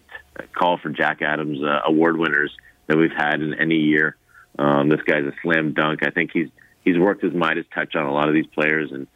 call 0.53 0.79
for 0.79 0.91
Jack 0.91 1.23
Adams 1.23 1.63
uh, 1.63 1.81
award 1.85 2.17
winners 2.17 2.55
that 2.87 2.97
we've 2.97 3.13
had 3.13 3.41
in 3.41 3.55
any 3.55 3.77
year. 3.77 4.17
Um, 4.59 4.89
this 4.89 5.03
guy's 5.03 5.25
a 5.25 5.33
slam 5.43 5.73
dunk. 5.73 6.03
I 6.03 6.11
think 6.11 6.31
he's 6.33 6.49
he's 6.87 6.99
worked 6.99 7.23
his 7.23 7.35
Midas 7.35 7.67
touch 7.75 7.95
on 7.95 8.07
a 8.07 8.13
lot 8.13 8.29
of 8.29 8.35
these 8.35 8.47
players, 8.47 8.93
and 8.93 9.07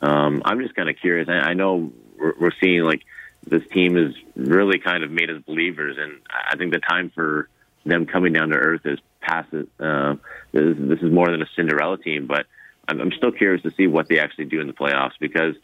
um, 0.00 0.40
I'm 0.44 0.60
just 0.60 0.74
kind 0.74 0.88
of 0.88 0.96
curious. 0.96 1.28
I, 1.28 1.50
I 1.50 1.54
know 1.54 1.92
we're, 2.18 2.34
we're 2.40 2.52
seeing 2.62 2.82
like 2.82 3.02
this 3.46 3.62
team 3.72 3.98
is 3.98 4.14
really 4.36 4.78
kind 4.78 5.04
of 5.04 5.10
made 5.10 5.28
us 5.28 5.42
believers, 5.46 5.96
and 5.98 6.20
I 6.30 6.56
think 6.56 6.72
the 6.72 6.80
time 6.80 7.10
for 7.14 7.48
them 7.84 8.06
coming 8.06 8.32
down 8.32 8.50
to 8.50 8.56
earth 8.56 8.82
is 8.86 8.98
past. 9.20 9.52
Uh, 9.52 10.14
this, 10.52 10.76
this 10.78 11.00
is 11.00 11.12
more 11.12 11.30
than 11.30 11.42
a 11.42 11.48
Cinderella 11.56 11.98
team, 11.98 12.26
but 12.26 12.46
I'm, 12.88 13.00
I'm 13.00 13.12
still 13.12 13.32
curious 13.32 13.62
to 13.64 13.72
see 13.72 13.86
what 13.86 14.08
they 14.08 14.18
actually 14.18 14.46
do 14.46 14.60
in 14.60 14.66
the 14.68 14.72
playoffs 14.72 15.18
because 15.20 15.54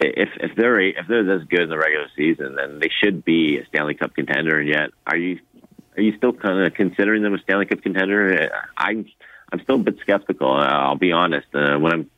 if 0.00 0.28
if 0.40 0.56
they're 0.56 0.80
if 0.80 1.06
they're 1.08 1.24
this 1.24 1.46
good 1.48 1.62
in 1.62 1.70
the 1.70 1.78
regular 1.78 2.08
season, 2.16 2.56
then 2.56 2.80
they 2.80 2.90
should 3.02 3.24
be 3.24 3.58
a 3.58 3.66
Stanley 3.66 3.94
Cup 3.94 4.14
contender. 4.14 4.58
And 4.58 4.68
yet, 4.68 4.90
are 5.06 5.16
you 5.16 5.40
are 5.96 6.02
you 6.02 6.16
still 6.16 6.32
kind 6.32 6.66
of 6.66 6.74
considering 6.74 7.22
them 7.22 7.34
a 7.34 7.38
Stanley 7.38 7.66
Cup 7.66 7.82
contender? 7.82 8.50
I 8.76 9.04
I'm 9.52 9.60
still 9.62 9.76
a 9.76 9.78
bit 9.78 9.98
skeptical. 10.00 10.50
I'll 10.50 10.96
be 10.96 11.12
honest. 11.12 11.46
Uh, 11.54 11.78
when 11.78 11.92
I'm 11.92 12.10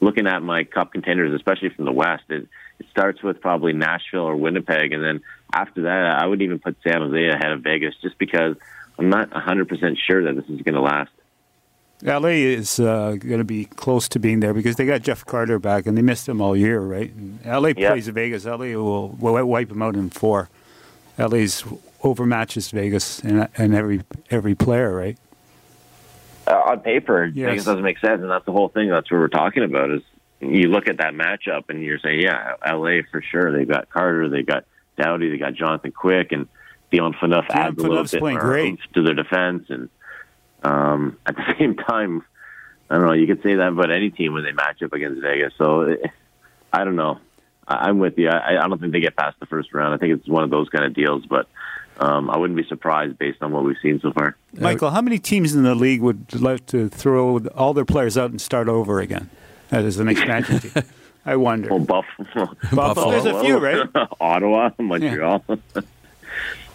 looking 0.00 0.26
at 0.26 0.42
my 0.42 0.64
cup 0.64 0.92
contenders, 0.92 1.34
especially 1.34 1.70
from 1.70 1.84
the 1.84 1.92
West, 1.92 2.24
it, 2.28 2.48
it 2.78 2.86
starts 2.90 3.22
with 3.22 3.40
probably 3.40 3.72
Nashville 3.72 4.22
or 4.22 4.36
Winnipeg, 4.36 4.92
and 4.92 5.02
then 5.02 5.20
after 5.52 5.82
that, 5.82 6.20
I 6.20 6.26
would 6.26 6.42
even 6.42 6.58
put 6.58 6.76
San 6.82 7.00
Jose 7.00 7.28
ahead 7.28 7.50
of 7.50 7.62
Vegas, 7.62 7.94
just 8.00 8.18
because 8.18 8.56
I'm 8.98 9.08
not 9.08 9.30
100% 9.30 9.96
sure 9.98 10.24
that 10.24 10.36
this 10.36 10.48
is 10.48 10.62
going 10.62 10.74
to 10.74 10.80
last. 10.80 11.10
LA 12.02 12.28
is 12.28 12.78
uh, 12.78 13.16
going 13.18 13.38
to 13.38 13.44
be 13.44 13.64
close 13.64 14.08
to 14.10 14.20
being 14.20 14.38
there 14.38 14.54
because 14.54 14.76
they 14.76 14.86
got 14.86 15.02
Jeff 15.02 15.24
Carter 15.24 15.58
back 15.58 15.86
and 15.86 15.96
they 15.96 16.02
missed 16.02 16.28
him 16.28 16.40
all 16.40 16.56
year, 16.56 16.80
right? 16.80 17.12
And 17.12 17.44
LA 17.44 17.72
plays 17.72 18.06
Vegas. 18.06 18.44
LA 18.44 18.76
will, 18.76 19.08
will 19.08 19.44
wipe 19.44 19.68
them 19.68 19.82
out 19.82 19.96
in 19.96 20.10
four. 20.10 20.48
LA's 21.18 21.62
overmatches 22.02 22.70
Vegas 22.70 23.18
and, 23.20 23.48
and 23.56 23.74
every 23.74 24.02
every 24.30 24.54
player, 24.54 24.94
right? 24.94 25.18
Uh, 26.48 26.70
on 26.70 26.80
paper, 26.80 27.26
yes. 27.26 27.64
doesn't 27.64 27.82
make 27.82 27.98
sense, 27.98 28.22
and 28.22 28.30
that's 28.30 28.46
the 28.46 28.52
whole 28.52 28.68
thing. 28.68 28.88
That's 28.88 29.10
what 29.10 29.18
we're 29.18 29.28
talking 29.28 29.64
about. 29.64 29.90
Is 29.90 30.02
you 30.40 30.68
look 30.68 30.88
at 30.88 30.98
that 30.98 31.12
matchup 31.12 31.64
and 31.68 31.82
you're 31.82 31.98
saying, 31.98 32.20
yeah, 32.20 32.54
L.A. 32.64 33.02
for 33.02 33.22
sure. 33.22 33.52
They've 33.56 33.68
got 33.68 33.90
Carter, 33.90 34.28
they 34.28 34.42
got 34.42 34.64
Doughty, 34.96 35.30
they 35.30 35.36
got 35.36 35.54
Jonathan 35.54 35.92
Quick, 35.92 36.32
and 36.32 36.48
Dion 36.90 37.12
Phaneuf 37.14 37.46
adds 37.50 37.78
a 37.82 37.86
little 37.86 38.04
bit 38.04 38.20
more 38.20 38.76
to 38.94 39.02
their 39.02 39.14
defense. 39.14 39.66
And 39.68 39.88
um, 40.62 41.18
at 41.26 41.36
the 41.36 41.54
same 41.58 41.76
time, 41.76 42.24
I 42.88 42.96
don't 42.96 43.06
know. 43.06 43.12
You 43.12 43.26
could 43.26 43.42
say 43.42 43.56
that 43.56 43.68
about 43.68 43.90
any 43.90 44.10
team 44.10 44.32
when 44.32 44.44
they 44.44 44.52
match 44.52 44.82
up 44.82 44.92
against 44.92 45.20
Vegas. 45.20 45.52
So 45.58 45.96
I 46.72 46.84
don't 46.84 46.96
know. 46.96 47.18
I'm 47.66 47.98
with 47.98 48.16
you. 48.16 48.30
I, 48.30 48.64
I 48.64 48.68
don't 48.68 48.80
think 48.80 48.92
they 48.92 49.00
get 49.00 49.16
past 49.16 49.38
the 49.40 49.46
first 49.46 49.74
round. 49.74 49.94
I 49.94 49.98
think 49.98 50.18
it's 50.18 50.28
one 50.28 50.42
of 50.42 50.50
those 50.50 50.70
kind 50.70 50.86
of 50.86 50.94
deals, 50.94 51.26
but 51.26 51.48
um, 51.98 52.30
I 52.30 52.36
wouldn't 52.36 52.56
be 52.56 52.64
surprised 52.64 53.18
based 53.18 53.42
on 53.42 53.52
what 53.52 53.64
we've 53.64 53.76
seen 53.82 54.00
so 54.00 54.12
far. 54.12 54.36
Michael, 54.54 54.90
how 54.90 55.00
many 55.00 55.18
teams 55.18 55.54
in 55.54 55.64
the 55.64 55.74
league 55.74 56.00
would 56.00 56.40
like 56.40 56.66
to 56.66 56.88
throw 56.88 57.38
all 57.56 57.74
their 57.74 57.84
players 57.84 58.16
out 58.16 58.30
and 58.30 58.40
start 58.40 58.68
over 58.68 59.00
again 59.00 59.30
as 59.70 59.98
an 59.98 60.08
expansion 60.08 60.60
team? 60.60 60.84
I 61.26 61.36
wonder. 61.36 61.70
Well, 61.70 61.80
Buffalo. 61.84 62.56
Buffalo. 62.72 63.10
There's 63.10 63.26
a 63.26 63.40
few, 63.40 63.58
right? 63.58 63.88
Ottawa, 64.20 64.70
Montreal. 64.78 65.44
Yeah, 65.48 65.56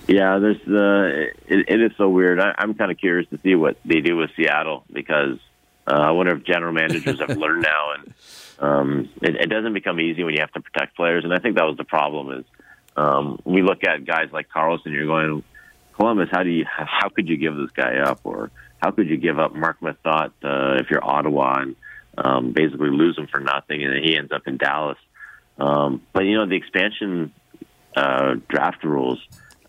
yeah 0.08 0.40
there's 0.40 0.62
uh, 0.68 1.32
it, 1.48 1.70
it 1.70 1.82
is 1.82 1.92
so 1.98 2.10
weird. 2.10 2.40
I, 2.40 2.54
I'm 2.58 2.74
kind 2.74 2.92
of 2.92 2.98
curious 2.98 3.30
to 3.30 3.40
see 3.40 3.56
what 3.56 3.78
they 3.86 4.02
do 4.02 4.18
with 4.18 4.32
Seattle 4.36 4.84
because 4.92 5.40
uh, 5.88 5.92
I 5.92 6.12
wonder 6.12 6.36
if 6.36 6.44
general 6.44 6.74
managers 6.74 7.20
have 7.20 7.38
learned 7.38 7.64
now, 7.64 7.94
and 7.94 8.14
um, 8.60 9.10
it, 9.22 9.36
it 9.36 9.50
doesn't 9.50 9.74
become 9.74 10.02
easy 10.02 10.24
when 10.24 10.34
you 10.34 10.42
have 10.42 10.52
to 10.52 10.62
protect 10.62 10.98
players. 10.98 11.24
And 11.24 11.34
I 11.34 11.40
think 11.40 11.56
that 11.56 11.66
was 11.66 11.78
the 11.78 11.86
problem 11.86 12.40
is– 12.40 12.46
um, 12.96 13.40
we 13.46 13.62
look 13.62 13.84
at 13.84 14.06
guys 14.06 14.30
like 14.32 14.50
Karlsson, 14.50 14.92
you're 14.92 15.06
going, 15.06 15.44
Columbus, 15.96 16.30
how 16.32 16.44
do 16.44 16.50
you 16.50 16.66
how 16.68 17.10
could 17.10 17.28
you 17.28 17.38
give 17.38 17.56
this 17.56 17.72
guy 17.72 17.98
up, 17.98 18.22
or 18.24 18.52
how 18.82 18.92
could 18.92 19.10
you 19.10 19.18
give 19.18 19.40
up 19.40 19.56
Marc 19.56 19.80
Methot 19.80 20.32
uh, 20.44 20.78
if 20.80 20.90
you're 20.90 21.04
Ottawa 21.04 21.60
and 21.60 21.76
um, 22.18 22.52
basically 22.52 22.90
lose 22.90 23.18
him 23.18 23.28
for 23.28 23.40
nothing, 23.40 23.84
and 23.84 23.94
then 23.94 24.04
he 24.04 24.18
ends 24.18 24.32
up 24.32 24.48
in 24.48 24.58
Dallas? 24.58 24.98
Um, 25.58 26.02
but 26.12 26.26
you 26.26 26.36
know 26.36 26.48
the 26.48 26.56
expansion 26.56 27.32
uh, 27.96 28.36
draft 28.48 28.84
rules, 28.84 29.20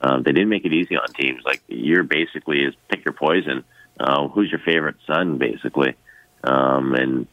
uh, 0.01 0.17
they 0.17 0.33
didn't 0.33 0.49
make 0.49 0.65
it 0.65 0.73
easy 0.73 0.97
on 0.97 1.07
teams. 1.09 1.43
Like 1.45 1.63
you're 1.69 2.05
basically 2.05 2.63
is 2.63 2.75
pick 2.89 3.05
your 3.05 3.15
poison. 3.15 3.65
Uh, 3.99 4.27
who's 4.27 4.51
your 4.51 4.61
favorite 4.61 4.97
son, 5.07 5.39
basically, 5.39 5.95
um, 6.43 6.95
and 6.95 7.29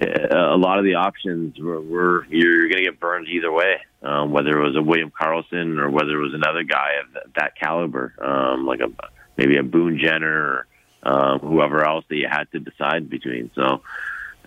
a 0.00 0.56
lot 0.56 0.78
of 0.78 0.84
the 0.84 0.94
options 0.94 1.58
were, 1.58 1.80
were 1.80 2.26
you're 2.26 2.68
going 2.68 2.78
to 2.78 2.90
get 2.90 3.00
burned 3.00 3.28
either 3.28 3.52
way, 3.52 3.76
um, 4.02 4.32
whether 4.32 4.58
it 4.58 4.66
was 4.66 4.76
a 4.76 4.82
William 4.82 5.10
Karlsson 5.10 5.78
or 5.78 5.90
whether 5.90 6.18
it 6.18 6.22
was 6.22 6.34
another 6.34 6.62
guy 6.62 6.92
of 7.04 7.12
that, 7.12 7.34
that 7.36 7.56
caliber, 7.56 8.14
um, 8.20 8.66
like 8.66 8.80
a 8.80 8.90
maybe 9.36 9.56
a 9.56 9.62
Boone 9.62 9.98
Jenner 9.98 10.26
or 10.32 10.66
um, 11.02 11.38
whoever 11.40 11.86
else 11.86 12.04
that 12.08 12.16
you 12.16 12.28
had 12.30 12.50
to 12.52 12.60
decide 12.60 13.08
between. 13.08 13.50
So, 13.54 13.82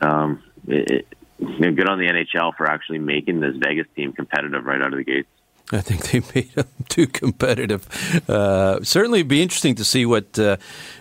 um, 0.02 0.44
it, 0.68 0.92
it, 0.92 1.08
good 1.40 1.90
on 1.90 2.00
the 2.00 2.08
NHL 2.08 2.56
for 2.56 2.68
actually 2.68 3.00
making 3.00 3.40
this 3.40 3.56
Vegas 3.58 3.88
team 3.96 4.14
competitive 4.14 4.64
right 4.66 4.82
out 4.82 4.94
of 4.94 4.98
the 4.98 5.04
gates. 5.04 5.28
I 5.74 5.82
think 5.82 6.12
they 6.12 6.20
made 6.36 6.54
them 6.54 6.68
too 6.88 7.08
competitive. 7.08 7.88
Uh, 8.30 8.84
certainly, 8.84 9.20
it'd 9.20 9.28
be 9.28 9.42
interesting 9.42 9.76
to 9.76 9.84
see 9.84 10.06
what 10.06 10.38
uh, 10.38 10.58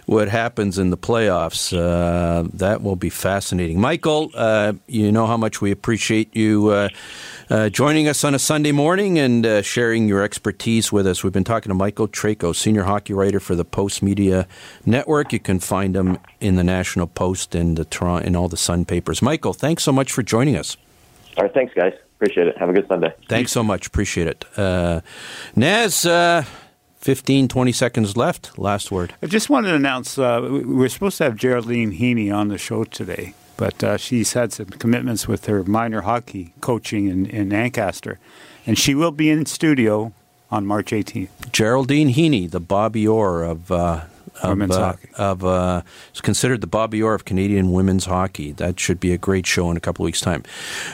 what 0.06 0.28
happens 0.28 0.78
in 0.78 0.90
the 0.90 0.96
playoffs. 0.96 1.76
Uh, 1.76 2.48
that 2.54 2.82
will 2.82 2.96
be 2.96 3.10
fascinating. 3.10 3.80
Michael, 3.80 4.30
uh, 4.34 4.72
you 4.86 5.12
know 5.12 5.26
how 5.26 5.36
much 5.36 5.60
we 5.60 5.70
appreciate 5.70 6.34
you 6.34 6.68
uh, 6.68 6.88
uh, 7.50 7.68
joining 7.68 8.08
us 8.08 8.24
on 8.24 8.34
a 8.34 8.38
Sunday 8.38 8.72
morning 8.72 9.18
and 9.18 9.64
sharing 9.64 10.08
your 10.08 10.22
expertise 10.22 10.90
with 10.90 11.06
us. 11.06 11.22
We've 11.22 11.32
been 11.32 11.44
talking 11.44 11.70
to 11.70 11.74
Michael 11.74 12.08
Traikos, 12.08 12.56
senior 12.56 12.84
hockey 12.84 13.12
writer 13.12 13.40
for 13.40 13.54
the 13.54 13.64
Post 13.64 14.02
Media 14.02 14.46
Network. 14.86 15.32
You 15.32 15.40
can 15.40 15.60
find 15.60 15.94
him 15.94 16.18
in 16.40 16.56
the 16.56 16.64
National 16.64 17.06
Post 17.06 17.54
and 17.54 17.76
the 17.76 17.84
Toronto 17.84 18.26
and 18.26 18.36
all 18.36 18.48
the 18.48 18.56
Sun 18.56 18.86
papers. 18.86 19.20
Michael, 19.20 19.52
thanks 19.52 19.82
so 19.82 19.92
much 19.92 20.12
for 20.12 20.22
joining 20.22 20.56
us. 20.56 20.76
All 21.36 21.44
right, 21.44 21.54
thanks, 21.54 21.74
guys. 21.74 21.92
Appreciate 22.22 22.46
it. 22.46 22.56
Have 22.58 22.68
a 22.68 22.72
good 22.72 22.86
Sunday. 22.86 23.12
Thanks 23.28 23.50
so 23.50 23.64
much. 23.64 23.88
Appreciate 23.88 24.28
it. 24.28 24.44
Uh, 24.56 25.00
Naz, 25.56 26.06
uh, 26.06 26.44
15, 26.98 27.48
20 27.48 27.72
seconds 27.72 28.16
left. 28.16 28.56
Last 28.56 28.92
word. 28.92 29.12
I 29.20 29.26
just 29.26 29.50
wanted 29.50 29.70
to 29.70 29.74
announce 29.74 30.16
uh, 30.18 30.60
we're 30.64 30.88
supposed 30.88 31.18
to 31.18 31.24
have 31.24 31.34
Geraldine 31.34 31.90
Heaney 31.90 32.32
on 32.32 32.46
the 32.46 32.58
show 32.58 32.84
today, 32.84 33.34
but 33.56 33.82
uh, 33.82 33.96
she's 33.96 34.34
had 34.34 34.52
some 34.52 34.66
commitments 34.66 35.26
with 35.26 35.46
her 35.46 35.64
minor 35.64 36.02
hockey 36.02 36.54
coaching 36.60 37.08
in, 37.08 37.26
in 37.26 37.52
Ancaster, 37.52 38.20
and 38.68 38.78
she 38.78 38.94
will 38.94 39.10
be 39.10 39.28
in 39.28 39.44
studio 39.44 40.12
on 40.48 40.64
March 40.64 40.92
18th. 40.92 41.50
Geraldine 41.50 42.10
Heaney, 42.10 42.48
the 42.48 42.60
Bobby 42.60 43.04
Orr 43.04 43.42
of 43.42 43.72
uh, 43.72 44.02
of, 44.42 44.50
women's 44.50 44.76
uh, 44.76 44.86
hockey. 44.86 45.08
Of 45.16 45.44
uh, 45.44 45.82
it's 46.10 46.20
considered 46.20 46.60
the 46.60 46.66
Bobby 46.66 47.02
Orr 47.02 47.14
of 47.14 47.24
Canadian 47.24 47.72
women's 47.72 48.06
hockey. 48.06 48.52
That 48.52 48.78
should 48.80 49.00
be 49.00 49.12
a 49.12 49.18
great 49.18 49.46
show 49.46 49.70
in 49.70 49.76
a 49.76 49.80
couple 49.80 50.04
of 50.04 50.06
weeks' 50.06 50.20
time. 50.20 50.42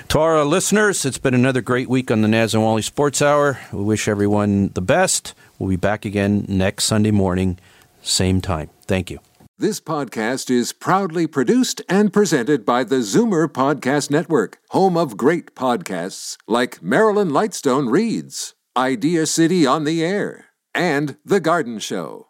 To 0.09 0.19
our 0.19 0.45
listeners, 0.45 1.05
it's 1.05 1.19
been 1.19 1.35
another 1.35 1.61
great 1.61 1.89
week 1.89 2.11
on 2.11 2.23
the 2.23 2.29
Naz 2.29 2.55
and 2.55 2.63
Wally 2.63 2.83
Sports 2.83 3.23
Hour. 3.23 3.59
We 3.73 3.85
wish 3.85 4.09
everyone 4.09 4.69
the 4.75 4.83
best. 4.83 5.35
We'll 5.59 5.71
be 5.71 5.77
back 5.77 6.05
again 6.05 6.45
next 6.49 6.85
Sunday 6.85 7.11
morning, 7.11 7.59
same 8.03 8.41
time. 8.41 8.71
Thank 8.87 9.11
you. 9.11 9.19
This 9.61 9.81
podcast 9.81 10.51
is 10.51 10.73
proudly 10.73 11.27
produced 11.27 11.83
and 11.89 12.13
presented 12.13 12.65
by 12.65 12.85
the 12.85 13.01
Zoomer 13.01 13.49
Podcast 13.49 14.09
Network, 14.09 14.59
home 14.71 14.97
of 14.97 15.17
great 15.17 15.57
podcasts 15.57 16.37
like 16.47 16.81
Marilyn 16.81 17.31
Lightstone 17.31 17.91
Reads, 17.91 18.55
Idea 18.77 19.27
City 19.27 19.67
on 19.67 19.83
the 19.83 20.05
Air, 20.05 20.45
and 20.77 21.17
The 21.25 21.41
Garden 21.41 21.81
Show. 21.81 22.29